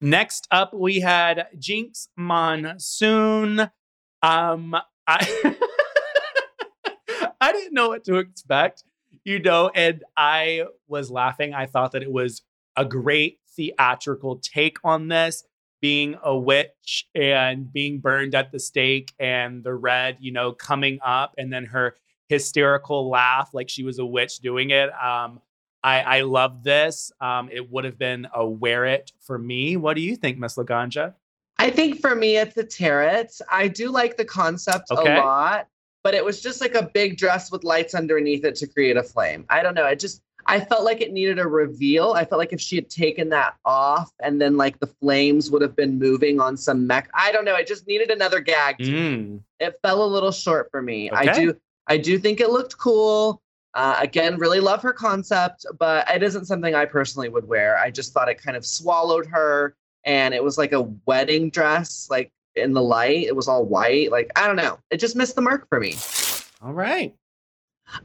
Next 0.00 0.46
up, 0.52 0.72
we 0.72 1.00
had 1.00 1.48
Jinkx 1.58 2.08
Monsoon. 2.16 3.68
Um, 4.22 4.76
I 5.08 5.54
I 7.40 7.52
didn't 7.52 7.74
know 7.74 7.88
what 7.88 8.04
to 8.04 8.16
expect, 8.16 8.84
you 9.24 9.38
know, 9.40 9.70
and 9.74 10.04
I 10.16 10.64
was 10.86 11.10
laughing. 11.10 11.54
I 11.54 11.66
thought 11.66 11.92
that 11.92 12.02
it 12.02 12.12
was 12.12 12.42
a 12.76 12.84
great 12.84 13.40
theatrical 13.56 14.36
take 14.36 14.78
on 14.84 15.08
this 15.08 15.44
being 15.80 16.16
a 16.22 16.36
witch 16.36 17.08
and 17.14 17.72
being 17.72 17.98
burned 18.00 18.34
at 18.34 18.50
the 18.52 18.58
stake 18.58 19.12
and 19.18 19.62
the 19.62 19.74
red, 19.74 20.16
you 20.20 20.32
know, 20.32 20.52
coming 20.52 20.98
up 21.04 21.34
and 21.38 21.52
then 21.52 21.64
her 21.64 21.94
hysterical 22.28 23.08
laugh 23.08 23.50
like 23.52 23.68
she 23.68 23.84
was 23.84 23.98
a 23.98 24.04
witch 24.04 24.40
doing 24.40 24.70
it. 24.70 24.90
Um, 25.02 25.40
I, 25.82 26.00
I 26.00 26.20
love 26.22 26.64
this. 26.64 27.12
Um, 27.20 27.48
it 27.52 27.70
would 27.70 27.84
have 27.84 27.98
been 27.98 28.26
a 28.34 28.44
wear 28.46 28.84
it 28.84 29.12
for 29.20 29.38
me. 29.38 29.76
What 29.76 29.94
do 29.94 30.02
you 30.02 30.16
think, 30.16 30.38
Miss 30.38 30.56
Laganja? 30.56 31.14
I 31.58 31.70
think 31.70 32.00
for 32.00 32.14
me, 32.14 32.36
it's 32.36 32.56
a 32.56 32.64
tarot. 32.64 33.26
I 33.50 33.68
do 33.68 33.90
like 33.90 34.16
the 34.16 34.24
concept 34.24 34.90
Okay. 34.90 35.16
a 35.16 35.20
lot, 35.20 35.68
but 36.04 36.14
it 36.14 36.24
was 36.24 36.40
just 36.40 36.60
like 36.60 36.74
a 36.74 36.90
big 36.92 37.16
dress 37.16 37.50
with 37.50 37.64
lights 37.64 37.94
underneath 37.94 38.44
it 38.44 38.56
to 38.56 38.66
create 38.66 38.96
a 38.96 39.02
flame. 39.02 39.44
I 39.48 39.62
don't 39.62 39.74
know. 39.74 39.84
I 39.84 39.94
just, 39.94 40.22
I 40.48 40.60
felt 40.60 40.82
like 40.84 41.00
it 41.00 41.12
needed 41.12 41.38
a 41.38 41.46
reveal. 41.46 42.12
I 42.12 42.24
felt 42.24 42.38
like 42.38 42.52
if 42.52 42.60
she 42.60 42.74
had 42.76 42.88
taken 42.88 43.28
that 43.28 43.54
off 43.64 44.10
and 44.20 44.40
then 44.40 44.56
like 44.56 44.80
the 44.80 44.86
flames 44.86 45.50
would 45.50 45.62
have 45.62 45.76
been 45.76 45.98
moving 45.98 46.40
on 46.40 46.56
some 46.56 46.86
mech. 46.86 47.08
I 47.14 47.30
don't 47.32 47.44
know. 47.44 47.54
It 47.54 47.66
just 47.66 47.86
needed 47.86 48.10
another 48.10 48.40
gag. 48.40 48.78
Mm, 48.78 49.40
It 49.60 49.78
fell 49.82 50.02
a 50.02 50.06
little 50.06 50.32
short 50.32 50.70
for 50.70 50.80
me. 50.82 51.10
I 51.10 51.24
do, 51.34 51.56
I 51.86 51.98
do 51.98 52.18
think 52.18 52.40
it 52.40 52.50
looked 52.50 52.78
cool. 52.78 53.40
Uh, 53.74 53.96
again, 54.00 54.38
really 54.38 54.60
love 54.60 54.82
her 54.82 54.92
concept, 54.94 55.64
but 55.78 56.08
it 56.10 56.22
isn't 56.22 56.46
something 56.46 56.74
I 56.74 56.86
personally 56.86 57.28
would 57.28 57.46
wear. 57.46 57.78
I 57.78 57.90
just 57.90 58.12
thought 58.14 58.28
it 58.28 58.42
kind 58.42 58.56
of 58.56 58.64
swallowed 58.66 59.26
her, 59.26 59.76
and 60.04 60.32
it 60.34 60.42
was 60.42 60.56
like 60.58 60.72
a 60.72 60.80
wedding 61.06 61.50
dress, 61.50 62.08
like 62.10 62.32
in 62.56 62.72
the 62.72 62.82
light. 62.82 63.26
It 63.26 63.36
was 63.36 63.46
all 63.46 63.64
white. 63.66 64.10
Like 64.10 64.30
I 64.34 64.46
don't 64.46 64.56
know. 64.56 64.78
It 64.90 64.96
just 64.96 65.14
missed 65.14 65.36
the 65.36 65.42
mark 65.42 65.68
for 65.68 65.78
me. 65.78 65.96
all 66.62 66.72
right. 66.72 67.14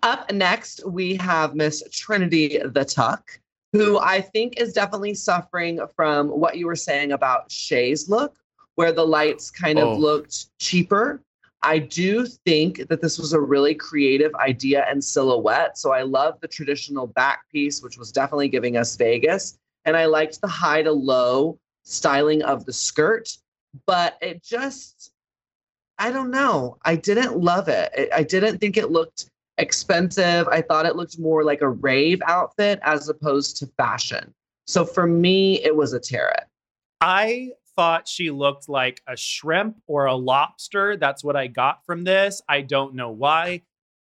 Up 0.01 0.31
next, 0.31 0.85
we 0.87 1.15
have 1.15 1.55
Miss 1.55 1.83
Trinity 1.91 2.59
the 2.63 2.85
Tuck, 2.85 3.39
who 3.73 3.99
I 3.99 4.21
think 4.21 4.59
is 4.59 4.73
definitely 4.73 5.13
suffering 5.13 5.79
from 5.95 6.29
what 6.29 6.57
you 6.57 6.67
were 6.67 6.75
saying 6.75 7.11
about 7.11 7.51
Shea's 7.51 8.09
look, 8.09 8.35
where 8.75 8.91
the 8.91 9.05
lights 9.05 9.51
kind 9.51 9.79
of 9.79 9.89
Oh. 9.89 9.95
looked 9.97 10.57
cheaper. 10.59 11.21
I 11.61 11.79
do 11.79 12.25
think 12.25 12.87
that 12.89 13.01
this 13.01 13.17
was 13.17 13.31
a 13.33 13.39
really 13.39 13.73
creative 13.73 14.33
idea 14.35 14.85
and 14.89 15.01
silhouette. 15.03 15.77
So 15.77 15.91
I 15.93 16.01
love 16.01 16.39
the 16.41 16.47
traditional 16.47 17.07
back 17.07 17.49
piece, 17.51 17.81
which 17.81 17.97
was 17.97 18.11
definitely 18.11 18.49
giving 18.49 18.75
us 18.77 18.95
Vegas. 18.97 19.57
And 19.85 19.95
I 19.95 20.05
liked 20.05 20.41
the 20.41 20.47
high 20.47 20.81
to 20.83 20.91
low 20.91 21.57
styling 21.83 22.41
of 22.43 22.65
the 22.65 22.73
skirt, 22.73 23.37
but 23.85 24.17
it 24.21 24.43
just, 24.43 25.11
I 25.97 26.11
don't 26.11 26.31
know. 26.31 26.77
I 26.83 26.95
didn't 26.97 27.39
love 27.39 27.67
it. 27.69 27.91
It- 27.95 28.09
I 28.13 28.23
didn't 28.23 28.57
think 28.59 28.75
it 28.77 28.91
looked 28.91 29.29
expensive. 29.57 30.47
I 30.47 30.61
thought 30.61 30.85
it 30.85 30.95
looked 30.95 31.19
more 31.19 31.43
like 31.43 31.61
a 31.61 31.69
rave 31.69 32.21
outfit 32.25 32.79
as 32.83 33.09
opposed 33.09 33.57
to 33.57 33.67
fashion. 33.77 34.33
So 34.65 34.85
for 34.85 35.05
me, 35.05 35.63
it 35.63 35.75
was 35.75 35.93
a 35.93 35.99
tarot. 35.99 36.33
I 37.01 37.51
thought 37.75 38.07
she 38.07 38.31
looked 38.31 38.69
like 38.69 39.01
a 39.07 39.17
shrimp 39.17 39.77
or 39.87 40.05
a 40.05 40.15
lobster. 40.15 40.95
That's 40.97 41.23
what 41.23 41.35
I 41.35 41.47
got 41.47 41.85
from 41.85 42.03
this. 42.03 42.41
I 42.47 42.61
don't 42.61 42.95
know 42.95 43.09
why. 43.09 43.61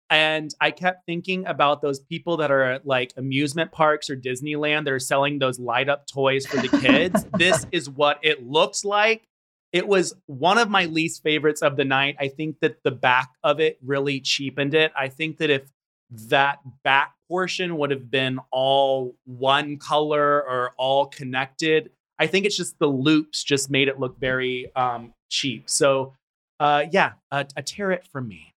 And 0.09 0.53
I 0.59 0.71
kept 0.71 1.05
thinking 1.05 1.45
about 1.47 1.81
those 1.81 2.01
people 2.01 2.35
that 2.37 2.51
are 2.51 2.63
at 2.63 2.85
like 2.85 3.13
amusement 3.15 3.71
parks 3.71 4.09
or 4.09 4.17
Disneyland. 4.17 4.83
They're 4.83 4.99
selling 4.99 5.39
those 5.39 5.57
light 5.57 5.87
up 5.87 6.05
toys 6.05 6.45
for 6.45 6.57
the 6.57 6.67
kids. 6.79 7.25
this 7.37 7.65
is 7.71 7.89
what 7.89 8.19
it 8.21 8.45
looks 8.45 8.83
like. 8.83 9.23
It 9.73 9.87
was 9.87 10.13
one 10.25 10.57
of 10.57 10.69
my 10.69 10.85
least 10.85 11.23
favorites 11.23 11.61
of 11.61 11.77
the 11.77 11.85
night. 11.85 12.17
I 12.19 12.27
think 12.27 12.59
that 12.59 12.83
the 12.83 12.91
back 12.91 13.29
of 13.43 13.59
it 13.59 13.77
really 13.83 14.19
cheapened 14.19 14.73
it. 14.73 14.91
I 14.97 15.07
think 15.07 15.37
that 15.37 15.49
if 15.49 15.63
that 16.27 16.59
back 16.83 17.13
portion 17.29 17.77
would 17.77 17.91
have 17.91 18.11
been 18.11 18.39
all 18.51 19.15
one 19.25 19.77
color 19.77 20.43
or 20.43 20.73
all 20.77 21.05
connected, 21.05 21.89
I 22.19 22.27
think 22.27 22.45
it's 22.45 22.57
just 22.57 22.77
the 22.79 22.87
loops 22.87 23.43
just 23.43 23.71
made 23.71 23.87
it 23.87 23.99
look 23.99 24.19
very 24.19 24.75
um, 24.75 25.13
cheap. 25.29 25.69
So, 25.69 26.13
uh, 26.59 26.83
yeah, 26.91 27.13
a, 27.31 27.45
a 27.55 27.63
tear 27.63 27.91
it 27.91 28.05
from 28.11 28.27
me. 28.27 28.53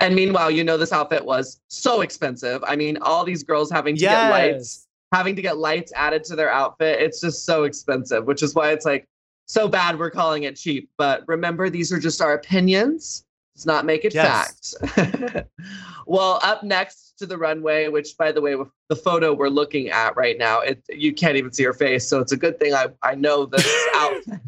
And 0.00 0.14
meanwhile, 0.14 0.50
you 0.50 0.64
know 0.64 0.78
this 0.78 0.92
outfit 0.92 1.24
was 1.24 1.60
so 1.68 2.00
expensive. 2.00 2.64
I 2.66 2.76
mean, 2.76 2.96
all 3.02 3.24
these 3.24 3.42
girls 3.42 3.70
having 3.70 3.96
to 3.96 4.00
get 4.00 4.30
lights, 4.30 4.86
having 5.12 5.36
to 5.36 5.42
get 5.42 5.58
lights 5.58 5.92
added 5.94 6.24
to 6.24 6.36
their 6.36 6.50
outfit. 6.50 7.00
It's 7.00 7.20
just 7.20 7.44
so 7.44 7.64
expensive, 7.64 8.24
which 8.24 8.42
is 8.42 8.54
why 8.54 8.70
it's 8.70 8.86
like 8.86 9.06
so 9.50 9.66
bad 9.66 9.98
we're 9.98 10.10
calling 10.10 10.44
it 10.44 10.56
cheap. 10.56 10.90
But 10.96 11.24
remember, 11.26 11.68
these 11.68 11.92
are 11.92 11.98
just 11.98 12.20
our 12.20 12.34
opinions. 12.34 13.24
Does 13.56 13.66
not 13.66 13.84
make 13.84 14.04
it 14.04 14.14
Yes. 14.14 14.74
fact. 14.78 15.48
well, 16.06 16.38
up 16.42 16.62
next 16.62 17.18
to 17.18 17.26
the 17.26 17.36
runway, 17.36 17.88
which 17.88 18.16
by 18.16 18.30
the 18.32 18.40
way, 18.40 18.54
with 18.54 18.68
the 18.88 18.96
photo 18.96 19.34
we're 19.34 19.48
looking 19.48 19.90
at 19.90 20.16
right 20.16 20.38
now, 20.38 20.60
it 20.60 20.82
you 20.88 21.12
can't 21.12 21.36
even 21.36 21.52
see 21.52 21.64
her 21.64 21.74
face, 21.74 22.08
so 22.08 22.20
it's 22.20 22.32
a 22.32 22.36
good 22.36 22.58
thing 22.58 22.74
I 22.74 22.86
I 23.02 23.16
know 23.16 23.44
this 23.44 23.66
outfit 23.94 24.40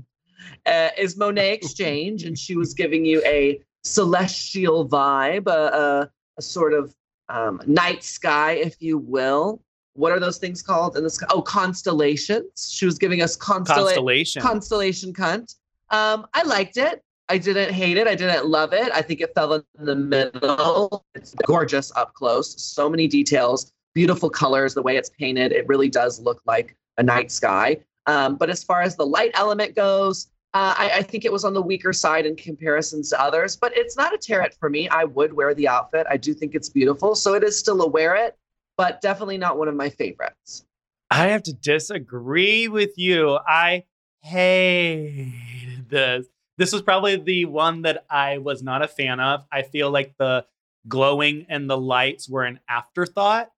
uh, 0.67 0.89
is 0.97 1.17
Monét 1.17 1.55
X 1.55 1.75
Change, 1.75 2.23
and 2.25 2.39
she 2.39 2.57
was 2.57 2.73
giving 2.73 3.05
you 3.05 3.21
a 3.27 3.61
celestial 3.83 4.89
vibe, 4.89 5.49
a, 5.49 5.51
a, 5.51 6.11
a 6.39 6.43
sort 6.43 6.73
of 6.73 6.95
um, 7.29 7.61
night 7.67 8.05
sky, 8.05 8.53
if 8.53 8.81
you 8.81 8.99
will. 8.99 9.63
What 9.95 10.13
are 10.13 10.21
those 10.21 10.39
things 10.39 10.63
called 10.63 10.97
in 10.97 11.03
this? 11.05 11.19
Oh, 11.31 11.43
constellations. 11.43 12.71
She 12.73 12.87
was 12.87 12.99
giving 12.99 13.23
us 13.23 13.37
constella- 13.37 13.67
Constellation. 13.85 14.43
constellation 14.43 15.13
cunt. 15.13 15.57
Um, 15.91 16.27
I 16.33 16.43
liked 16.45 16.77
it. 16.79 17.03
I 17.29 17.39
didn't 17.39 17.73
hate 17.73 17.97
it. 17.97 18.07
I 18.07 18.15
didn't 18.15 18.47
love 18.47 18.73
it. 18.73 18.91
I 18.93 19.03
think 19.03 19.21
it 19.21 19.35
fell 19.35 19.55
in 19.55 19.63
the 19.79 19.95
middle. 19.95 21.05
It's 21.15 21.35
gorgeous 21.47 21.93
up 21.97 22.15
close. 22.15 22.63
So 22.63 22.89
many 22.91 23.07
details, 23.07 23.73
beautiful 23.95 24.29
colors, 24.31 24.75
the 24.75 24.83
way 24.83 24.97
it's 24.97 25.11
painted. 25.11 25.53
It 25.53 25.67
really 25.69 25.89
does 25.89 26.21
look 26.21 26.41
like 26.47 26.77
a 26.99 27.03
night 27.03 27.31
sky. 27.31 27.79
Um, 28.07 28.37
but 28.37 28.51
as 28.51 28.65
far 28.65 28.83
as 28.83 28.97
the 28.97 29.07
light 29.07 29.31
element 29.35 29.75
goes, 29.77 30.29
uh, 30.55 30.75
I, 30.77 30.91
I 30.97 31.03
think 31.03 31.25
it 31.25 31.33
was 31.33 31.45
on 31.45 31.55
the 31.55 31.63
weaker 31.63 31.93
side 31.95 32.27
in 32.27 32.37
comparison 32.37 33.03
to 33.05 33.21
others. 33.23 33.57
But 33.57 33.77
it's 33.77 33.97
not 33.97 34.13
a 34.13 34.19
tear 34.19 34.43
it 34.43 34.55
for 34.59 34.69
me. 34.69 34.89
I 34.89 35.05
would 35.05 35.33
wear 35.33 35.55
the 35.55 35.69
outfit. 35.69 36.07
I 36.11 36.17
do 36.17 36.35
think 36.35 36.55
it's 36.55 36.69
beautiful. 36.69 37.15
So 37.15 37.35
it 37.35 37.43
is 37.45 37.59
still 37.59 37.81
a 37.83 37.89
wear 37.89 38.15
it, 38.17 38.37
but 38.77 39.01
definitely 39.01 39.39
not 39.39 39.59
one 39.59 39.69
of 39.69 39.75
my 39.75 39.91
favorites. 39.91 40.65
I 41.11 41.29
have 41.29 41.43
to 41.45 41.53
disagree 41.53 42.69
with 42.69 42.97
you. 42.97 43.39
I 43.47 43.85
hated 44.21 45.89
this. 45.89 46.27
This 46.59 46.73
was 46.73 46.83
probably 46.83 47.17
the 47.17 47.45
one 47.47 47.83
that 47.83 48.05
I 48.11 48.39
was 48.39 48.63
not 48.63 48.83
a 48.83 48.89
fan 48.89 49.21
of. 49.21 49.45
I 49.51 49.63
feel 49.63 49.91
like 49.91 50.15
the 50.19 50.47
glowing 50.89 51.47
and 51.49 51.69
the 51.69 51.79
lights 51.79 52.29
were 52.29 52.45
an 52.45 52.61
afterthought. 52.69 53.51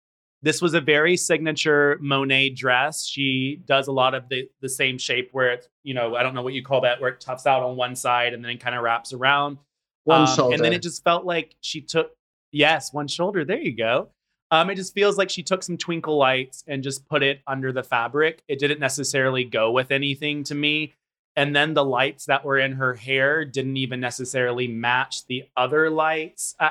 This 0.42 0.60
was 0.60 0.74
a 0.74 0.80
very 0.80 1.16
signature 1.16 1.98
Monét 2.02 2.54
dress. 2.56 3.06
She 3.06 3.62
does 3.64 3.88
a 3.88 3.92
lot 3.92 4.14
of 4.14 4.28
the 4.28 4.48
the 4.60 4.68
same 4.68 4.98
shape 4.98 5.30
where 5.32 5.52
it's, 5.52 5.68
you 5.82 5.94
know, 5.94 6.16
I 6.16 6.22
don't 6.22 6.34
know 6.34 6.42
what 6.42 6.52
you 6.52 6.62
call 6.62 6.82
that, 6.82 7.00
where 7.00 7.10
it 7.10 7.20
tufts 7.20 7.46
out 7.46 7.62
on 7.62 7.76
one 7.76 7.96
side 7.96 8.34
and 8.34 8.44
then 8.44 8.50
it 8.50 8.60
kind 8.60 8.76
of 8.76 8.82
wraps 8.82 9.12
around. 9.12 9.58
One 10.04 10.22
Um, 10.22 10.36
shoulder. 10.36 10.54
And 10.54 10.64
then 10.64 10.74
it 10.74 10.82
just 10.82 11.02
felt 11.02 11.24
like 11.24 11.56
she 11.62 11.80
took, 11.80 12.10
yes, 12.52 12.92
one 12.92 13.08
shoulder. 13.08 13.44
There 13.46 13.58
you 13.58 13.74
go. 13.74 14.10
Um, 14.54 14.70
it 14.70 14.76
just 14.76 14.94
feels 14.94 15.18
like 15.18 15.30
she 15.30 15.42
took 15.42 15.64
some 15.64 15.76
twinkle 15.76 16.16
lights 16.16 16.62
and 16.68 16.80
just 16.80 17.08
put 17.08 17.24
it 17.24 17.40
under 17.44 17.72
the 17.72 17.82
fabric. 17.82 18.40
It 18.46 18.60
didn't 18.60 18.78
necessarily 18.78 19.42
go 19.42 19.72
with 19.72 19.90
anything 19.90 20.44
to 20.44 20.54
me. 20.54 20.94
And 21.34 21.56
then 21.56 21.74
the 21.74 21.84
lights 21.84 22.26
that 22.26 22.44
were 22.44 22.58
in 22.58 22.70
her 22.74 22.94
hair 22.94 23.44
didn't 23.44 23.76
even 23.78 23.98
necessarily 23.98 24.68
match 24.68 25.26
the 25.26 25.48
other 25.56 25.90
lights. 25.90 26.54
I, 26.60 26.70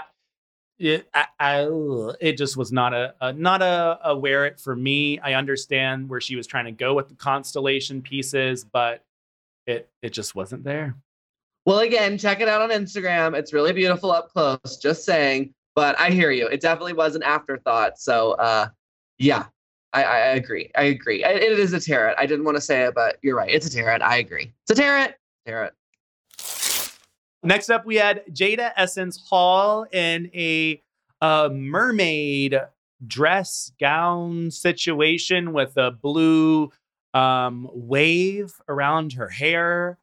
it, 0.79 1.09
I, 1.13 1.25
I, 1.38 1.67
it 2.21 2.38
just 2.38 2.55
was 2.55 2.71
not 2.71 2.93
a, 2.93 3.15
a 3.19 3.34
not 3.34 3.61
a, 3.61 3.99
a 4.05 4.17
wear 4.17 4.45
it 4.45 4.61
for 4.61 4.77
me. 4.77 5.19
I 5.19 5.34
understand 5.34 6.07
where 6.07 6.21
she 6.21 6.38
was 6.38 6.47
trying 6.47 6.65
to 6.65 6.71
go 6.71 6.93
with 6.93 7.09
the 7.09 7.15
constellation 7.15 8.01
pieces, 8.01 8.63
but 8.63 9.03
it 9.67 9.89
it 10.01 10.11
just 10.11 10.36
wasn't 10.36 10.63
there. 10.63 10.95
Well, 11.65 11.79
again, 11.79 12.17
check 12.17 12.39
it 12.39 12.47
out 12.47 12.61
on 12.61 12.69
Instagram. 12.69 13.38
It's 13.38 13.51
really 13.51 13.73
beautiful 13.73 14.09
up 14.09 14.29
close. 14.29 14.77
Just 14.81 15.03
saying. 15.03 15.53
But 15.76 15.99
I 15.99 16.11
hear 16.11 16.32
you. 16.32 16.47
It 16.47 16.61
definitely 16.61 16.93
was 16.93 17.15
an 17.15 17.24
afterthought. 17.24 17.99
So, 17.99 18.34
uh, 18.34 18.67
yeah, 19.17 19.45
I, 19.93 20.03
I 20.03 20.17
agree. 20.36 20.71
I 20.76 20.84
agree. 20.84 21.24
It, 21.24 21.41
it 21.41 21.59
is 21.59 21.74
a 21.74 21.80
tarot. 21.80 22.15
I 22.17 22.26
didn't 22.26 22.45
want 22.45 22.57
to 22.57 22.61
say 22.61 22.84
it, 22.84 22.93
but 22.93 23.17
you're 23.21 23.36
right. 23.36 23.49
It's 23.49 23.65
a 23.65 23.71
tarot. 23.71 23.97
I 23.97 24.17
agree. 24.17 24.53
It's 24.63 24.71
a 24.71 24.82
tarot. 24.82 25.13
Tarot. 25.45 25.69
Next 27.43 27.69
up, 27.69 27.86
we 27.86 27.95
had 27.95 28.24
Jada 28.32 28.71
Essence 28.78 29.21
Hall 29.30 29.86
in 29.91 30.30
a 30.34 30.82
uh, 31.21 31.49
mermaid 31.51 32.59
dress 33.05 33.71
gown 33.80 34.51
situation 34.51 35.53
with 35.53 35.76
a 35.78 35.91
blue 35.91 36.71
um, 37.13 37.69
wave 37.74 38.53
around 38.67 39.13
her 39.13 39.30
hair. 39.30 39.97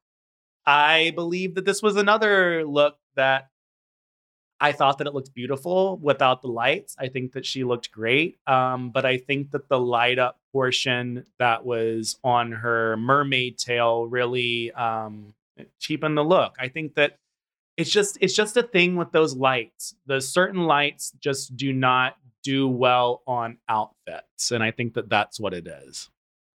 I 0.66 1.12
believe 1.14 1.54
that 1.54 1.64
this 1.64 1.82
was 1.82 1.96
another 1.96 2.64
look 2.64 2.98
that 3.16 3.49
I 4.60 4.72
thought 4.72 4.98
that 4.98 5.06
it 5.06 5.14
looked 5.14 5.34
beautiful 5.34 5.96
without 5.98 6.42
the 6.42 6.48
lights. 6.48 6.94
I 6.98 7.08
think 7.08 7.32
that 7.32 7.46
she 7.46 7.64
looked 7.64 7.90
great. 7.90 8.38
Um, 8.46 8.90
but 8.90 9.06
I 9.06 9.16
think 9.16 9.52
that 9.52 9.68
the 9.68 9.80
light 9.80 10.18
up 10.18 10.38
portion 10.52 11.24
that 11.38 11.64
was 11.64 12.18
on 12.22 12.52
her 12.52 12.96
mermaid 12.98 13.56
tail 13.56 14.06
really 14.06 14.70
um, 14.72 15.34
cheapened 15.78 16.16
the 16.16 16.24
look. 16.24 16.56
I 16.58 16.68
think 16.68 16.94
that 16.96 17.16
it's 17.76 17.90
just 17.90 18.18
it's 18.20 18.34
just 18.34 18.56
a 18.58 18.62
thing 18.62 18.96
with 18.96 19.12
those 19.12 19.34
lights. 19.34 19.94
The 20.06 20.20
certain 20.20 20.64
lights 20.64 21.12
just 21.20 21.56
do 21.56 21.72
not 21.72 22.16
do 22.42 22.68
well 22.68 23.22
on 23.26 23.56
outfits, 23.68 24.50
and 24.50 24.62
I 24.62 24.70
think 24.70 24.94
that 24.94 25.08
that's 25.08 25.40
what 25.40 25.54
it 25.54 25.66
is. 25.66 26.10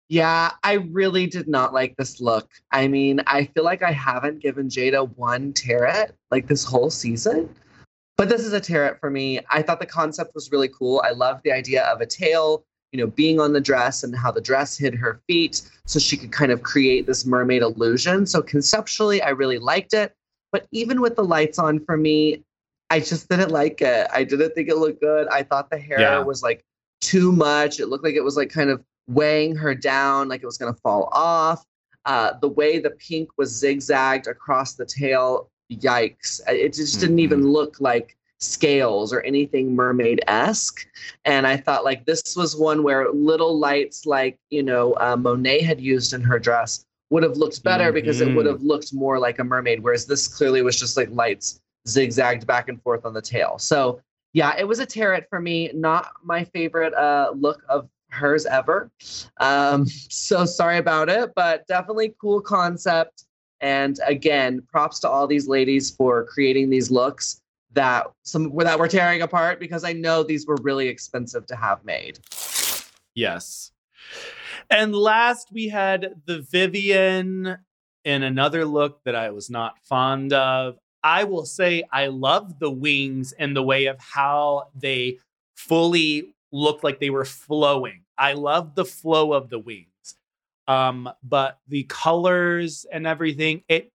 Yeah, 0.08 0.50
I 0.62 0.74
really 0.74 1.26
did 1.26 1.48
not 1.48 1.72
like 1.72 1.96
this 1.96 2.20
look. 2.20 2.50
I 2.70 2.88
mean, 2.88 3.20
I 3.26 3.44
feel 3.46 3.64
like 3.64 3.82
I 3.82 3.92
haven't 3.92 4.40
given 4.40 4.68
Jada 4.68 5.08
one 5.16 5.52
tarot 5.52 6.06
like 6.30 6.48
this 6.48 6.64
whole 6.64 6.90
season. 6.90 7.48
But 8.16 8.28
this 8.28 8.42
is 8.42 8.52
a 8.52 8.60
tarot 8.60 8.96
for 9.00 9.10
me. 9.10 9.40
I 9.50 9.62
thought 9.62 9.80
the 9.80 9.86
concept 9.86 10.34
was 10.34 10.52
really 10.52 10.68
cool. 10.68 11.02
I 11.04 11.10
love 11.10 11.40
the 11.44 11.52
idea 11.52 11.84
of 11.86 12.00
a 12.00 12.06
tail, 12.06 12.64
you 12.92 13.00
know, 13.00 13.06
being 13.06 13.40
on 13.40 13.52
the 13.52 13.60
dress 13.60 14.04
and 14.04 14.14
how 14.14 14.30
the 14.30 14.40
dress 14.40 14.76
hid 14.76 14.94
her 14.94 15.20
feet 15.26 15.62
so 15.86 15.98
she 15.98 16.16
could 16.16 16.30
kind 16.30 16.52
of 16.52 16.62
create 16.62 17.06
this 17.06 17.24
mermaid 17.24 17.62
illusion. 17.62 18.26
So 18.26 18.42
conceptually, 18.42 19.22
I 19.22 19.30
really 19.30 19.58
liked 19.58 19.94
it. 19.94 20.12
But 20.52 20.66
even 20.70 21.00
with 21.00 21.16
the 21.16 21.24
lights 21.24 21.58
on 21.58 21.82
for 21.84 21.96
me, 21.96 22.44
I 22.90 23.00
just 23.00 23.28
didn't 23.30 23.50
like 23.50 23.80
it. 23.80 24.06
I 24.12 24.22
didn't 24.22 24.54
think 24.54 24.68
it 24.68 24.76
looked 24.76 25.00
good. 25.00 25.26
I 25.28 25.42
thought 25.42 25.70
the 25.70 25.78
hair 25.78 26.00
Yeah. 26.00 26.18
was 26.20 26.42
like 26.42 26.62
too 27.00 27.32
much. 27.32 27.80
It 27.80 27.86
looked 27.86 28.04
like 28.04 28.14
it 28.14 28.22
was 28.22 28.36
like 28.36 28.50
kind 28.50 28.68
of 28.68 28.84
weighing 29.08 29.56
her 29.56 29.74
down, 29.74 30.28
like 30.28 30.42
it 30.42 30.46
was 30.46 30.58
going 30.58 30.72
to 30.72 30.78
fall 30.82 31.08
off. 31.12 31.64
Uh, 32.04 32.34
the 32.40 32.48
way 32.48 32.78
the 32.78 32.90
pink 32.90 33.30
was 33.38 33.48
zigzagged 33.50 34.26
across 34.26 34.74
the 34.74 34.84
tail, 34.84 35.48
yikes. 35.76 36.40
It 36.48 36.72
just 36.74 37.00
didn't 37.00 37.18
even 37.18 37.48
look 37.48 37.80
like 37.80 38.16
scales 38.38 39.12
or 39.12 39.20
anything 39.20 39.74
mermaid 39.74 40.20
esque. 40.26 40.86
And 41.24 41.46
I 41.46 41.56
thought 41.56 41.84
like 41.84 42.04
this 42.06 42.34
was 42.36 42.56
one 42.56 42.82
where 42.82 43.10
little 43.12 43.58
lights 43.58 44.04
like, 44.04 44.38
you 44.50 44.62
know, 44.62 44.94
uh, 44.94 45.16
Monét 45.16 45.62
had 45.62 45.80
used 45.80 46.12
in 46.12 46.22
her 46.22 46.38
dress 46.38 46.84
would 47.10 47.22
have 47.22 47.36
looked 47.36 47.62
better 47.62 47.92
because 47.92 48.20
it 48.20 48.34
would 48.34 48.46
Mhm. 48.46 48.50
have 48.52 48.62
looked 48.62 48.92
more 48.94 49.18
like 49.18 49.38
a 49.38 49.44
mermaid, 49.44 49.82
whereas 49.82 50.06
this 50.06 50.26
clearly 50.26 50.62
was 50.62 50.78
just 50.78 50.96
like 50.96 51.08
lights 51.12 51.60
zigzagged 51.86 52.46
back 52.46 52.68
and 52.68 52.82
forth 52.82 53.04
on 53.04 53.12
the 53.12 53.22
tail. 53.22 53.58
So 53.58 54.00
yeah, 54.32 54.56
it 54.58 54.66
was 54.66 54.78
a 54.78 54.86
tarot 54.86 55.20
for 55.28 55.40
me. 55.40 55.70
Not 55.74 56.08
my 56.24 56.42
favorite 56.44 56.94
uh, 56.94 57.32
look 57.36 57.62
of 57.68 57.88
hers 58.10 58.46
ever. 58.46 58.90
Um, 59.38 59.86
so 60.08 60.44
sorry 60.46 60.78
about 60.78 61.08
it, 61.08 61.32
but 61.36 61.66
definitely 61.66 62.14
cool 62.20 62.40
concept. 62.40 63.24
And 63.62 63.98
again, 64.04 64.62
props 64.70 64.98
to 65.00 65.08
all 65.08 65.26
these 65.26 65.48
ladies 65.48 65.90
for 65.90 66.24
creating 66.24 66.68
these 66.68 66.90
looks 66.90 67.40
that 67.72 68.06
some 68.22 68.54
that 68.58 68.78
we're 68.78 68.88
tearing 68.88 69.22
apart 69.22 69.58
because 69.58 69.84
I 69.84 69.94
know 69.94 70.22
these 70.22 70.46
were 70.46 70.58
really 70.62 70.88
expensive 70.88 71.46
to 71.46 71.56
have 71.56 71.84
made. 71.84 72.18
Yes. 73.14 73.70
And 74.68 74.94
last 74.94 75.48
we 75.52 75.68
had 75.68 76.14
the 76.26 76.40
Vivienne 76.40 77.58
in 78.04 78.22
another 78.22 78.64
look 78.64 79.02
that 79.04 79.14
I 79.14 79.30
was 79.30 79.48
not 79.48 79.78
fond 79.84 80.32
of. 80.32 80.76
I 81.04 81.24
will 81.24 81.46
say 81.46 81.84
I 81.92 82.06
love 82.08 82.58
the 82.58 82.70
wings 82.70 83.32
and 83.32 83.56
the 83.56 83.62
way 83.62 83.86
of 83.86 83.98
how 83.98 84.68
they 84.74 85.18
fully 85.54 86.34
looked 86.52 86.84
like 86.84 87.00
they 87.00 87.10
were 87.10 87.24
flowing. 87.24 88.02
I 88.18 88.34
love 88.34 88.74
the 88.74 88.84
flow 88.84 89.32
of 89.32 89.50
the 89.50 89.58
wings. 89.58 89.86
Um, 90.68 91.08
but 91.22 91.58
the 91.68 91.84
colors 91.84 92.86
and 92.90 93.06
everything, 93.06 93.62
it 93.68 93.92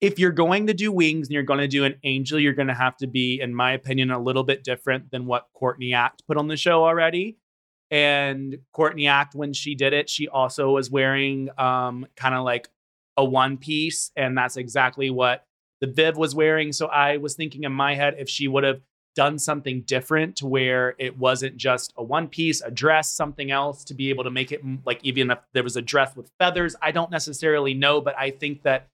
if 0.00 0.18
you're 0.18 0.32
going 0.32 0.66
to 0.66 0.74
do 0.74 0.90
wings 0.90 1.28
and 1.28 1.34
you're 1.34 1.42
going 1.42 1.60
to 1.60 1.68
do 1.68 1.84
an 1.84 1.96
angel, 2.04 2.38
you're 2.40 2.54
going 2.54 2.68
to 2.68 2.74
have 2.74 2.96
to 2.96 3.06
be, 3.06 3.40
in 3.40 3.54
my 3.54 3.72
opinion, 3.72 4.10
a 4.10 4.18
little 4.18 4.44
bit 4.44 4.64
different 4.64 5.10
than 5.10 5.26
what 5.26 5.48
Courtney 5.54 5.92
Act 5.92 6.22
put 6.26 6.38
on 6.38 6.48
the 6.48 6.56
show 6.56 6.84
already. 6.84 7.36
And 7.90 8.58
Courtney 8.72 9.08
Act, 9.08 9.34
when 9.34 9.52
she 9.52 9.74
did 9.74 9.92
it, 9.92 10.08
she 10.08 10.28
also 10.28 10.70
was 10.70 10.90
wearing 10.90 11.50
um, 11.58 12.06
kind 12.16 12.34
of 12.34 12.44
like 12.44 12.68
a 13.16 13.24
one 13.24 13.58
piece, 13.58 14.10
and 14.16 14.38
that's 14.38 14.56
exactly 14.56 15.10
what 15.10 15.44
the 15.80 15.86
Viv 15.86 16.16
was 16.16 16.34
wearing. 16.34 16.72
So 16.72 16.86
I 16.86 17.18
was 17.18 17.34
thinking 17.34 17.64
in 17.64 17.72
my 17.72 17.94
head 17.94 18.14
if 18.18 18.28
she 18.28 18.48
would 18.48 18.64
have 18.64 18.80
done 19.20 19.38
something 19.38 19.82
different 19.82 20.34
to 20.34 20.46
where 20.46 20.94
it 20.98 21.18
wasn't 21.18 21.54
just 21.54 21.92
a 21.98 22.02
one 22.02 22.26
piece, 22.26 22.62
a 22.62 22.70
dress, 22.70 23.12
something 23.12 23.50
else 23.50 23.84
to 23.84 23.92
be 23.92 24.08
able 24.08 24.24
to 24.24 24.30
make 24.30 24.50
it 24.50 24.64
mm, 24.64 24.78
like 24.86 24.98
even 25.02 25.30
if 25.30 25.38
there 25.52 25.62
was 25.62 25.76
a 25.76 25.82
dress 25.82 26.16
with 26.16 26.30
feathers. 26.38 26.74
I 26.80 26.90
don't 26.90 27.10
necessarily 27.10 27.74
know, 27.74 28.00
but 28.00 28.14
I 28.18 28.30
think 28.30 28.62
that 28.62 28.88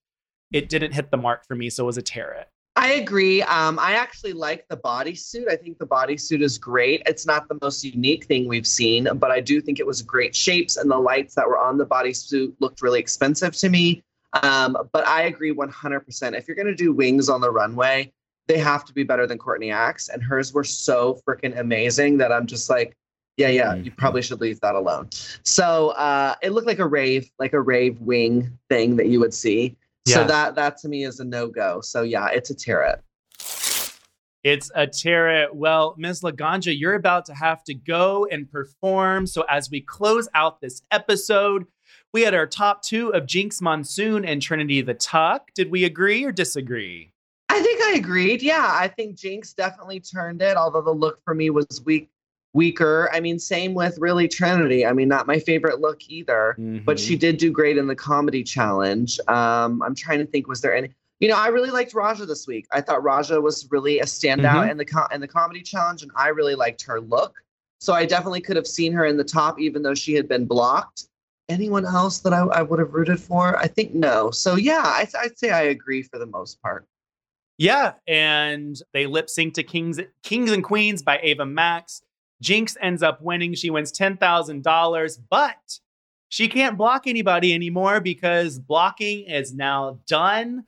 it 0.53 0.69
didn't 0.69 0.95
hit 0.95 1.13
the 1.13 1.17
mark 1.17 1.47
for 1.47 1.55
me. 1.55 1.71
So 1.71 1.85
it 1.85 1.87
was 1.87 1.97
a 1.97 2.03
tarot. 2.03 2.43
I 2.75 2.95
agree. 2.95 3.41
Um, 3.43 3.79
I 3.79 3.93
actually 3.93 4.33
like 4.33 4.67
the 4.69 4.77
bodysuit. 4.77 5.49
I 5.49 5.55
think 5.55 5.79
the 5.79 5.87
bodysuit 5.87 6.43
is 6.43 6.59
great. 6.59 7.03
It's 7.07 7.25
not 7.25 7.47
the 7.49 7.59
most 7.63 7.85
unique 7.85 8.25
thing 8.25 8.49
we've 8.49 8.67
seen, 8.67 9.09
but 9.15 9.31
I 9.31 9.41
do 9.41 9.61
think 9.61 9.79
it 9.79 9.87
was 9.87 10.03
great 10.03 10.35
shapes, 10.35 10.77
and 10.77 10.91
the 10.91 10.99
lights 10.99 11.37
that 11.37 11.47
were 11.47 11.57
on 11.57 11.79
the 11.79 11.87
bodysuit 11.87 12.53
looked 12.59 12.83
really 12.83 12.99
expensive 12.99 13.55
to 13.59 13.69
me. 13.69 14.03
Um, 14.43 14.77
but 14.91 15.07
I 15.07 15.23
agree 15.23 15.55
100%. 15.55 16.37
If 16.37 16.49
you're 16.49 16.57
going 16.57 16.67
to 16.67 16.75
do 16.75 16.93
wings 16.93 17.29
on 17.29 17.41
the 17.41 17.51
runway, 17.51 18.13
they 18.49 18.59
have 18.59 18.85
to 18.85 18.93
be 18.93 19.03
better 19.03 19.27
than 19.27 19.39
Courtney 19.39 19.71
Act, 19.71 20.09
and 20.13 20.23
hers 20.23 20.53
were 20.53 20.65
so 20.65 21.21
freaking 21.29 21.59
amazing 21.59 22.19
that 22.19 22.31
I'm 22.33 22.47
just 22.47 22.71
like, 22.71 22.97
yeah, 23.37 23.49
yeah, 23.49 23.75
you 23.75 23.91
Mhm. 23.91 23.97
probably 23.99 24.23
should 24.23 24.41
leave 24.41 24.61
that 24.61 24.75
alone. 24.75 25.09
So 25.43 25.89
uh, 25.91 26.35
it 26.43 26.51
looked 26.51 26.67
like 26.67 26.79
a 26.79 26.87
rave, 26.87 27.29
like 27.39 27.53
a 27.53 27.61
rave 27.61 28.01
wing 28.01 28.51
thing 28.71 28.97
that 28.97 29.09
you 29.09 29.21
would 29.21 29.35
see. 29.35 29.77
So 30.09 30.23
that 30.25 30.55
that 30.55 30.79
to 30.79 30.89
me 30.89 31.05
is 31.05 31.19
a 31.19 31.25
no 31.25 31.49
go. 31.49 31.81
So 31.81 32.03
yeah, 32.03 32.29
it's 32.29 32.51
a 32.51 32.55
tarot. 32.55 32.95
It's 34.45 34.71
a 34.77 34.87
tarot. 34.87 35.49
Well, 35.53 35.97
Ms. 35.99 36.21
Laganja, 36.21 36.73
you're 36.79 36.95
about 36.95 37.25
to 37.27 37.35
have 37.35 37.65
to 37.65 37.75
go 37.75 38.27
and 38.31 38.49
perform. 38.51 39.27
So 39.27 39.45
as 39.51 39.69
we 39.69 39.81
close 39.81 40.29
out 40.35 40.61
this 40.61 40.83
episode, 40.93 41.67
we 42.15 42.23
had 42.23 42.33
our 42.35 42.47
top 42.47 42.83
two 42.83 43.13
of 43.13 43.25
Jinkx 43.25 43.61
Monsoon 43.61 44.25
and 44.25 44.41
Trinity 44.41 44.81
the 44.83 44.95
Tuck. 44.95 45.51
Did 45.55 45.71
we 45.73 45.85
agree 45.85 46.23
or 46.25 46.31
disagree? 46.31 47.13
I 47.57 47.63
think 47.63 47.81
I 47.83 47.93
agreed. 47.99 48.43
Yeah, 48.43 48.69
I 48.71 48.89
think 48.89 49.17
Jinkx 49.17 49.55
definitely 49.55 50.01
turned 50.01 50.43
it, 50.43 50.57
although 50.57 50.83
the 50.83 50.91
look 50.93 51.23
for 51.25 51.35
me 51.35 51.49
was 51.51 51.83
weak, 51.85 52.11
weaker. 52.53 53.09
I 53.13 53.21
mean, 53.21 53.39
same 53.39 53.73
with 53.73 53.97
really 53.99 54.29
Trinity. 54.29 54.85
I 54.85 54.93
mean, 54.93 55.09
not 55.09 55.27
my 55.27 55.39
favorite 55.39 55.81
look 55.81 56.01
either, 56.09 56.55
but 56.59 56.97
Mm-hmm. 56.97 56.97
she 56.97 57.17
did 57.17 57.39
do 57.39 57.51
great 57.51 57.79
in 57.79 57.87
the 57.87 57.95
comedy 57.97 58.43
challenge. 58.43 59.19
Um, 59.29 59.83
I'm 59.83 59.95
trying 59.95 60.19
to 60.19 60.27
think, 60.27 60.49
was 60.49 60.61
there 60.61 60.75
any? 60.75 60.91
You 61.21 61.29
know, 61.29 61.37
I 61.37 61.49
really 61.49 61.71
liked 61.71 61.95
Raja 61.95 62.27
this 62.27 62.47
week. 62.47 62.67
I 62.73 62.83
thought 62.83 63.03
Raja 63.03 63.41
was 63.41 63.67
really 63.71 64.01
a 64.01 64.05
standout 64.05 64.67
Mhm. 64.67 64.71
in 64.73 64.77
the 64.77 64.85
co- 64.85 65.07
in 65.11 65.23
the 65.23 65.29
comedy 65.29 65.63
challenge, 65.63 66.03
and 66.03 66.13
I 66.15 66.29
really 66.29 66.55
liked 66.55 66.83
her 66.83 67.01
look. 67.01 67.43
So 67.81 67.95
I 67.95 68.05
definitely 68.05 68.43
could 68.43 68.57
have 68.57 68.67
seen 68.67 68.93
her 68.93 69.07
in 69.07 69.17
the 69.17 69.25
top, 69.25 69.59
even 69.59 69.83
though 69.83 69.95
she 69.95 70.13
had 70.13 70.29
been 70.29 70.45
blocked. 70.45 71.09
Anyone 71.49 71.87
else 71.87 72.19
that 72.21 72.33
I, 72.35 72.41
I 72.41 72.61
would 72.63 72.79
have 72.81 72.93
rooted 72.93 73.21
for? 73.21 73.57
I 73.57 73.67
think 73.67 73.95
no. 73.95 74.31
So 74.31 74.57
yeah, 74.57 74.83
I, 74.85 75.07
I'd 75.21 75.39
say 75.39 75.51
I 75.51 75.63
agree 75.63 76.03
for 76.03 76.19
the 76.19 76.27
most 76.27 76.61
part. 76.61 76.87
Yeah, 77.59 77.95
and 78.07 78.77
they 78.93 79.07
lip 79.07 79.31
sync 79.31 79.55
to 79.55 79.63
Kings 79.63 79.99
Kings 80.23 80.53
and 80.53 80.63
Queens 80.63 81.03
by 81.03 81.19
Ava 81.23 81.47
Max. 81.47 82.03
Jinkx 82.45 82.77
ends 82.83 83.03
up 83.03 83.23
winning. 83.23 83.55
She 83.55 83.71
wins 83.71 83.91
$10,000, 83.93 85.19
but 85.31 85.81
she 86.29 86.49
can't 86.49 86.77
block 86.77 87.07
anybody 87.07 87.55
anymore 87.55 88.01
because 88.01 88.59
blocking 88.59 89.25
is 89.25 89.55
now 89.55 90.01
done. 90.07 90.67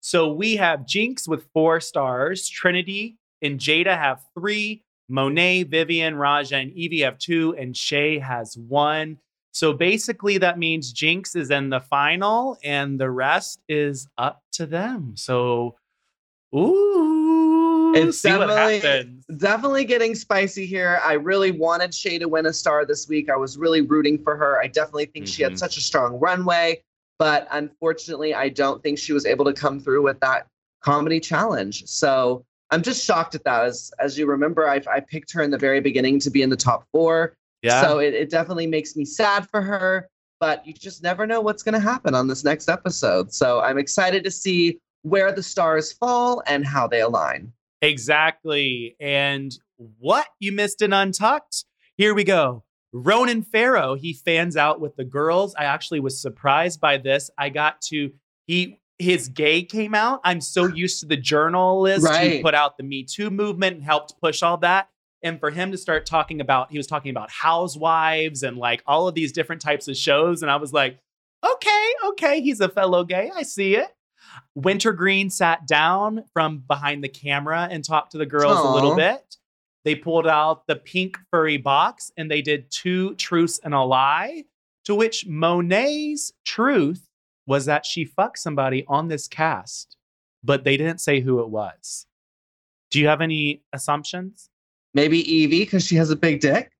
So 0.00 0.32
we 0.32 0.56
have 0.56 0.80
Jinkx 0.80 1.28
with 1.28 1.46
four 1.52 1.78
stars, 1.80 2.48
Trinity 2.48 3.18
and 3.42 3.58
Jada 3.58 3.96
have 3.96 4.22
three, 4.34 4.82
Monét, 5.10 5.70
Vivienne, 5.70 6.16
Raja, 6.16 6.56
and 6.56 6.72
Yvie 6.72 7.04
have 7.04 7.18
two, 7.18 7.54
and 7.58 7.76
Shea 7.76 8.18
has 8.18 8.56
one. 8.56 9.18
So 9.52 9.72
basically, 9.72 10.38
that 10.38 10.58
means 10.58 10.94
Jinkx 10.94 11.34
is 11.34 11.50
in 11.50 11.70
the 11.70 11.80
final, 11.80 12.58
and 12.62 13.00
the 13.00 13.10
rest 13.10 13.60
is 13.68 14.06
up 14.16 14.42
to 14.52 14.66
them. 14.66 15.14
So, 15.16 15.76
ooh, 16.54 17.92
It's 17.94 18.22
definitely- 18.22 18.78
happens. 18.80 19.24
Definitely 19.36 19.84
getting 19.84 20.14
spicy 20.14 20.66
here. 20.66 21.00
I 21.04 21.14
really 21.14 21.50
wanted 21.50 21.94
Shea 21.94 22.18
to 22.18 22.28
win 22.28 22.46
a 22.46 22.52
star 22.52 22.84
this 22.84 23.08
week. 23.08 23.30
I 23.30 23.36
was 23.36 23.56
really 23.58 23.80
rooting 23.80 24.22
for 24.22 24.36
her. 24.36 24.60
I 24.60 24.66
definitely 24.66 25.06
think 25.06 25.26
she 25.26 25.42
had 25.42 25.52
Mhm. 25.52 25.58
such 25.58 25.76
a 25.76 25.80
strong 25.80 26.14
runway, 26.18 26.82
but 27.18 27.46
unfortunately, 27.50 28.34
I 28.34 28.48
don't 28.48 28.82
think 28.82 28.98
she 28.98 29.12
was 29.12 29.26
able 29.26 29.44
to 29.44 29.52
come 29.52 29.80
through 29.80 30.02
with 30.02 30.20
that 30.20 30.46
comedy 30.82 31.20
challenge. 31.20 31.86
So 31.86 32.44
I'm 32.70 32.82
just 32.82 33.04
shocked 33.04 33.34
at 33.34 33.44
that. 33.44 33.64
As 33.64 33.92
as 33.98 34.16
you 34.18 34.26
remember, 34.26 34.68
I, 34.68 34.80
I 34.90 35.00
picked 35.00 35.32
her 35.32 35.42
in 35.42 35.50
the 35.50 35.58
very 35.58 35.80
beginning 35.80 36.20
to 36.20 36.30
be 36.30 36.42
in 36.42 36.50
the 36.50 36.56
top 36.56 36.84
four. 36.92 37.34
Yeah. 37.62 37.82
So 37.82 37.98
it, 37.98 38.14
it 38.14 38.30
definitely 38.30 38.66
makes 38.68 38.96
me 38.96 39.04
sad 39.04 39.48
for 39.50 39.60
her, 39.60 40.08
but 40.38 40.64
you 40.66 40.72
just 40.72 41.02
never 41.02 41.26
know 41.26 41.40
what's 41.40 41.62
going 41.62 41.74
to 41.74 41.80
happen 41.80 42.14
on 42.14 42.26
this 42.28 42.44
next 42.44 42.68
episode. 42.68 43.34
So 43.34 43.60
I'm 43.60 43.76
excited 43.76 44.22
to 44.24 44.30
see 44.30 44.78
where 45.02 45.32
the 45.32 45.42
stars 45.42 45.92
fall 45.92 46.42
and 46.46 46.66
how 46.66 46.86
they 46.86 47.00
align. 47.00 47.52
Exactly. 47.82 48.96
And 49.00 49.56
what 49.98 50.26
you 50.38 50.52
missed 50.52 50.82
in 50.82 50.92
Untucked? 50.92 51.64
Here 51.96 52.14
we 52.14 52.24
go. 52.24 52.64
Ronan 52.92 53.42
Farrow, 53.42 53.94
he 53.94 54.12
fans 54.12 54.56
out 54.56 54.80
with 54.80 54.96
the 54.96 55.04
girls. 55.04 55.54
I 55.54 55.64
actually 55.64 56.00
was 56.00 56.20
surprised 56.20 56.80
by 56.80 56.98
this. 56.98 57.30
I 57.38 57.48
got 57.48 57.80
to 57.82 58.12
he 58.46 58.80
his 58.98 59.28
gay 59.28 59.62
came 59.62 59.94
out. 59.94 60.20
I'm 60.24 60.40
so 60.40 60.66
used 60.74 61.00
to 61.00 61.06
the 61.06 61.16
journalist 61.16 62.06
who 62.06 62.42
put 62.42 62.54
out 62.54 62.76
the 62.76 62.82
Me 62.82 63.04
Too 63.04 63.30
movement 63.30 63.76
and 63.76 63.84
helped 63.84 64.20
push 64.20 64.42
all 64.42 64.58
that. 64.58 64.88
And 65.22 65.38
for 65.38 65.50
him 65.50 65.70
to 65.72 65.78
start 65.78 66.06
talking 66.06 66.40
about, 66.40 66.70
he 66.70 66.78
was 66.78 66.86
talking 66.86 67.10
about 67.10 67.30
housewives 67.30 68.42
and 68.42 68.56
like 68.56 68.82
all 68.86 69.06
of 69.06 69.14
these 69.14 69.32
different 69.32 69.60
types 69.60 69.86
of 69.86 69.96
shows. 69.96 70.42
And 70.42 70.50
I 70.50 70.56
was 70.56 70.72
like, 70.72 70.98
okay, 71.44 71.86
okay, 72.08 72.40
he's 72.40 72.60
a 72.60 72.68
fellow 72.68 73.04
gay. 73.04 73.30
I 73.34 73.42
see 73.42 73.76
it. 73.76 73.88
Wintergreen 74.54 75.30
sat 75.30 75.66
down 75.66 76.24
from 76.32 76.58
behind 76.66 77.02
the 77.04 77.08
camera 77.08 77.68
and 77.70 77.84
talked 77.84 78.12
to 78.12 78.18
the 78.18 78.26
girls 78.26 78.58
a 78.58 78.70
little 78.70 78.96
bit. 78.96 79.36
They 79.84 79.94
pulled 79.94 80.26
out 80.26 80.66
the 80.66 80.76
pink 80.76 81.18
furry 81.30 81.56
box 81.56 82.12
and 82.16 82.30
they 82.30 82.42
did 82.42 82.70
two 82.70 83.14
truths 83.14 83.60
and 83.62 83.74
a 83.74 83.82
lie. 83.82 84.44
To 84.86 84.94
which 84.94 85.26
Monét's 85.26 86.32
truth 86.44 87.06
was 87.46 87.66
that 87.66 87.84
she 87.86 88.04
fucked 88.04 88.38
somebody 88.38 88.84
on 88.88 89.08
this 89.08 89.28
cast, 89.28 89.96
but 90.42 90.64
they 90.64 90.76
didn't 90.76 91.00
say 91.00 91.20
who 91.20 91.40
it 91.40 91.48
was. 91.48 92.06
Do 92.90 92.98
you 92.98 93.06
have 93.08 93.20
any 93.20 93.62
assumptions? 93.72 94.48
Maybe 94.94 95.22
Yvie 95.22 95.60
because 95.60 95.86
she 95.86 95.96
has 95.96 96.10
a 96.10 96.16
big 96.16 96.40
dick. 96.40 96.72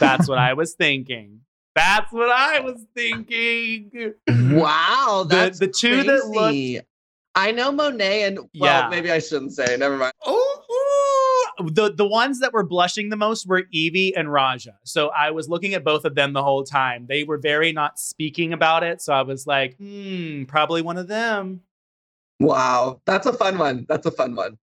That's 0.00 0.28
what 0.28 0.38
I 0.50 0.54
was 0.54 0.74
thinking. 0.74 1.40
That's 1.74 2.12
what 2.12 2.30
I 2.30 2.60
was 2.60 2.84
thinking. 2.94 4.14
Wow, 4.54 5.24
The- 5.28 5.34
that's 5.34 5.58
the 5.58 5.66
two 5.68 6.02
that 6.04 6.20
crazy. 6.32 6.80
I 7.34 7.50
know 7.50 7.72
Monét 7.72 8.28
and 8.28 8.38
well, 8.38 8.82
Yeah. 8.82 8.88
maybe 8.88 9.10
I 9.10 9.18
shouldn't 9.18 9.52
say. 9.52 9.76
Never 9.76 9.96
mind. 9.96 10.12
Oh, 10.24 11.50
the 11.66 11.92
the 11.92 12.06
ones 12.06 12.38
that 12.40 12.52
were 12.52 12.62
blushing 12.64 13.08
the 13.08 13.16
most 13.16 13.48
were 13.48 13.62
Yvie 13.74 14.12
and 14.16 14.32
Raja. 14.32 14.76
So 14.84 15.08
I 15.08 15.32
was 15.32 15.48
looking 15.48 15.74
at 15.74 15.82
both 15.82 16.04
of 16.04 16.14
them 16.14 16.32
the 16.32 16.42
whole 16.44 16.62
time. 16.62 17.06
They 17.08 17.24
were 17.24 17.38
very 17.38 17.72
not 17.72 17.98
speaking 17.98 18.52
about 18.52 18.84
it. 18.84 19.02
So 19.02 19.12
I 19.12 19.22
was 19.22 19.46
like, 19.46 19.76
hmm, 19.78 20.44
probably 20.44 20.82
one 20.82 20.96
of 20.96 21.08
them. 21.08 21.62
Wow, 22.38 23.00
that's 23.06 23.26
a 23.26 23.32
fun 23.32 23.58
one. 23.58 23.86
That's 23.88 24.06
a 24.06 24.10
fun 24.12 24.36
one. 24.36 24.58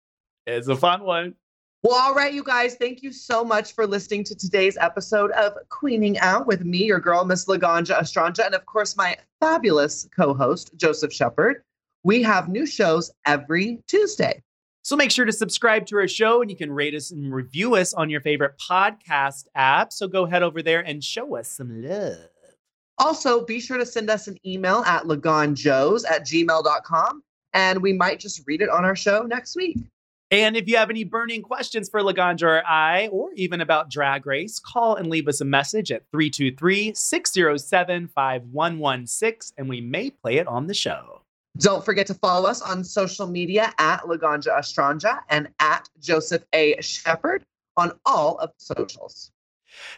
It's 0.47 0.69
a 0.69 0.77
fun 0.77 1.03
one. 1.03 1.35
Well, 1.83 1.95
all 1.95 2.15
right, 2.15 2.35
you 2.35 2.45
guys, 2.45 2.75
thank 2.75 3.03
you 3.03 3.11
so 3.11 3.43
much 3.43 3.73
for 3.73 3.87
listening 3.87 4.23
to 4.25 4.35
today's 4.35 4.77
episode 4.79 5.31
of 5.31 5.55
Queening 5.71 6.19
Out 6.19 6.47
with 6.47 6.63
me, 6.63 6.85
your 6.85 7.01
girl, 7.01 7.25
Miss 7.25 7.47
Laganja 7.47 7.99
Estranja, 7.99 8.45
and 8.45 8.55
of 8.55 8.67
course, 8.67 8.99
my 8.99 9.17
fabulous 9.41 10.07
co 10.15 10.35
host, 10.35 10.73
Joseph 10.77 11.11
Shepard. 11.11 11.63
We 12.05 12.23
have 12.23 12.51
new 12.51 12.67
shows 12.67 13.11
every 13.25 13.83
Tuesday. 13.87 14.43
So 14.83 14.95
make 14.95 15.11
sure 15.11 15.25
to 15.25 15.33
subscribe 15.33 15.87
to 15.87 15.97
our 15.97 16.09
show 16.09 16.43
and 16.43 16.51
you 16.51 16.57
can 16.57 16.71
rate 16.71 16.95
us 16.95 17.13
and 17.13 17.33
review 17.33 17.77
us 17.77 17.95
on 17.95 18.11
your 18.11 18.21
favorite 18.21 18.55
podcast 18.59 19.47
app. 19.55 19.91
So 19.91 20.07
go 20.07 20.27
head 20.27 20.43
over 20.43 20.63
there 20.63 20.81
and 20.81 21.03
show 21.03 21.37
us 21.37 21.49
some 21.49 21.83
love. 21.83 22.29
Also, 22.99 23.43
be 23.47 23.59
sure 23.59 23.79
to 23.79 23.87
send 23.87 24.11
us 24.11 24.29
an 24.29 24.37
email 24.45 24.83
at 24.87 25.05
laganjoes 25.05 26.05
at 26.11 26.27
gmail.com, 26.27 27.23
and 27.55 27.81
we 27.81 27.95
might 27.95 28.21
just 28.21 28.47
read 28.47 28.61
it 28.61 28.69
on 28.69 28.85
our 28.85 28.97
show 28.97 29.23
next 29.23 29.57
week. 29.57 29.79
And 30.31 30.57
if 30.57 30.69
you 30.69 30.77
have 30.77 30.91
any 30.91 31.03
burning 31.03 31.43
questions 31.43 31.89
for 31.89 32.01
Laganja 32.01 32.45
or 32.45 32.67
I, 32.67 33.09
or 33.09 33.31
even 33.35 33.61
about 33.61 33.91
Drag 33.91 34.27
Race, 34.27 34.61
call 34.61 34.95
and 34.95 35.09
leave 35.09 35.27
us 35.27 35.41
a 35.41 35.45
message 35.45 35.91
at 35.91 36.05
323 36.13 36.95
607 36.95 38.09
5116, 38.09 39.55
and 39.59 39.69
we 39.69 39.81
may 39.81 40.11
play 40.11 40.37
it 40.37 40.47
on 40.47 40.69
the 40.69 40.75
show. 40.75 41.23
Don't 41.59 41.85
forget 41.85 42.07
to 42.07 42.15
follow 42.15 42.49
us 42.49 42.63
on 42.63 42.85
social 42.85 43.27
media 43.27 43.75
at 43.79 44.03
Laganja 44.03 44.57
Estranja 44.57 45.19
and 45.29 45.49
at 45.59 45.89
Joseph 46.01 46.45
A. 46.53 46.81
Shepard 46.81 47.45
on 47.77 47.93
all 48.07 48.39
of 48.39 48.51
the 48.51 48.75
socials. 48.77 49.33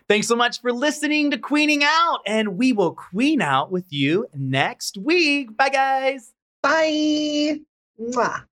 Thanks 0.08 0.28
so 0.28 0.36
much 0.36 0.60
for 0.60 0.72
listening 0.72 1.30
to 1.30 1.38
Queening 1.38 1.82
Out, 1.84 2.20
and 2.26 2.56
we 2.56 2.72
will 2.72 2.94
queen 2.94 3.42
out 3.42 3.70
with 3.70 3.86
you 3.90 4.26
next 4.34 4.96
week. 4.96 5.56
Bye, 5.56 5.68
guys. 5.68 6.32
Bye. 6.62 7.60
Mwah. 8.00 8.44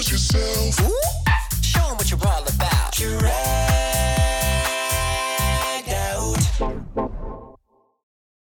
expose 0.00 0.10
yourself. 0.10 0.80
Ooh. 0.80 1.62
Show 1.62 1.80
them 1.80 1.96
what 1.96 2.10
you're 2.10 2.20
all 2.26 2.42
about. 2.42 2.92
giraffe. 2.92 3.69